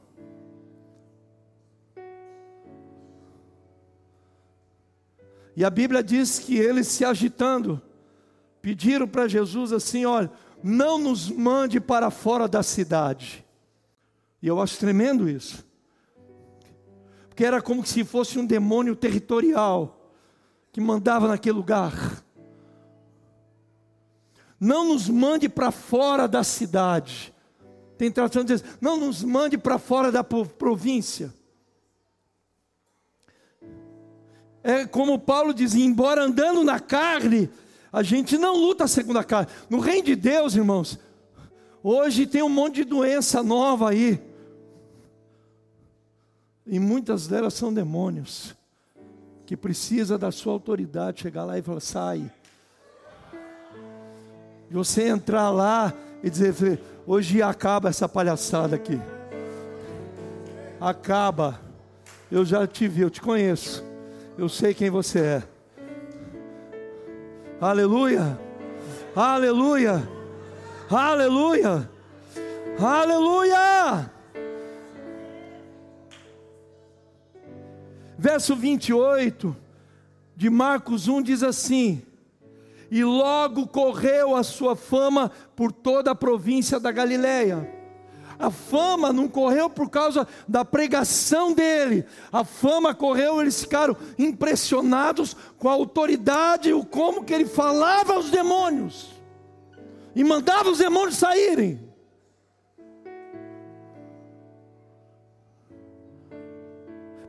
E 5.60 5.64
a 5.64 5.68
Bíblia 5.68 6.02
diz 6.02 6.38
que 6.38 6.56
eles 6.56 6.86
se 6.86 7.04
agitando, 7.04 7.82
pediram 8.62 9.06
para 9.06 9.28
Jesus 9.28 9.74
assim: 9.74 10.06
olha, 10.06 10.32
não 10.62 10.98
nos 10.98 11.28
mande 11.28 11.78
para 11.78 12.10
fora 12.10 12.48
da 12.48 12.62
cidade. 12.62 13.44
E 14.40 14.48
eu 14.48 14.58
acho 14.58 14.78
tremendo 14.78 15.28
isso. 15.28 15.62
Porque 17.28 17.44
era 17.44 17.60
como 17.60 17.84
se 17.84 18.06
fosse 18.06 18.38
um 18.38 18.46
demônio 18.46 18.96
territorial 18.96 20.10
que 20.72 20.80
mandava 20.80 21.28
naquele 21.28 21.58
lugar. 21.58 22.24
Não 24.58 24.88
nos 24.88 25.10
mande 25.10 25.46
para 25.46 25.70
fora 25.70 26.26
da 26.26 26.42
cidade. 26.42 27.34
Tem 27.98 28.10
tradução 28.10 28.46
que 28.46 28.54
diz: 28.54 28.64
não 28.80 28.96
nos 28.96 29.22
mande 29.22 29.58
para 29.58 29.78
fora 29.78 30.10
da 30.10 30.24
província. 30.24 31.30
É 34.62 34.84
como 34.86 35.18
Paulo 35.18 35.54
dizia: 35.54 35.84
embora 35.84 36.22
andando 36.22 36.62
na 36.62 36.78
carne, 36.78 37.50
a 37.92 38.02
gente 38.02 38.36
não 38.36 38.56
luta 38.56 38.86
segundo 38.86 39.18
a 39.18 39.24
carne. 39.24 39.50
No 39.68 39.80
reino 39.80 40.06
de 40.06 40.16
Deus, 40.16 40.54
irmãos, 40.54 40.98
hoje 41.82 42.26
tem 42.26 42.42
um 42.42 42.48
monte 42.48 42.76
de 42.76 42.84
doença 42.84 43.42
nova 43.42 43.90
aí. 43.90 44.20
E 46.66 46.78
muitas 46.78 47.26
delas 47.26 47.54
são 47.54 47.72
demônios. 47.72 48.54
Que 49.46 49.56
precisa 49.56 50.16
da 50.16 50.30
sua 50.30 50.52
autoridade 50.52 51.22
chegar 51.22 51.44
lá 51.44 51.58
e 51.58 51.62
falar: 51.62 51.80
sai. 51.80 52.30
E 54.70 54.74
você 54.74 55.08
entrar 55.08 55.50
lá 55.50 55.92
e 56.22 56.30
dizer: 56.30 56.80
hoje 57.06 57.42
acaba 57.42 57.88
essa 57.88 58.08
palhaçada 58.08 58.76
aqui. 58.76 59.00
Acaba. 60.80 61.60
Eu 62.30 62.44
já 62.44 62.64
te 62.64 62.86
vi, 62.86 63.00
eu 63.00 63.10
te 63.10 63.20
conheço. 63.20 63.89
Eu 64.40 64.48
sei 64.48 64.72
quem 64.72 64.88
você 64.88 65.18
é. 65.18 65.42
Aleluia. 67.60 68.40
Aleluia. 69.14 70.08
Aleluia. 70.90 71.90
Aleluia. 72.78 74.10
Verso 78.16 78.56
28 78.56 79.54
de 80.34 80.48
Marcos 80.48 81.06
1 81.06 81.20
diz 81.20 81.42
assim: 81.42 82.02
E 82.90 83.04
logo 83.04 83.66
correu 83.66 84.34
a 84.34 84.42
sua 84.42 84.74
fama 84.74 85.30
por 85.54 85.70
toda 85.70 86.12
a 86.12 86.14
província 86.14 86.80
da 86.80 86.90
Galileia 86.90 87.79
a 88.40 88.50
fama 88.50 89.12
não 89.12 89.28
correu 89.28 89.68
por 89.68 89.90
causa 89.90 90.26
da 90.48 90.64
pregação 90.64 91.52
dele. 91.52 92.06
A 92.32 92.42
fama 92.42 92.94
correu, 92.94 93.38
eles 93.38 93.60
ficaram 93.60 93.94
impressionados 94.18 95.36
com 95.58 95.68
a 95.68 95.72
autoridade, 95.72 96.72
o 96.72 96.82
como 96.82 97.22
que 97.22 97.34
ele 97.34 97.44
falava 97.44 98.14
aos 98.14 98.30
demônios. 98.30 99.10
E 100.16 100.24
mandava 100.24 100.70
os 100.70 100.78
demônios 100.78 101.18
saírem. 101.18 101.86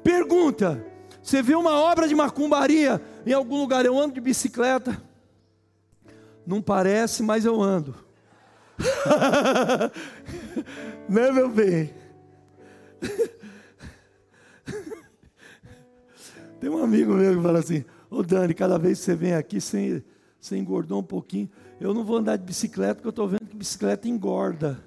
Pergunta: 0.01 0.85
você 1.21 1.43
viu 1.43 1.59
uma 1.59 1.77
obra 1.77 2.07
de 2.07 2.15
macumbaria 2.15 3.01
em 3.25 3.33
algum 3.33 3.59
lugar? 3.59 3.85
Eu 3.85 3.99
ando 3.99 4.13
de 4.13 4.21
bicicleta. 4.21 5.01
Não 6.47 6.61
parece, 6.61 7.21
mas 7.21 7.43
eu 7.43 7.61
ando. 7.61 8.10
né, 11.09 11.31
meu 11.31 11.49
bem? 11.49 11.91
Tem 16.59 16.69
um 16.69 16.83
amigo 16.83 17.13
meu 17.13 17.35
que 17.35 17.41
fala 17.41 17.59
assim: 17.59 17.83
Ô 18.09 18.21
Dani, 18.21 18.53
cada 18.53 18.77
vez 18.77 18.99
que 18.99 19.05
você 19.05 19.15
vem 19.15 19.33
aqui, 19.33 19.59
você, 19.59 20.03
você 20.39 20.57
engordou 20.57 20.99
um 20.99 21.03
pouquinho. 21.03 21.49
Eu 21.79 21.93
não 21.93 22.03
vou 22.03 22.17
andar 22.17 22.37
de 22.37 22.43
bicicleta 22.43 22.95
porque 22.95 23.07
eu 23.07 23.11
estou 23.11 23.27
vendo 23.27 23.47
que 23.47 23.55
bicicleta 23.55 24.07
engorda. 24.07 24.79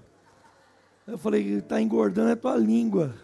Eu 1.06 1.18
falei: 1.18 1.58
está 1.58 1.80
engordando 1.80 2.30
é 2.30 2.36
tua 2.36 2.56
língua. 2.56 3.14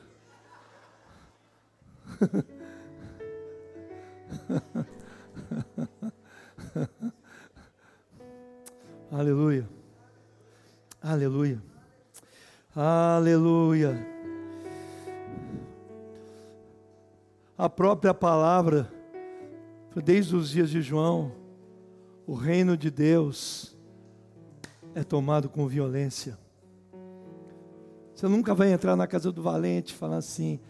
Aleluia. 9.12 9.80
Aleluia. 11.03 11.62
Aleluia. 12.76 14.07
A 17.57 17.70
própria 17.70 18.12
palavra, 18.12 18.92
desde 20.05 20.36
os 20.36 20.51
dias 20.51 20.68
de 20.68 20.82
João, 20.82 21.32
o 22.26 22.34
reino 22.34 22.76
de 22.76 22.90
Deus 22.90 23.74
é 24.94 25.03
tomado 25.03 25.48
com 25.48 25.66
violência. 25.66 26.38
Você 28.14 28.28
nunca 28.28 28.55
vai 28.55 28.70
entrar 28.70 28.94
na 28.94 29.07
casa 29.07 29.32
do 29.32 29.42
valente 29.42 29.94
e 29.94 29.96
falar 29.96 30.18
assim, 30.18 30.61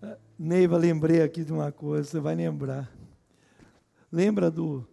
ah, 0.00 0.16
Neiva, 0.38 0.76
lembrei 0.76 1.20
aqui 1.20 1.42
de 1.42 1.52
uma 1.52 1.72
coisa, 1.72 2.08
você 2.08 2.20
vai 2.20 2.36
lembrar. 2.36 2.88
Lembra 4.12 4.52
do, 4.52 4.86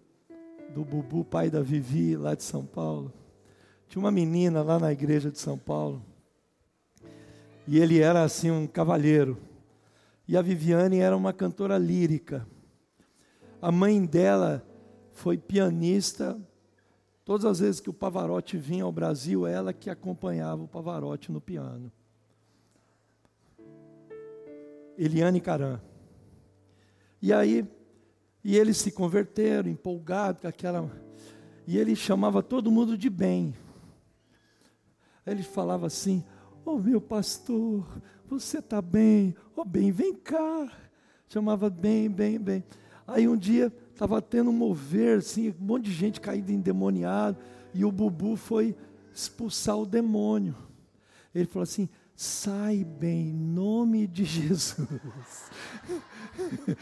do 0.74 0.84
Bubu, 0.84 1.24
pai 1.24 1.52
da 1.52 1.62
Vivi, 1.62 2.16
lá 2.18 2.34
de 2.34 2.42
São 2.42 2.66
Paulo? 2.66 3.21
Tinha 3.92 4.02
uma 4.02 4.10
menina 4.10 4.64
lá 4.64 4.80
na 4.80 4.90
igreja 4.94 5.30
de 5.30 5.38
São 5.38 5.58
Paulo. 5.58 6.02
E 7.68 7.78
ele 7.78 8.00
era 8.00 8.24
assim 8.24 8.50
um 8.50 8.66
cavalheiro. 8.66 9.38
E 10.26 10.38
a 10.38 10.42
Viviane 10.42 11.00
era 11.00 11.18
uma 11.18 11.34
cantora 11.34 11.78
lírica. 11.78 12.48
A 13.62 13.70
mãe 13.70 14.06
dela 14.06 14.66
foi 15.12 15.38
pianista. 15.38 16.40
Todas 17.26 17.44
as 17.44 17.60
vezes 17.60 17.82
que 17.82 17.90
o 17.90 17.94
Pavarotti 17.94 18.56
vinha 18.56 18.86
ao 18.86 18.94
Brasil, 18.94 19.46
ela 19.46 19.74
que 19.74 19.90
acompanhava 19.90 20.64
o 20.64 20.70
Pavarotti 20.70 21.30
no 21.30 21.42
piano. 21.42 21.92
Eliane 24.98 25.42
Caran. 25.42 25.82
E 27.22 27.34
aí, 27.34 27.68
e 28.42 28.56
eles 28.56 28.78
se 28.78 28.90
converteram, 28.90 29.70
empolgados 29.70 30.44
com 30.44 30.48
aquela. 30.48 30.90
E 31.68 31.78
ele 31.78 31.94
chamava 31.94 32.42
todo 32.42 32.72
mundo 32.72 32.98
de 32.98 33.10
bem. 33.10 33.54
Ele 35.26 35.44
falava 35.44 35.88
assim: 35.88 36.24
Ô 36.66 36.72
oh, 36.72 36.80
meu 36.80 37.02
pastor, 37.02 37.86
você 38.28 38.60
está 38.60 38.82
bem? 38.82 39.36
Ô 39.56 39.62
oh, 39.62 39.66
bem, 39.66 39.92
vem 39.92 40.14
cá. 40.14 40.72
Chamava 41.28 41.70
bem, 41.70 42.10
bem, 42.10 42.40
bem. 42.40 42.64
Aí 43.08 43.28
um 43.28 43.38
dia 43.38 43.74
estava 43.94 44.22
tendo 44.22 44.50
um 44.50 44.54
mover, 44.54 45.20
assim, 45.20 45.50
um 45.50 45.66
monte 45.66 45.86
de 45.86 45.94
gente 45.94 46.20
caída 46.20 46.52
endemoniado, 46.52 47.38
e 47.74 47.86
o 47.86 47.92
Bubu 47.92 48.36
foi 48.36 48.76
expulsar 49.14 49.78
o 49.78 49.86
demônio. 49.86 50.56
Ele 51.34 51.46
falou 51.46 51.64
assim: 51.64 51.88
sai 52.16 52.84
bem, 52.84 53.30
em 53.30 53.34
nome 53.34 54.08
de 54.08 54.24
Jesus. 54.24 55.50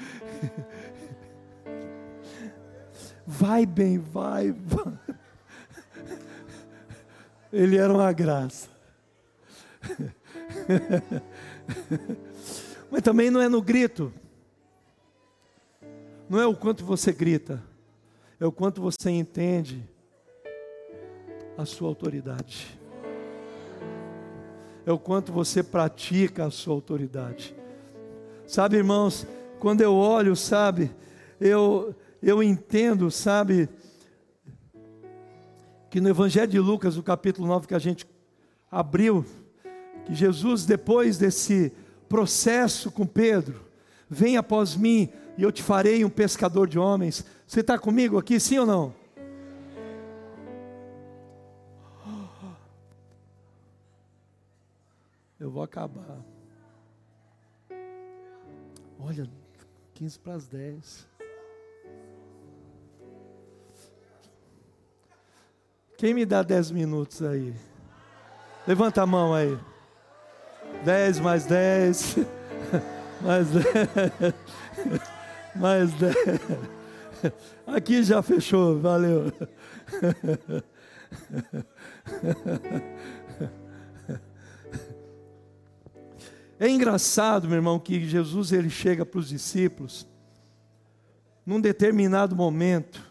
vai 3.26 3.66
bem, 3.66 3.98
vai, 3.98 4.52
vai. 4.52 5.00
Ele 7.52 7.78
era 7.78 7.94
uma 7.94 8.12
graça. 8.12 8.70
Mas 12.92 13.02
também 13.02 13.30
não 13.30 13.42
é 13.42 13.50
no 13.50 13.62
grito. 13.62 14.14
Não 16.30 16.40
é 16.40 16.46
o 16.46 16.56
quanto 16.56 16.86
você 16.86 17.12
grita, 17.12 17.64
é 18.40 18.46
o 18.46 18.52
quanto 18.52 18.82
você 18.82 19.10
entende 19.10 19.84
a 21.58 21.66
sua 21.66 21.88
autoridade. 21.88 22.80
É 24.86 24.92
o 24.92 25.00
quanto 25.00 25.32
você 25.32 25.64
pratica 25.64 26.46
a 26.46 26.52
sua 26.52 26.74
autoridade. 26.74 27.56
Sabe, 28.46 28.78
irmãos, 28.78 29.26
quando 29.60 29.82
eu 29.82 29.96
olho, 29.96 30.36
sabe, 30.36 30.92
eu 31.40 31.96
eu 32.22 32.44
entendo, 32.44 33.10
sabe, 33.10 33.70
que 35.90 36.00
no 36.00 36.10
Evangelho 36.10 36.52
de 36.52 36.60
Lucas, 36.60 36.98
o 36.98 37.04
capítulo 37.04 37.48
9 37.48 37.68
que 37.68 37.74
a 37.74 37.80
gente 37.80 38.06
abriu, 38.72 39.26
que 40.06 40.14
Jesus, 40.14 40.66
depois 40.66 41.18
desse 41.18 41.72
processo 42.08 42.92
com 42.92 43.06
Pedro, 43.06 43.66
vem 44.10 44.38
após 44.38 44.76
mim 44.76 45.10
e 45.38 45.44
eu 45.44 45.52
te 45.52 45.64
farei 45.64 46.06
um 46.06 46.10
pescador 46.10 46.68
de 46.68 46.78
homens. 46.78 47.26
Você 47.48 47.62
está 47.62 47.78
comigo 47.78 48.18
aqui, 48.18 48.40
sim 48.40 48.60
ou 48.60 48.66
não? 48.66 48.94
Eu 55.40 55.50
vou 55.50 55.64
acabar. 55.64 56.20
Olha, 59.00 59.30
15 59.94 60.20
para 60.20 60.34
as 60.34 60.48
10. 60.48 61.08
Quem 66.00 66.14
me 66.14 66.26
dá 66.26 66.42
dez 66.42 66.72
minutos 66.72 67.22
aí? 67.22 67.54
Levanta 68.66 69.02
a 69.02 69.06
mão 69.06 69.34
aí. 69.34 69.60
Dez 70.86 71.20
mais 71.20 71.46
dez. 71.46 72.16
Mais 73.22 73.50
dez. 73.50 73.66
Mais 75.54 75.92
dez. 75.96 76.16
Aqui 77.68 78.02
já 78.02 78.22
fechou, 78.22 78.80
valeu. 78.80 79.26
É 86.58 86.70
engraçado, 86.70 87.46
meu 87.46 87.58
irmão, 87.58 87.78
que 87.78 88.06
Jesus 88.08 88.54
ele 88.54 88.70
chega 88.70 89.06
para 89.06 89.20
os 89.20 89.28
discípulos 89.28 90.08
num 91.46 91.60
determinado 91.60 92.38
momento, 92.38 93.09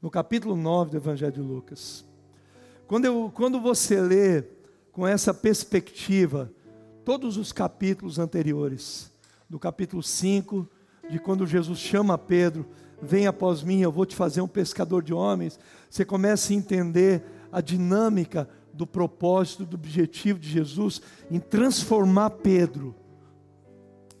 no 0.00 0.10
capítulo 0.10 0.56
9 0.56 0.92
do 0.92 0.96
Evangelho 0.96 1.32
de 1.32 1.40
Lucas. 1.40 2.04
Quando, 2.86 3.04
eu, 3.04 3.30
quando 3.34 3.60
você 3.60 4.00
lê 4.00 4.42
com 4.92 5.06
essa 5.06 5.32
perspectiva 5.32 6.50
todos 7.04 7.36
os 7.36 7.52
capítulos 7.52 8.18
anteriores, 8.18 9.10
do 9.48 9.58
capítulo 9.58 10.02
5, 10.02 10.68
de 11.08 11.18
quando 11.18 11.46
Jesus 11.46 11.78
chama 11.78 12.16
Pedro, 12.16 12.66
vem 13.02 13.26
após 13.26 13.62
mim, 13.62 13.80
eu 13.80 13.92
vou 13.92 14.06
te 14.06 14.14
fazer 14.14 14.40
um 14.40 14.48
pescador 14.48 15.02
de 15.02 15.12
homens, 15.12 15.58
você 15.88 16.04
começa 16.04 16.52
a 16.52 16.56
entender 16.56 17.22
a 17.52 17.60
dinâmica 17.60 18.48
do 18.72 18.86
propósito, 18.86 19.66
do 19.66 19.74
objetivo 19.74 20.38
de 20.38 20.48
Jesus 20.48 21.02
em 21.30 21.40
transformar 21.40 22.30
Pedro 22.30 22.94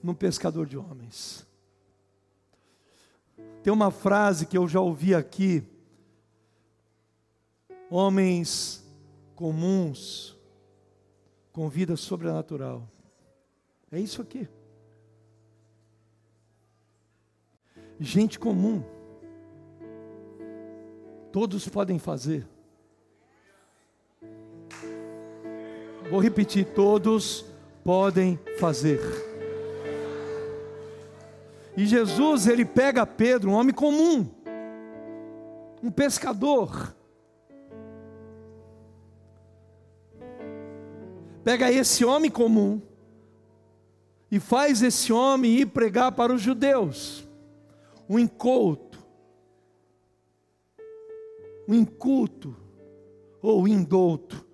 num 0.02 0.14
pescador 0.14 0.66
de 0.66 0.76
homens. 0.76 1.46
Tem 3.62 3.72
uma 3.72 3.90
frase 3.90 4.46
que 4.46 4.56
eu 4.56 4.66
já 4.66 4.80
ouvi 4.80 5.14
aqui: 5.14 5.62
homens 7.90 8.84
comuns 9.34 10.36
com 11.52 11.68
vida 11.68 11.96
sobrenatural. 11.96 12.88
É 13.90 13.98
isso 13.98 14.22
aqui. 14.22 14.48
Gente 17.98 18.38
comum. 18.38 18.82
Todos 21.32 21.68
podem 21.68 21.98
fazer. 21.98 22.46
Vou 26.10 26.20
repetir: 26.20 26.64
todos 26.74 27.44
podem 27.84 28.38
fazer. 28.58 29.29
E 31.80 31.86
Jesus, 31.86 32.46
ele 32.46 32.66
pega 32.66 33.06
Pedro, 33.06 33.52
um 33.52 33.54
homem 33.54 33.74
comum, 33.74 34.28
um 35.82 35.90
pescador, 35.90 36.94
pega 41.42 41.72
esse 41.72 42.04
homem 42.04 42.30
comum 42.30 42.82
e 44.30 44.38
faz 44.38 44.82
esse 44.82 45.10
homem 45.10 45.52
ir 45.52 45.66
pregar 45.68 46.12
para 46.12 46.34
os 46.34 46.42
judeus, 46.42 47.26
um 48.06 48.18
inculto, 48.18 48.98
um 51.66 51.72
inculto 51.72 52.54
ou 53.40 53.66
indouto. 53.66 54.46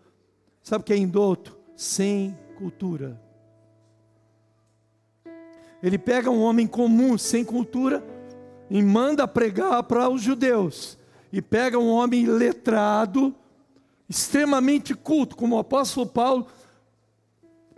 Sabe 0.63 0.83
o 0.83 0.85
que 0.85 0.93
é 0.93 0.97
indouto? 0.97 1.59
Sem 1.75 2.39
cultura. 2.57 3.21
Ele 5.83 5.99
pega 5.99 6.31
um 6.31 6.43
homem 6.43 6.67
comum, 6.67 7.17
sem 7.17 7.45
cultura, 7.45 8.05
e 8.71 8.83
manda 8.83 9.29
pregar 9.29 9.83
para 9.85 10.09
os 10.09 10.23
judeus. 10.23 10.99
E 11.33 11.43
pega 11.43 11.79
um 11.79 11.89
homem 11.89 12.27
letrado, 12.27 13.35
extremamente 14.09 14.95
culto, 14.95 15.37
como 15.37 15.57
o 15.57 15.59
apóstolo 15.59 16.07
Paulo, 16.07 16.47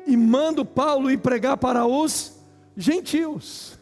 e 0.07 0.17
manda 0.17 0.63
o 0.63 0.67
Paulo 0.67 1.11
ir 1.11 1.19
pregar 1.19 1.57
para 1.57 1.87
os 1.87 2.33
gentios. 2.77 3.79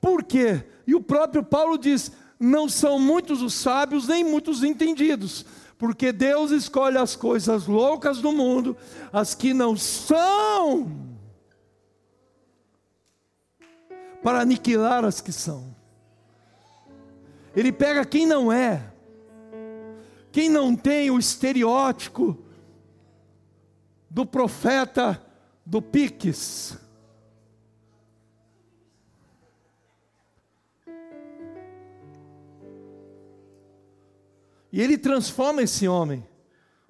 Por 0.00 0.22
quê? 0.22 0.64
E 0.86 0.94
o 0.94 1.00
próprio 1.00 1.42
Paulo 1.42 1.78
diz: 1.78 2.12
não 2.38 2.68
são 2.68 2.98
muitos 2.98 3.40
os 3.40 3.54
sábios, 3.54 4.06
nem 4.08 4.22
muitos 4.22 4.58
os 4.58 4.64
entendidos 4.64 5.44
porque 5.82 6.12
Deus 6.12 6.52
escolhe 6.52 6.96
as 6.96 7.16
coisas 7.16 7.66
loucas 7.66 8.18
do 8.18 8.30
mundo, 8.30 8.76
as 9.12 9.34
que 9.34 9.52
não 9.52 9.76
são, 9.76 10.88
para 14.22 14.40
aniquilar 14.40 15.04
as 15.04 15.20
que 15.20 15.32
são. 15.32 15.74
Ele 17.54 17.72
pega 17.72 18.04
quem 18.04 18.26
não 18.26 18.50
é, 18.50 18.82
quem 20.30 20.48
não 20.48 20.74
tem 20.74 21.10
o 21.10 21.18
estereótipo 21.18 22.38
do 24.08 24.24
profeta 24.24 25.20
do 25.64 25.82
Piques. 25.82 26.78
E 34.72 34.80
ele 34.80 34.96
transforma 34.96 35.62
esse 35.62 35.86
homem, 35.86 36.26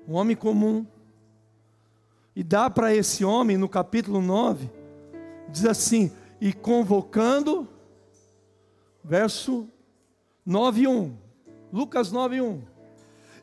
um 0.06 0.14
homem 0.14 0.36
comum, 0.36 0.86
e 2.34 2.42
dá 2.44 2.70
para 2.70 2.94
esse 2.94 3.24
homem, 3.24 3.56
no 3.56 3.68
capítulo 3.68 4.22
9, 4.22 4.70
diz 5.48 5.64
assim: 5.64 6.12
e 6.44 6.52
convocando, 6.52 7.68
verso 9.04 9.68
9, 10.44 10.88
1, 10.88 11.16
Lucas 11.72 12.10
9, 12.10 12.40
1, 12.40 12.62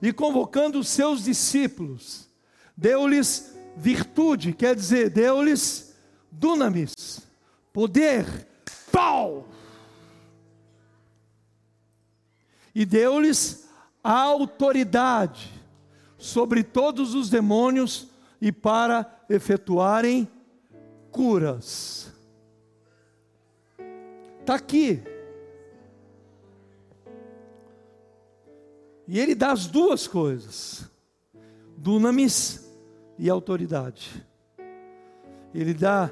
e 0.02 0.12
convocando 0.12 0.78
os 0.78 0.90
seus 0.90 1.24
discípulos, 1.24 2.28
deu-lhes 2.76 3.56
virtude, 3.78 4.52
quer 4.52 4.76
dizer, 4.76 5.10
deu-lhes 5.12 5.96
dunamis, 6.30 7.22
poder, 7.72 8.26
pau, 8.92 9.48
e 12.76 12.84
deu-lhes 12.86 13.66
autoridade 14.04 15.50
sobre 16.18 16.64
todos 16.64 17.16
os 17.16 17.30
demônios 17.30 18.10
e 18.42 18.52
para 18.52 19.24
efetuarem 19.30 20.30
curas. 21.12 21.99
Está 24.50 24.56
aqui. 24.56 25.04
E 29.08 29.20
ele 29.20 29.36
dá 29.36 29.52
as 29.52 29.68
duas 29.68 30.08
coisas: 30.08 30.90
dunamis 31.78 32.68
e 33.20 33.30
autoridade. 33.30 34.26
Ele 35.54 35.72
dá 35.72 36.10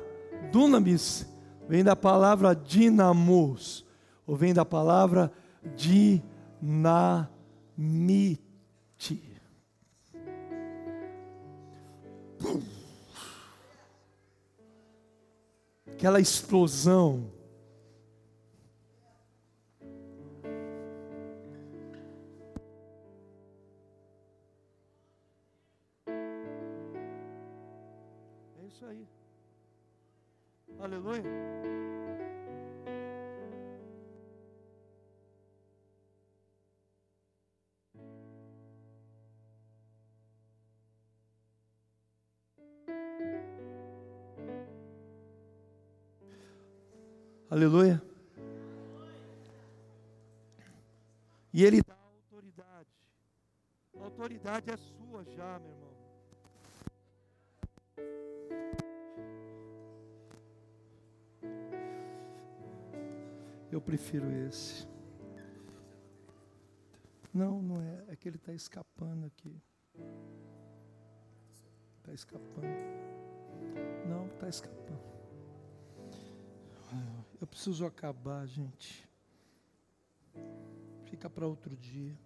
dunamis, 0.52 1.26
vem 1.68 1.84
da 1.84 1.96
palavra 1.96 2.54
dinamos, 2.54 3.84
ou 4.28 4.36
vem 4.36 4.54
da 4.54 4.64
palavra 4.64 5.32
dinamite 5.76 7.32
mite. 7.76 9.34
Aquela 15.88 16.20
explosão. 16.20 17.36
Já, 55.38 55.60
meu 55.60 55.70
irmão. 55.70 55.88
Eu 63.72 63.80
prefiro 63.80 64.32
esse. 64.48 64.88
Não, 67.32 67.62
não 67.62 67.76
é. 67.84 68.06
É 68.14 68.16
que 68.16 68.28
ele 68.28 68.38
está 68.38 68.52
escapando 68.52 69.28
aqui. 69.28 69.62
Está 72.00 72.14
escapando. 72.14 72.66
Não, 74.10 74.26
está 74.28 74.50
escapando. 74.50 75.06
Eu 77.40 77.46
preciso 77.46 77.86
acabar, 77.86 78.48
gente. 78.48 79.08
Fica 81.06 81.30
para 81.30 81.46
outro 81.46 81.76
dia. 81.76 82.18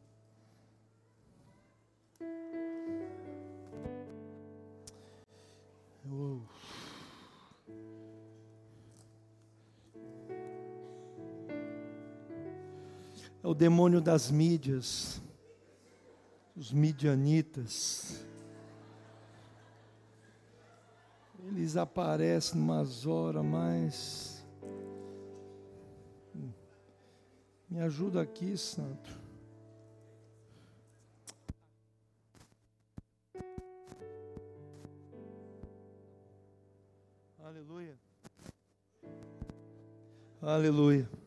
O 13.51 13.53
demônio 13.53 13.99
das 13.99 14.31
mídias, 14.31 15.21
os 16.55 16.71
midianitas. 16.71 18.25
Eles 21.47 21.75
aparecem 21.75 22.61
umas 22.61 23.05
horas 23.05 23.43
mais. 23.43 24.45
Me 27.69 27.81
ajuda 27.81 28.21
aqui, 28.21 28.55
Santo. 28.55 29.19
Aleluia. 37.43 37.99
Aleluia. 40.41 41.20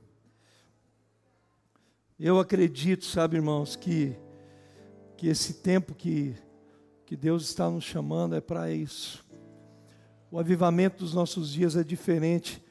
Eu 2.19 2.39
acredito, 2.39 3.05
sabe, 3.05 3.35
irmãos, 3.35 3.75
que, 3.75 4.17
que 5.17 5.27
esse 5.27 5.55
tempo 5.55 5.97
que, 5.97 6.33
que 7.05 7.17
Deus 7.17 7.43
está 7.43 7.69
nos 7.69 7.83
chamando 7.83 8.37
é 8.37 8.41
para 8.41 8.71
isso. 8.71 9.25
O 10.31 10.39
avivamento 10.39 10.99
dos 10.99 11.13
nossos 11.13 11.53
dias 11.53 11.75
é 11.75 11.83
diferente 11.83 12.65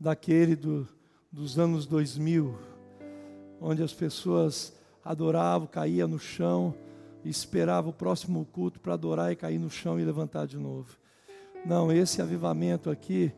daquele 0.00 0.56
do, 0.56 0.88
dos 1.30 1.58
anos 1.58 1.84
2000, 1.84 2.58
onde 3.60 3.82
as 3.82 3.92
pessoas 3.92 4.74
adoravam, 5.04 5.66
caíam 5.66 6.08
no 6.08 6.18
chão 6.18 6.74
e 7.22 7.28
esperavam 7.28 7.90
o 7.90 7.94
próximo 7.94 8.46
culto 8.46 8.80
para 8.80 8.94
adorar 8.94 9.30
e 9.30 9.36
cair 9.36 9.58
no 9.58 9.68
chão 9.68 10.00
e 10.00 10.04
levantar 10.06 10.46
de 10.46 10.56
novo. 10.56 10.96
Não, 11.66 11.92
esse 11.92 12.22
avivamento 12.22 12.88
aqui, 12.88 13.30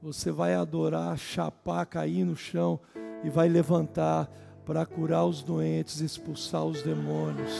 você 0.00 0.30
vai 0.30 0.54
adorar, 0.54 1.18
chapar, 1.18 1.84
cair 1.84 2.24
no 2.24 2.34
chão 2.34 2.80
e 3.22 3.28
vai 3.28 3.50
levantar 3.50 4.30
para 4.64 4.86
curar 4.86 5.24
os 5.24 5.42
doentes, 5.42 6.00
expulsar 6.00 6.64
os 6.64 6.82
demônios. 6.82 7.52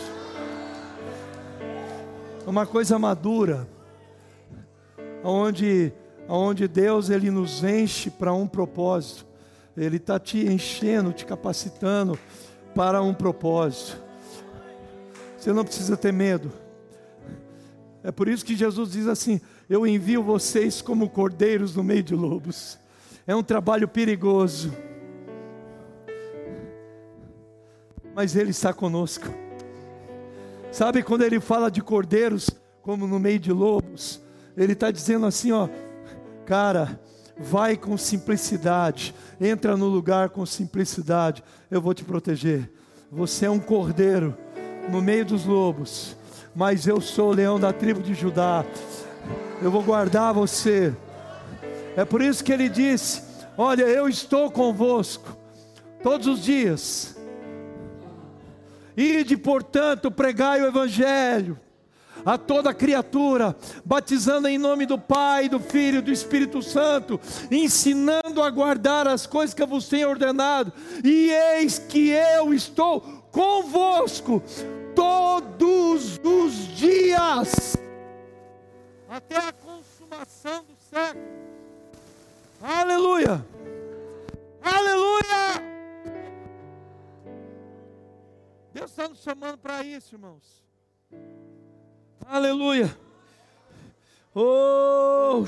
Uma 2.47 2.67
coisa 2.67 2.99
madura 2.99 3.67
onde, 5.23 5.93
onde 6.29 6.69
Deus 6.69 7.09
ele 7.09 7.31
nos 7.31 7.65
enche 7.65 8.11
para 8.11 8.33
um 8.33 8.47
propósito. 8.47 9.27
Ele 9.77 9.97
está 9.97 10.21
te 10.21 10.47
enchendo, 10.47 11.13
te 11.13 11.25
capacitando 11.25 12.19
para 12.75 13.03
um 13.03 13.15
propósito. 13.15 13.99
Você 15.37 15.53
não 15.53 15.65
precisa 15.65 15.97
ter 15.97 16.13
medo. 16.13 16.53
É 18.03 18.13
por 18.13 18.29
isso 18.29 18.45
que 18.45 18.55
Jesus 18.55 18.93
diz 18.93 19.07
assim: 19.07 19.41
Eu 19.69 19.87
envio 19.87 20.23
vocês 20.23 20.81
como 20.81 21.09
cordeiros 21.09 21.75
no 21.75 21.83
meio 21.83 22.03
de 22.03 22.15
lobos. 22.15 22.79
É 23.27 23.35
um 23.35 23.43
trabalho 23.43 23.89
perigoso, 23.89 24.73
mas 28.15 28.37
Ele 28.37 28.51
está 28.51 28.73
conosco. 28.73 29.27
Sabe 30.71 31.03
quando 31.03 31.23
Ele 31.23 31.41
fala 31.41 31.71
de 31.71 31.83
cordeiros 31.83 32.51
como 32.83 33.07
no 33.07 33.19
meio 33.19 33.39
de 33.39 33.53
lobos? 33.53 34.21
Ele 34.57 34.73
está 34.73 34.91
dizendo 34.91 35.27
assim, 35.27 35.53
ó, 35.53 35.69
cara, 36.47 37.01
vai 37.39 37.77
com 37.77 37.97
simplicidade, 37.97 39.15
entra 39.41 39.77
no 39.77 39.87
lugar 39.87 40.31
com 40.31 40.47
simplicidade, 40.47 41.43
eu 41.71 41.81
vou 41.81 41.95
te 41.95 42.05
proteger. 42.05 42.71
Você 43.11 43.47
é 43.47 43.51
um 43.51 43.59
cordeiro 43.59 44.37
no 44.89 45.01
meio 45.01 45.25
dos 45.25 45.45
lobos, 45.45 46.17
mas 46.55 46.87
eu 46.87 47.01
sou 47.01 47.31
o 47.31 47.35
leão 47.35 47.59
da 47.59 47.73
tribo 47.73 48.03
de 48.03 48.15
Judá. 48.15 48.65
Eu 49.62 49.71
vou 49.71 49.83
guardar 49.83 50.35
você. 50.35 50.95
É 51.97 52.05
por 52.05 52.21
isso 52.21 52.45
que 52.45 52.53
ele 52.53 52.69
disse: 52.69 53.23
Olha, 53.57 53.83
eu 53.83 54.09
estou 54.09 54.51
convosco 54.51 55.37
todos 56.03 56.27
os 56.27 56.43
dias. 56.43 57.14
Ide, 58.97 59.37
portanto, 59.37 60.11
pregai 60.11 60.61
o 60.61 60.67
evangelho 60.67 61.59
a 62.25 62.39
toda 62.39 62.73
criatura, 62.73 63.55
batizando 63.85 64.49
em 64.49 64.57
nome 64.57 64.87
do 64.87 64.99
Pai, 64.99 65.49
do 65.49 65.61
Filho 65.61 65.99
e 65.99 66.03
do 66.03 66.11
Espírito 66.11 66.63
Santo, 66.63 67.21
ensinando 67.51 68.43
a 68.43 68.51
guardar 68.51 69.07
as 69.07 69.27
coisas 69.27 69.55
que 69.55 69.63
eu 69.63 69.67
vos 69.67 69.89
tenho 69.89 70.09
ordenado, 70.09 70.73
e 71.05 71.31
eis 71.31 71.79
que 71.79 72.11
eu 72.11 72.55
estou 72.55 73.01
convosco 73.31 74.43
todos 74.95 76.19
os 76.23 76.69
dias, 76.75 77.77
até 79.09 79.37
a 79.37 79.53
consumação 79.53 80.65
do 80.65 80.75
século. 80.91 81.25
Aleluia! 82.63 83.45
Aleluia! 84.63 85.74
Deus 88.75 88.91
está 88.91 89.09
nos 89.09 89.20
chamando 89.22 89.57
para 89.57 89.85
isso, 89.85 90.16
irmãos. 90.16 90.64
Aleluia. 92.27 92.99
Oh, 94.35 95.45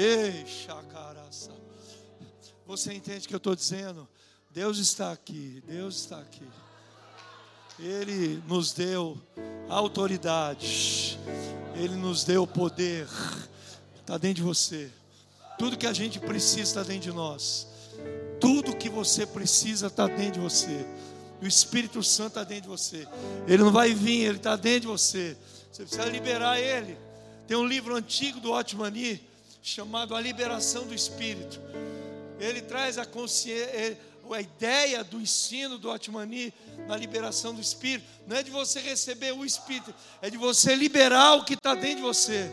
Ei, 0.00 0.46
chacaraça. 0.46 1.50
Você 2.64 2.92
entende 2.92 3.26
o 3.26 3.28
que 3.28 3.34
eu 3.34 3.38
estou 3.38 3.56
dizendo? 3.56 4.08
Deus 4.48 4.78
está 4.78 5.10
aqui, 5.10 5.60
Deus 5.66 5.96
está 5.96 6.20
aqui. 6.20 6.46
Ele 7.80 8.40
nos 8.46 8.72
deu 8.72 9.20
autoridade, 9.68 11.18
Ele 11.74 11.96
nos 11.96 12.22
deu 12.22 12.46
poder, 12.46 13.08
está 13.98 14.16
dentro 14.16 14.36
de 14.36 14.42
você. 14.42 14.88
Tudo 15.58 15.76
que 15.76 15.86
a 15.86 15.92
gente 15.92 16.20
precisa 16.20 16.62
está 16.62 16.82
dentro 16.84 17.10
de 17.10 17.16
nós. 17.16 17.66
Tudo 18.40 18.76
que 18.76 18.88
você 18.88 19.26
precisa 19.26 19.88
está 19.88 20.06
dentro 20.06 20.34
de 20.34 20.40
você. 20.40 20.86
O 21.42 21.46
Espírito 21.46 22.04
Santo 22.04 22.28
está 22.28 22.44
dentro 22.44 22.62
de 22.62 22.68
você. 22.68 23.04
Ele 23.48 23.64
não 23.64 23.72
vai 23.72 23.92
vir, 23.94 24.26
ele 24.26 24.36
está 24.36 24.54
dentro 24.54 24.82
de 24.82 24.86
você. 24.86 25.36
Você 25.72 25.82
precisa 25.82 26.04
liberar 26.04 26.60
ele. 26.60 26.96
Tem 27.48 27.56
um 27.56 27.66
livro 27.66 27.96
antigo 27.96 28.38
do 28.38 28.52
Otmani 28.52 29.26
chamado 29.68 30.14
A 30.14 30.20
Liberação 30.20 30.86
do 30.86 30.94
Espírito. 30.94 31.60
Ele 32.40 32.62
traz 32.62 32.96
a 32.96 33.04
consciência, 33.04 33.98
a 34.30 34.40
ideia 34.40 35.04
do 35.04 35.20
ensino 35.20 35.78
do 35.78 35.90
Atmani 35.90 36.52
na 36.86 36.96
liberação 36.96 37.54
do 37.54 37.60
Espírito. 37.60 38.06
Não 38.26 38.36
é 38.36 38.42
de 38.42 38.50
você 38.50 38.80
receber 38.80 39.32
o 39.32 39.44
Espírito, 39.44 39.94
é 40.22 40.30
de 40.30 40.36
você 40.36 40.74
liberar 40.74 41.34
o 41.34 41.44
que 41.44 41.54
está 41.54 41.74
dentro 41.74 41.96
de 41.96 42.02
você. 42.02 42.50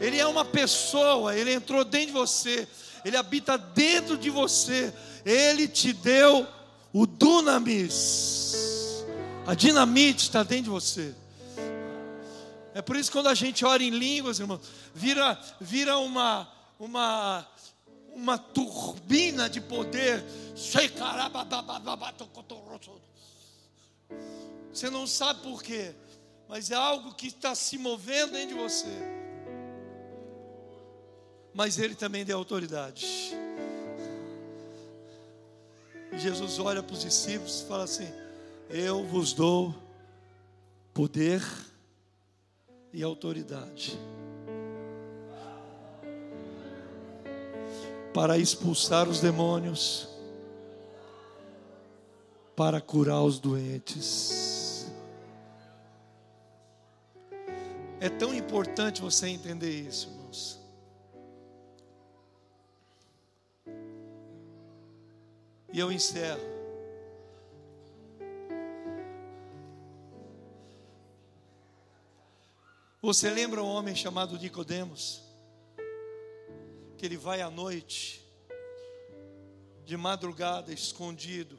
Ele 0.00 0.18
é 0.18 0.26
uma 0.26 0.44
pessoa, 0.44 1.34
ele 1.36 1.52
entrou 1.52 1.84
dentro 1.84 2.08
de 2.08 2.12
você, 2.12 2.68
ele 3.04 3.16
habita 3.16 3.56
dentro 3.56 4.18
de 4.18 4.30
você. 4.30 4.92
Ele 5.24 5.68
te 5.68 5.92
deu 5.92 6.46
o 6.92 7.06
dunamis. 7.06 9.04
A 9.46 9.54
dinamite 9.54 10.24
está 10.24 10.42
dentro 10.42 10.64
de 10.64 10.70
você. 10.70 11.14
É 12.74 12.80
por 12.80 12.96
isso 12.96 13.10
que 13.10 13.16
quando 13.16 13.28
a 13.28 13.34
gente 13.34 13.64
ora 13.64 13.82
em 13.82 13.90
línguas, 13.90 14.40
irmão, 14.40 14.60
vira, 14.94 15.38
vira 15.60 15.98
uma, 15.98 16.50
uma, 16.78 17.46
uma 18.14 18.38
turbina 18.38 19.48
de 19.48 19.60
poder. 19.60 20.24
Você 24.72 24.88
não 24.90 25.06
sabe 25.06 25.42
por 25.42 25.62
quê, 25.62 25.94
mas 26.48 26.70
é 26.70 26.74
algo 26.74 27.14
que 27.14 27.26
está 27.26 27.54
se 27.54 27.76
movendo 27.76 28.32
dentro 28.32 28.56
de 28.56 28.62
você. 28.62 28.88
Mas 31.52 31.78
Ele 31.78 31.94
também 31.94 32.24
deu 32.24 32.38
autoridade. 32.38 33.06
E 36.10 36.18
Jesus 36.18 36.58
olha 36.58 36.82
para 36.82 36.94
os 36.94 37.00
discípulos 37.00 37.60
e 37.60 37.66
fala 37.66 37.84
assim: 37.84 38.10
Eu 38.70 39.04
vos 39.04 39.34
dou 39.34 39.74
poder 40.94 41.42
e 42.92 43.02
autoridade 43.02 43.98
para 48.12 48.36
expulsar 48.36 49.08
os 49.08 49.20
demônios, 49.20 50.08
para 52.54 52.80
curar 52.80 53.22
os 53.22 53.38
doentes. 53.38 54.92
É 57.98 58.08
tão 58.08 58.34
importante 58.34 59.00
você 59.00 59.28
entender 59.28 59.70
isso, 59.70 60.08
irmãos. 60.10 60.60
E 65.72 65.78
eu 65.78 65.90
encerro. 65.90 66.61
Você 73.04 73.28
lembra 73.28 73.60
um 73.60 73.66
homem 73.66 73.96
chamado 73.96 74.38
Nicodemos? 74.38 75.20
Que 76.96 77.04
ele 77.04 77.16
vai 77.16 77.40
à 77.40 77.50
noite, 77.50 78.24
de 79.84 79.96
madrugada, 79.96 80.72
escondido, 80.72 81.58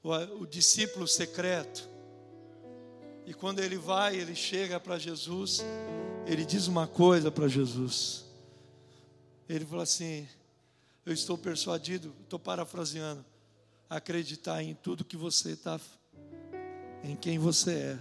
o, 0.00 0.12
o 0.42 0.46
discípulo 0.46 1.08
secreto. 1.08 1.88
E 3.26 3.34
quando 3.34 3.58
ele 3.58 3.76
vai, 3.76 4.14
ele 4.14 4.36
chega 4.36 4.78
para 4.78 5.00
Jesus, 5.00 5.64
ele 6.24 6.44
diz 6.44 6.68
uma 6.68 6.86
coisa 6.86 7.28
para 7.28 7.48
Jesus. 7.48 8.24
Ele 9.48 9.66
fala 9.66 9.82
assim: 9.82 10.28
Eu 11.04 11.12
estou 11.12 11.36
persuadido, 11.36 12.14
estou 12.22 12.38
parafraseando, 12.38 13.24
acreditar 13.90 14.62
em 14.62 14.76
tudo 14.76 15.04
que 15.04 15.16
você 15.16 15.54
está, 15.54 15.80
em 17.02 17.16
quem 17.16 17.36
você 17.36 17.72
é, 17.72 17.98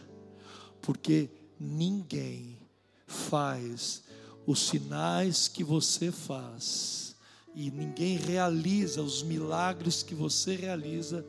porque 0.79 1.27
ninguém 1.59 2.57
faz 3.05 4.03
os 4.45 4.67
sinais 4.67 5.47
que 5.47 5.63
você 5.63 6.11
faz 6.11 7.15
e 7.53 7.71
ninguém 7.71 8.17
realiza 8.17 9.01
os 9.01 9.23
milagres 9.23 10.03
que 10.03 10.13
você 10.13 10.55
realiza 10.55 11.25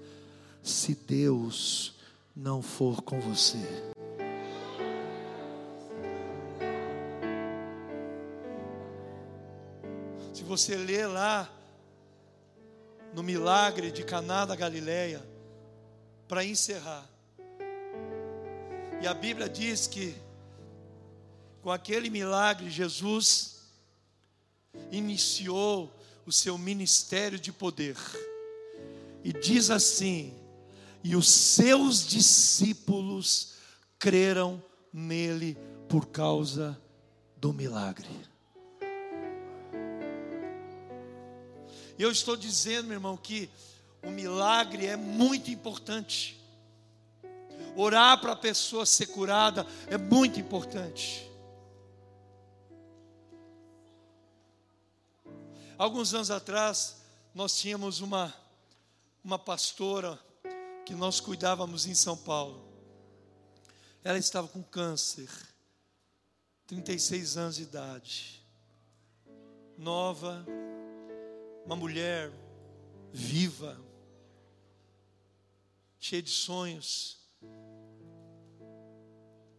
se 0.62 0.94
Deus 0.94 1.94
não 2.36 2.60
for 2.60 3.02
com 3.02 3.18
você. 3.20 3.58
Se 10.32 10.44
você 10.44 10.76
ler 10.76 11.06
lá 11.06 11.50
no 13.14 13.22
milagre 13.22 13.90
de 13.90 14.04
Caná 14.04 14.44
da 14.44 14.54
Galileia, 14.54 15.26
para 16.28 16.44
encerrar, 16.44 17.08
e 19.00 19.06
a 19.06 19.14
Bíblia 19.14 19.48
diz 19.48 19.86
que 19.86 20.14
com 21.62 21.70
aquele 21.70 22.10
milagre 22.10 22.70
Jesus 22.70 23.62
iniciou 24.90 25.92
o 26.26 26.32
seu 26.32 26.58
ministério 26.58 27.38
de 27.38 27.52
poder. 27.52 27.96
E 29.22 29.32
diz 29.32 29.70
assim: 29.70 30.34
"E 31.02 31.14
os 31.14 31.28
seus 31.28 32.06
discípulos 32.06 33.54
creram 33.98 34.62
nele 34.92 35.56
por 35.88 36.06
causa 36.06 36.80
do 37.36 37.52
milagre." 37.52 38.08
Eu 41.98 42.12
estou 42.12 42.36
dizendo, 42.36 42.86
meu 42.86 42.94
irmão, 42.94 43.16
que 43.16 43.50
o 44.02 44.10
milagre 44.10 44.86
é 44.86 44.96
muito 44.96 45.50
importante. 45.50 46.37
Orar 47.76 48.20
para 48.20 48.32
a 48.32 48.36
pessoa 48.36 48.84
ser 48.84 49.06
curada 49.06 49.66
é 49.86 49.96
muito 49.96 50.40
importante. 50.40 51.28
Alguns 55.78 56.12
anos 56.12 56.30
atrás, 56.30 56.96
nós 57.32 57.56
tínhamos 57.56 58.00
uma, 58.00 58.34
uma 59.22 59.38
pastora 59.38 60.18
que 60.84 60.92
nós 60.92 61.20
cuidávamos 61.20 61.86
em 61.86 61.94
São 61.94 62.16
Paulo. 62.16 62.68
Ela 64.02 64.18
estava 64.18 64.48
com 64.48 64.62
câncer, 64.62 65.28
36 66.66 67.36
anos 67.36 67.56
de 67.56 67.62
idade, 67.62 68.44
nova, 69.76 70.44
uma 71.64 71.76
mulher 71.76 72.32
viva, 73.12 73.80
cheia 76.00 76.22
de 76.22 76.30
sonhos. 76.30 77.17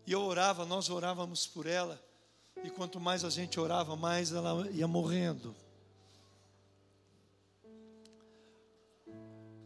E 0.09 0.11
eu 0.11 0.23
orava, 0.23 0.65
nós 0.65 0.89
orávamos 0.89 1.45
por 1.45 1.67
ela. 1.67 2.03
E 2.63 2.69
quanto 2.71 2.99
mais 2.99 3.23
a 3.23 3.29
gente 3.29 3.59
orava, 3.59 3.95
mais 3.95 4.31
ela 4.31 4.67
ia 4.71 4.87
morrendo. 4.87 5.55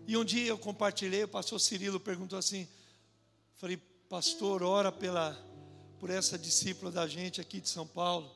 E 0.06 0.18
um 0.18 0.26
dia 0.26 0.48
eu 0.48 0.58
compartilhei, 0.58 1.24
o 1.24 1.30
pastor 1.30 1.62
Cirilo 1.62 1.98
perguntou 1.98 2.38
assim: 2.38 2.68
falei, 3.54 3.78
pastor, 4.10 4.64
ora 4.64 4.92
pela, 4.92 5.34
por 5.98 6.10
essa 6.10 6.38
discípula 6.38 6.92
da 6.92 7.08
gente 7.08 7.40
aqui 7.40 7.62
de 7.62 7.70
São 7.70 7.88
Paulo, 7.88 8.30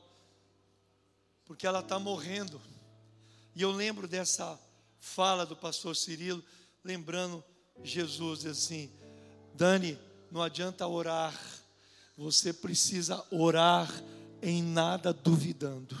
porque 1.44 1.66
ela 1.66 1.80
está 1.80 1.98
morrendo. 1.98 2.58
E 3.54 3.60
eu 3.60 3.70
lembro 3.70 4.08
dessa 4.08 4.58
fala 4.98 5.44
do 5.44 5.54
pastor 5.54 5.94
Cirilo, 5.94 6.42
lembrando 6.82 7.44
Jesus 7.84 8.46
assim: 8.46 8.90
Dani, 9.54 9.98
não 10.30 10.40
adianta 10.40 10.86
orar 10.86 11.57
você 12.18 12.52
precisa 12.52 13.24
orar 13.30 13.88
em 14.42 14.60
nada 14.60 15.12
duvidando. 15.12 15.96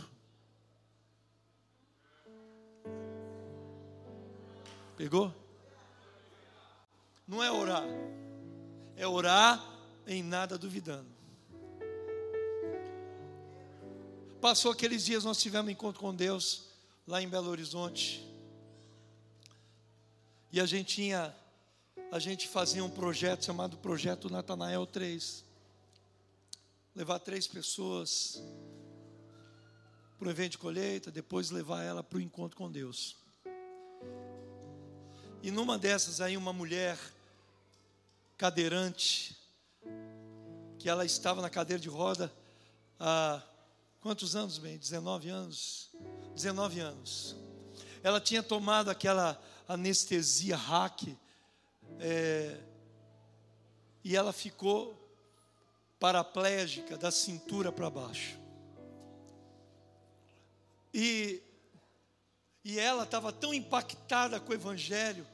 Pegou? 4.96 5.32
Não 7.24 7.40
é 7.40 7.52
orar, 7.52 7.84
é 8.96 9.06
orar 9.06 9.64
em 10.08 10.20
nada 10.24 10.58
duvidando. 10.58 11.06
Passou 14.40 14.72
aqueles 14.72 15.04
dias, 15.04 15.22
nós 15.22 15.40
tivemos 15.40 15.68
um 15.68 15.72
encontro 15.72 16.00
com 16.00 16.12
Deus 16.12 16.64
lá 17.06 17.22
em 17.22 17.28
Belo 17.28 17.48
Horizonte. 17.48 18.26
E 20.50 20.60
a 20.60 20.66
gente 20.66 20.96
tinha, 20.96 21.32
a 22.10 22.18
gente 22.18 22.48
fazia 22.48 22.82
um 22.82 22.90
projeto 22.90 23.44
chamado 23.44 23.76
Projeto 23.76 24.28
Natanael 24.28 24.84
3 24.84 25.46
levar 26.98 27.20
três 27.20 27.46
pessoas 27.46 28.42
para 30.18 30.26
o 30.26 30.30
evento 30.32 30.50
de 30.50 30.58
colheita, 30.58 31.12
depois 31.12 31.48
levar 31.48 31.84
ela 31.84 32.02
para 32.02 32.18
o 32.18 32.20
encontro 32.20 32.56
com 32.56 32.68
Deus. 32.68 33.16
E 35.40 35.52
numa 35.52 35.78
dessas 35.78 36.20
aí, 36.20 36.36
uma 36.36 36.52
mulher 36.52 36.98
cadeirante, 38.36 39.38
que 40.76 40.88
ela 40.88 41.04
estava 41.04 41.40
na 41.40 41.48
cadeira 41.48 41.80
de 41.80 41.88
roda 41.88 42.32
há 42.98 43.44
quantos 44.00 44.34
anos, 44.34 44.58
bem? 44.58 44.76
19 44.76 45.28
anos? 45.28 45.90
19 46.34 46.80
anos. 46.80 47.36
Ela 48.02 48.20
tinha 48.20 48.42
tomado 48.42 48.90
aquela 48.90 49.40
anestesia 49.68 50.56
hack, 50.56 51.16
é, 52.00 52.58
e 54.02 54.16
ela 54.16 54.32
ficou 54.32 55.07
paraplégica 55.98 56.96
da 56.96 57.10
cintura 57.10 57.72
para 57.72 57.90
baixo. 57.90 58.38
E, 60.92 61.42
e 62.64 62.78
ela 62.78 63.04
estava 63.04 63.32
tão 63.32 63.52
impactada 63.52 64.40
com 64.40 64.52
o 64.52 64.54
Evangelho 64.54 65.26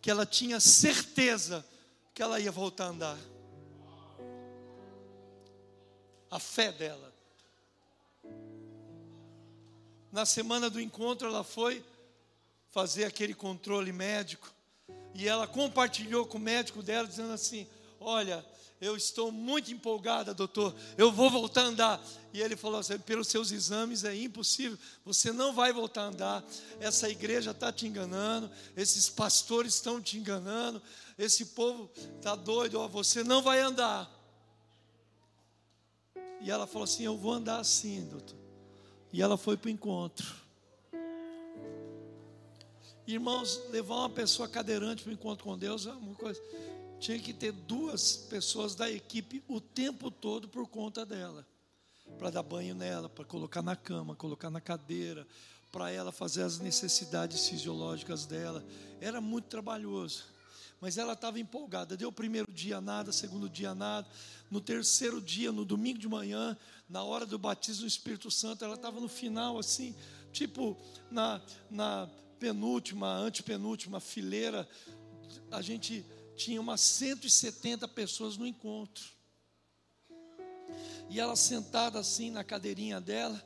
que 0.00 0.10
ela 0.10 0.26
tinha 0.26 0.58
certeza 0.58 1.64
que 2.14 2.22
ela 2.22 2.40
ia 2.40 2.50
voltar 2.50 2.86
a 2.86 2.88
andar. 2.88 3.18
A 6.30 6.38
fé 6.38 6.72
dela. 6.72 7.12
Na 10.10 10.26
semana 10.26 10.68
do 10.68 10.80
encontro, 10.80 11.28
ela 11.28 11.44
foi 11.44 11.84
fazer 12.70 13.04
aquele 13.04 13.34
controle 13.34 13.92
médico 13.92 14.52
e 15.14 15.28
ela 15.28 15.46
compartilhou 15.46 16.26
com 16.26 16.38
o 16.38 16.40
médico 16.40 16.82
dela, 16.82 17.06
dizendo 17.06 17.32
assim: 17.32 17.66
Olha, 18.00 18.44
eu 18.82 18.96
estou 18.96 19.30
muito 19.30 19.72
empolgada, 19.72 20.34
doutor, 20.34 20.74
eu 20.98 21.12
vou 21.12 21.30
voltar 21.30 21.62
a 21.62 21.66
andar. 21.66 22.04
E 22.32 22.42
ele 22.42 22.56
falou 22.56 22.80
assim: 22.80 22.98
pelos 22.98 23.28
seus 23.28 23.52
exames 23.52 24.02
é 24.02 24.12
impossível, 24.12 24.76
você 25.04 25.30
não 25.30 25.54
vai 25.54 25.72
voltar 25.72 26.02
a 26.02 26.06
andar. 26.06 26.44
Essa 26.80 27.08
igreja 27.08 27.52
está 27.52 27.72
te 27.72 27.86
enganando, 27.86 28.50
esses 28.76 29.08
pastores 29.08 29.74
estão 29.74 30.02
te 30.02 30.18
enganando, 30.18 30.82
esse 31.16 31.46
povo 31.46 31.88
está 32.16 32.34
doido, 32.34 32.80
ó, 32.80 32.88
você 32.88 33.22
não 33.22 33.40
vai 33.40 33.60
andar. 33.60 34.10
E 36.40 36.50
ela 36.50 36.66
falou 36.66 36.82
assim: 36.82 37.04
Eu 37.04 37.16
vou 37.16 37.34
andar 37.34 37.60
assim, 37.60 38.04
doutor. 38.06 38.36
E 39.12 39.22
ela 39.22 39.36
foi 39.36 39.56
para 39.56 39.68
o 39.68 39.70
encontro. 39.70 40.42
Irmãos, 43.06 43.60
levar 43.70 43.94
uma 43.94 44.10
pessoa 44.10 44.48
cadeirante 44.48 45.04
para 45.04 45.10
o 45.10 45.12
encontro 45.12 45.44
com 45.44 45.56
Deus 45.56 45.86
é 45.86 45.92
uma 45.92 46.14
coisa 46.16 46.40
tinha 47.02 47.18
que 47.18 47.32
ter 47.32 47.50
duas 47.50 48.16
pessoas 48.16 48.76
da 48.76 48.88
equipe 48.88 49.42
o 49.48 49.60
tempo 49.60 50.08
todo 50.08 50.46
por 50.46 50.68
conta 50.68 51.04
dela. 51.04 51.44
Para 52.16 52.30
dar 52.30 52.44
banho 52.44 52.76
nela, 52.76 53.08
para 53.08 53.24
colocar 53.24 53.60
na 53.60 53.74
cama, 53.74 54.14
colocar 54.14 54.50
na 54.50 54.60
cadeira, 54.60 55.26
para 55.72 55.90
ela 55.90 56.12
fazer 56.12 56.44
as 56.44 56.60
necessidades 56.60 57.48
fisiológicas 57.48 58.24
dela. 58.24 58.64
Era 59.00 59.20
muito 59.20 59.46
trabalhoso. 59.46 60.22
Mas 60.80 60.96
ela 60.96 61.14
estava 61.14 61.40
empolgada. 61.40 61.96
Deu 61.96 62.08
o 62.08 62.12
primeiro 62.12 62.52
dia 62.52 62.80
nada, 62.80 63.10
segundo 63.10 63.48
dia 63.48 63.74
nada. 63.74 64.06
No 64.48 64.60
terceiro 64.60 65.20
dia, 65.20 65.50
no 65.50 65.64
domingo 65.64 65.98
de 65.98 66.06
manhã, 66.06 66.56
na 66.88 67.02
hora 67.02 67.26
do 67.26 67.36
batismo 67.36 67.82
do 67.82 67.88
Espírito 67.88 68.30
Santo, 68.30 68.64
ela 68.64 68.74
estava 68.74 69.00
no 69.00 69.08
final, 69.08 69.58
assim, 69.58 69.92
tipo 70.32 70.76
na, 71.10 71.40
na 71.68 72.08
penúltima, 72.38 73.12
antepenúltima 73.12 73.98
fileira. 73.98 74.68
A 75.50 75.60
gente 75.60 76.04
tinha 76.36 76.60
umas 76.60 76.80
170 76.80 77.86
pessoas 77.88 78.36
no 78.36 78.46
encontro. 78.46 79.04
E 81.08 81.20
ela 81.20 81.36
sentada 81.36 81.98
assim 81.98 82.30
na 82.30 82.42
cadeirinha 82.42 83.00
dela, 83.00 83.42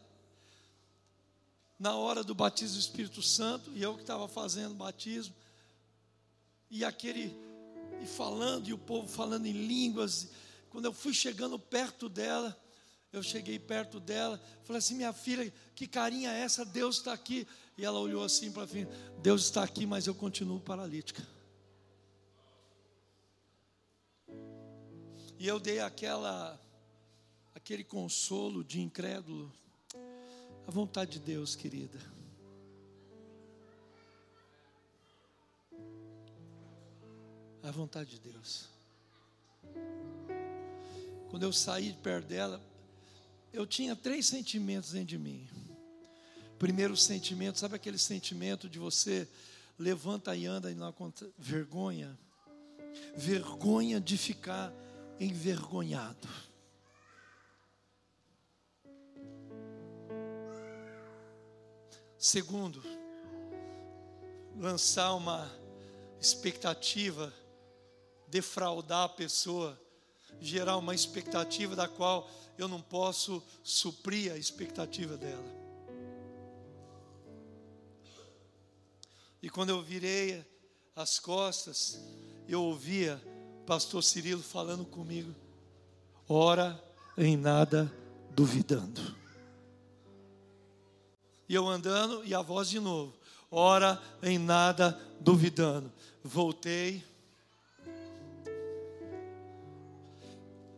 na 1.78 1.94
hora 1.96 2.22
do 2.22 2.34
batismo 2.34 2.76
do 2.76 2.80
Espírito 2.80 3.22
Santo, 3.22 3.70
e 3.74 3.82
eu 3.82 3.94
que 3.94 4.02
estava 4.02 4.28
fazendo 4.28 4.72
o 4.72 4.76
batismo, 4.76 5.34
e 6.70 6.84
aquele, 6.84 7.36
e 8.02 8.06
falando, 8.06 8.68
e 8.68 8.72
o 8.72 8.78
povo 8.78 9.08
falando 9.08 9.46
em 9.46 9.52
línguas. 9.52 10.28
Quando 10.70 10.86
eu 10.86 10.92
fui 10.92 11.12
chegando 11.12 11.58
perto 11.58 12.08
dela, 12.08 12.56
eu 13.12 13.22
cheguei 13.22 13.58
perto 13.58 14.00
dela, 14.00 14.40
falei 14.64 14.78
assim: 14.78 14.94
minha 14.94 15.12
filha, 15.12 15.52
que 15.74 15.86
carinha 15.86 16.32
é 16.32 16.40
essa? 16.40 16.64
Deus 16.64 16.98
está 16.98 17.12
aqui. 17.12 17.46
E 17.78 17.84
ela 17.84 17.98
olhou 17.98 18.24
assim 18.24 18.50
para 18.50 18.66
mim: 18.66 18.86
Deus 19.22 19.44
está 19.44 19.62
aqui, 19.62 19.86
mas 19.86 20.06
eu 20.06 20.14
continuo 20.14 20.60
paralítica. 20.60 21.26
E 25.38 25.46
eu 25.46 25.60
dei 25.60 25.80
aquela, 25.80 26.58
aquele 27.54 27.84
consolo 27.84 28.64
de 28.64 28.80
incrédulo. 28.80 29.52
A 30.66 30.70
vontade 30.70 31.12
de 31.12 31.18
Deus, 31.20 31.54
querida. 31.54 31.98
A 37.62 37.70
vontade 37.70 38.10
de 38.10 38.20
Deus. 38.20 38.68
Quando 41.28 41.42
eu 41.42 41.52
saí 41.52 41.92
de 41.92 41.98
perto 41.98 42.26
dela, 42.26 42.62
eu 43.52 43.66
tinha 43.66 43.94
três 43.94 44.26
sentimentos 44.26 44.92
dentro 44.92 45.08
de 45.08 45.18
mim. 45.18 45.46
Primeiro 46.58 46.96
sentimento, 46.96 47.58
sabe 47.58 47.76
aquele 47.76 47.98
sentimento 47.98 48.68
de 48.70 48.78
você 48.78 49.28
levanta 49.78 50.34
e 50.34 50.46
anda 50.46 50.70
e 50.70 50.74
não 50.74 50.88
acontece 50.88 51.30
vergonha? 51.36 52.18
Vergonha 53.14 54.00
de 54.00 54.16
ficar 54.16 54.72
envergonhado. 55.18 56.28
Segundo, 62.18 62.82
lançar 64.56 65.14
uma 65.14 65.50
expectativa, 66.20 67.32
defraudar 68.26 69.04
a 69.04 69.08
pessoa, 69.08 69.80
gerar 70.40 70.76
uma 70.76 70.94
expectativa 70.94 71.76
da 71.76 71.86
qual 71.86 72.28
eu 72.58 72.66
não 72.66 72.80
posso 72.80 73.42
suprir 73.62 74.32
a 74.32 74.36
expectativa 74.36 75.16
dela. 75.16 75.54
E 79.42 79.48
quando 79.48 79.70
eu 79.70 79.82
virei 79.82 80.44
as 80.96 81.20
costas, 81.20 82.00
eu 82.48 82.62
ouvia 82.62 83.22
pastor 83.66 84.02
Cirilo 84.02 84.42
falando 84.42 84.84
comigo: 84.84 85.34
ora 86.28 86.82
em 87.18 87.36
nada 87.36 87.92
duvidando. 88.30 89.00
E 91.48 91.54
eu 91.54 91.66
andando 91.66 92.24
e 92.24 92.34
a 92.34 92.40
voz 92.40 92.68
de 92.68 92.78
novo: 92.78 93.12
ora 93.50 94.00
em 94.22 94.38
nada 94.38 94.98
duvidando. 95.20 95.92
Voltei. 96.22 97.04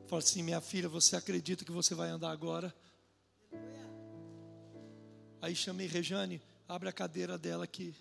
Falei 0.06 0.24
assim: 0.24 0.42
minha 0.42 0.60
filha, 0.60 0.88
você 0.88 1.14
acredita 1.14 1.64
que 1.64 1.72
você 1.72 1.94
vai 1.94 2.08
andar 2.08 2.30
agora? 2.30 2.74
Aí 5.40 5.54
chamei 5.54 5.86
Rejane, 5.86 6.42
abre 6.66 6.88
a 6.88 6.92
cadeira 6.92 7.38
dela 7.38 7.64
aqui. 7.64 7.94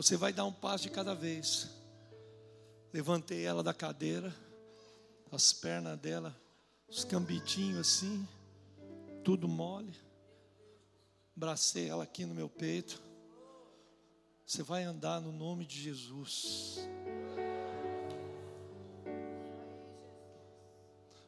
Você 0.00 0.16
vai 0.16 0.32
dar 0.32 0.46
um 0.46 0.52
passo 0.52 0.84
de 0.84 0.88
cada 0.90 1.14
vez. 1.14 1.68
Levantei 2.90 3.44
ela 3.44 3.62
da 3.62 3.74
cadeira, 3.74 4.34
as 5.30 5.52
pernas 5.52 5.98
dela, 5.98 6.34
os 6.88 7.04
cambitinhos 7.04 7.80
assim, 7.80 8.26
tudo 9.22 9.46
mole. 9.46 9.94
Bracei 11.36 11.90
ela 11.90 12.04
aqui 12.04 12.24
no 12.24 12.34
meu 12.34 12.48
peito. 12.48 12.98
Você 14.46 14.62
vai 14.62 14.84
andar 14.84 15.20
no 15.20 15.32
nome 15.32 15.66
de 15.66 15.78
Jesus. 15.78 16.78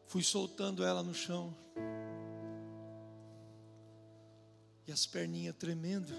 Fui 0.07 0.23
soltando 0.23 0.83
ela 0.83 1.03
no 1.03 1.13
chão. 1.13 1.55
E 4.87 4.93
as 4.93 5.05
perninhas 5.05 5.57
tremendo. 5.57 6.15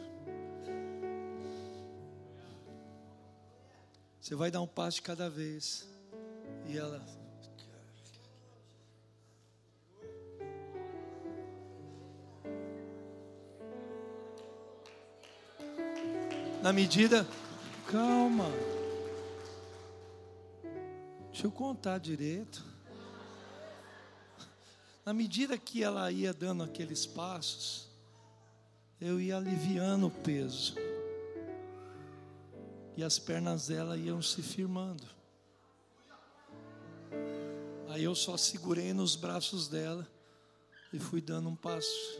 Você 4.23 4.35
vai 4.35 4.49
dar 4.49 4.61
um 4.61 4.67
passo 4.67 4.95
de 4.95 5.01
cada 5.01 5.29
vez. 5.29 5.85
E 6.65 6.77
ela. 6.77 7.05
Na 16.61 16.71
medida. 16.71 17.27
Calma. 17.85 18.49
Deixa 21.29 21.45
eu 21.47 21.51
contar 21.51 21.97
direito. 21.97 22.63
Na 25.05 25.11
medida 25.13 25.57
que 25.57 25.83
ela 25.83 26.09
ia 26.09 26.33
dando 26.33 26.63
aqueles 26.63 27.05
passos, 27.05 27.89
eu 29.01 29.19
ia 29.19 29.35
aliviando 29.35 30.07
o 30.07 30.11
peso 30.11 30.92
e 32.95 33.03
as 33.03 33.17
pernas 33.17 33.67
dela 33.67 33.97
iam 33.97 34.21
se 34.21 34.41
firmando. 34.41 35.03
Aí 37.89 38.03
eu 38.03 38.15
só 38.15 38.37
segurei 38.37 38.93
nos 38.93 39.15
braços 39.15 39.67
dela 39.67 40.07
e 40.91 40.99
fui 40.99 41.21
dando 41.21 41.49
um 41.49 41.55
passo. 41.55 42.19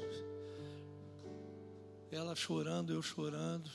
Ela 2.12 2.36
chorando, 2.36 2.94
eu 2.94 3.02
chorando. 3.02 3.70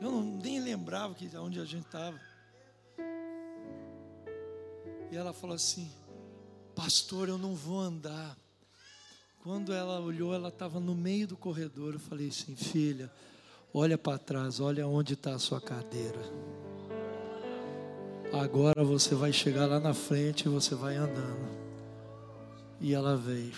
Eu 0.00 0.12
não, 0.12 0.22
nem 0.22 0.60
lembrava 0.60 1.14
que 1.14 1.34
onde 1.36 1.60
a 1.60 1.64
gente 1.64 1.86
estava. 1.86 2.18
E 5.10 5.16
ela 5.16 5.32
falou 5.32 5.56
assim: 5.56 5.90
Pastor, 6.74 7.28
eu 7.28 7.36
não 7.36 7.54
vou 7.54 7.80
andar. 7.80 8.36
Quando 9.42 9.72
ela 9.72 10.00
olhou, 10.00 10.34
ela 10.34 10.48
estava 10.48 10.78
no 10.78 10.94
meio 10.94 11.26
do 11.26 11.36
corredor. 11.36 11.94
Eu 11.94 12.00
falei 12.00 12.28
assim: 12.28 12.54
Filha, 12.54 13.12
Olha 13.72 13.98
para 13.98 14.18
trás, 14.18 14.60
olha 14.60 14.86
onde 14.86 15.12
está 15.12 15.34
a 15.34 15.38
sua 15.38 15.60
cadeira. 15.60 16.20
Agora 18.32 18.82
você 18.82 19.14
vai 19.14 19.32
chegar 19.32 19.66
lá 19.66 19.78
na 19.78 19.94
frente 19.94 20.46
e 20.46 20.48
você 20.48 20.74
vai 20.74 20.96
andando. 20.96 21.48
E 22.80 22.94
ela 22.94 23.16
veio. 23.16 23.52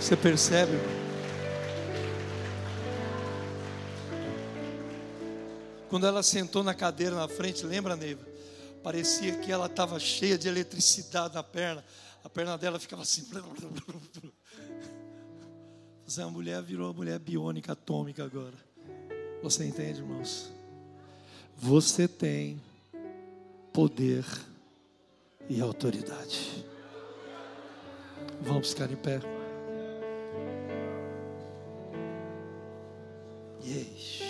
Você 0.00 0.16
percebe? 0.16 0.97
Quando 5.88 6.06
ela 6.06 6.22
sentou 6.22 6.62
na 6.62 6.74
cadeira 6.74 7.16
na 7.16 7.26
frente, 7.28 7.64
lembra, 7.64 7.96
Neiva? 7.96 8.26
Parecia 8.82 9.38
que 9.38 9.50
ela 9.50 9.66
estava 9.66 9.98
cheia 9.98 10.38
de 10.38 10.46
eletricidade 10.48 11.34
na 11.34 11.42
perna. 11.42 11.84
A 12.22 12.28
perna 12.28 12.58
dela 12.58 12.78
ficava 12.78 13.02
assim. 13.02 13.26
Você, 16.06 16.22
a 16.22 16.28
mulher 16.28 16.62
virou 16.62 16.86
uma 16.88 16.92
mulher 16.94 17.18
biônica 17.18 17.72
atômica 17.72 18.24
agora. 18.24 18.54
Você 19.42 19.64
entende, 19.64 20.00
irmãos? 20.00 20.50
Você 21.56 22.06
tem 22.06 22.60
poder 23.72 24.24
e 25.48 25.60
autoridade. 25.60 26.64
Vamos 28.40 28.70
ficar 28.70 28.90
em 28.90 28.96
pé. 28.96 29.20
Yes. 33.64 34.27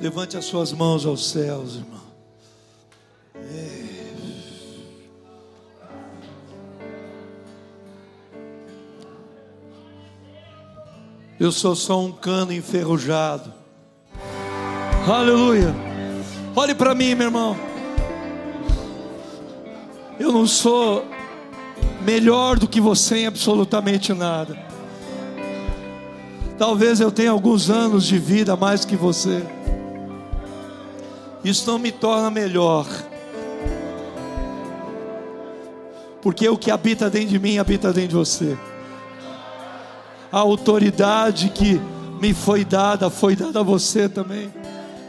Levante 0.00 0.36
as 0.38 0.46
suas 0.46 0.72
mãos 0.72 1.04
aos 1.04 1.28
céus, 1.28 1.76
irmão. 1.76 2.00
É. 3.34 3.90
Eu 11.38 11.52
sou 11.52 11.76
só 11.76 12.00
um 12.00 12.10
cano 12.12 12.52
enferrujado. 12.52 13.52
Aleluia. 15.06 15.74
Olhe 16.56 16.74
para 16.74 16.94
mim, 16.94 17.14
meu 17.14 17.26
irmão. 17.26 17.56
Eu 20.18 20.32
não 20.32 20.46
sou 20.46 21.04
melhor 22.02 22.58
do 22.58 22.66
que 22.66 22.80
você 22.80 23.18
em 23.18 23.26
absolutamente 23.26 24.14
nada. 24.14 24.58
Talvez 26.58 27.00
eu 27.00 27.10
tenha 27.10 27.30
alguns 27.30 27.68
anos 27.68 28.06
de 28.06 28.18
vida 28.18 28.56
mais 28.56 28.84
que 28.84 28.96
você. 28.96 29.42
Isso 31.42 31.70
não 31.70 31.78
me 31.78 31.90
torna 31.90 32.30
melhor. 32.30 32.86
Porque 36.20 36.48
o 36.48 36.58
que 36.58 36.70
habita 36.70 37.08
dentro 37.08 37.30
de 37.30 37.38
mim 37.38 37.58
habita 37.58 37.92
dentro 37.92 38.10
de 38.10 38.14
você. 38.16 38.58
A 40.30 40.38
autoridade 40.38 41.48
que 41.48 41.80
me 42.20 42.34
foi 42.34 42.64
dada, 42.64 43.08
foi 43.08 43.34
dada 43.34 43.60
a 43.60 43.62
você 43.62 44.08
também. 44.08 44.52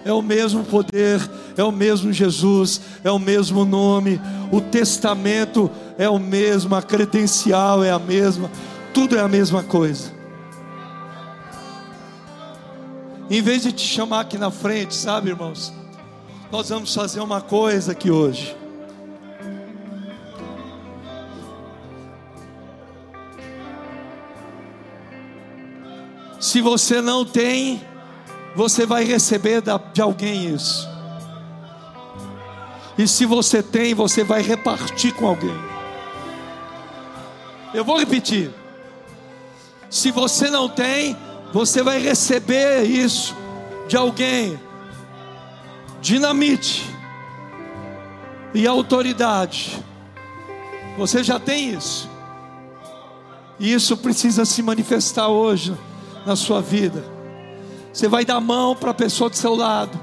É 0.06 0.12
o 0.12 0.22
mesmo 0.22 0.64
poder, 0.64 1.22
é 1.56 1.64
o 1.64 1.72
mesmo 1.72 2.12
Jesus, 2.12 2.82
é 3.04 3.12
o 3.12 3.20
mesmo 3.20 3.66
nome, 3.66 4.20
o 4.52 4.60
testamento 4.60 5.70
é 5.98 6.10
o 6.10 6.18
mesmo, 6.18 6.74
a 6.74 6.82
credencial 6.82 7.84
é 7.84 7.92
a 7.92 8.00
mesma, 8.00 8.50
tudo 8.94 9.16
é 9.16 9.20
a 9.20 9.28
mesma 9.28 9.62
coisa. 9.62 10.12
Em 13.30 13.42
vez 13.42 13.62
de 13.62 13.72
te 13.72 13.86
chamar 13.86 14.22
aqui 14.22 14.38
na 14.38 14.50
frente, 14.50 14.96
sabe, 14.96 15.30
irmãos? 15.30 15.81
Nós 16.52 16.68
vamos 16.68 16.94
fazer 16.94 17.22
uma 17.22 17.40
coisa 17.40 17.94
aqui 17.94 18.12
hoje. 18.12 18.58
Se 26.42 26.60
você 26.60 27.00
não 27.00 27.24
tem, 27.24 27.82
você 28.54 28.86
vai 28.86 29.06
receber 29.06 29.62
de 29.94 30.02
alguém 30.02 30.54
isso. 30.54 30.90
E 32.98 33.08
se 33.08 33.26
você 33.26 33.64
tem, 33.64 33.94
você 33.94 34.22
vai 34.22 34.42
repartir 34.42 35.14
com 35.14 35.28
alguém. 35.28 35.58
Eu 37.74 37.86
vou 37.86 37.98
repetir. 37.98 38.52
Se 39.90 40.12
você 40.12 40.50
não 40.50 40.68
tem, 40.68 41.16
você 41.54 41.82
vai 41.82 41.98
receber 41.98 42.84
isso 42.84 43.34
de 43.88 43.96
alguém. 43.96 44.60
Dinamite 46.02 46.84
e 48.54 48.68
autoridade. 48.68 49.82
Você 50.98 51.24
já 51.24 51.40
tem 51.40 51.70
isso. 51.70 52.10
E 53.60 53.72
isso 53.72 53.96
precisa 53.96 54.44
se 54.44 54.64
manifestar 54.64 55.28
hoje 55.28 55.78
na 56.26 56.36
sua 56.36 56.62
vida. 56.62 57.06
Você 57.94 58.08
vai 58.08 58.26
dar 58.26 58.42
mão 58.42 58.76
para 58.76 58.92
a 58.92 58.94
pessoa 58.94 59.30
do 59.30 59.36
seu 59.36 59.56
lado. 59.56 60.00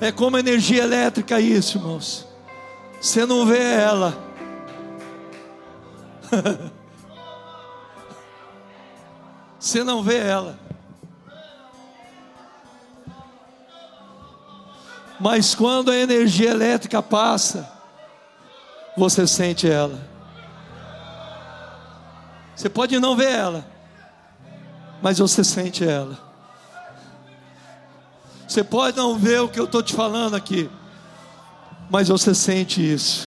É 0.00 0.10
como 0.12 0.36
energia 0.36 0.82
elétrica 0.82 1.40
isso, 1.40 1.78
irmãos. 1.78 2.26
Você 3.00 3.24
não 3.24 3.46
vê 3.46 3.62
ela. 3.62 4.18
Você 9.58 9.82
não 9.84 10.02
vê 10.02 10.18
ela. 10.18 10.65
Mas 15.18 15.54
quando 15.54 15.90
a 15.90 15.96
energia 15.96 16.50
elétrica 16.50 17.02
passa, 17.02 17.70
você 18.96 19.26
sente 19.26 19.68
ela. 19.68 19.98
Você 22.54 22.68
pode 22.68 22.98
não 22.98 23.14
ver 23.14 23.32
ela, 23.32 23.66
mas 25.02 25.18
você 25.18 25.44
sente 25.44 25.86
ela. 25.86 26.18
Você 28.48 28.64
pode 28.64 28.96
não 28.96 29.18
ver 29.18 29.40
o 29.42 29.48
que 29.48 29.60
eu 29.60 29.64
estou 29.64 29.82
te 29.82 29.92
falando 29.92 30.34
aqui, 30.34 30.70
mas 31.90 32.08
você 32.08 32.34
sente 32.34 32.80
isso. 32.80 33.25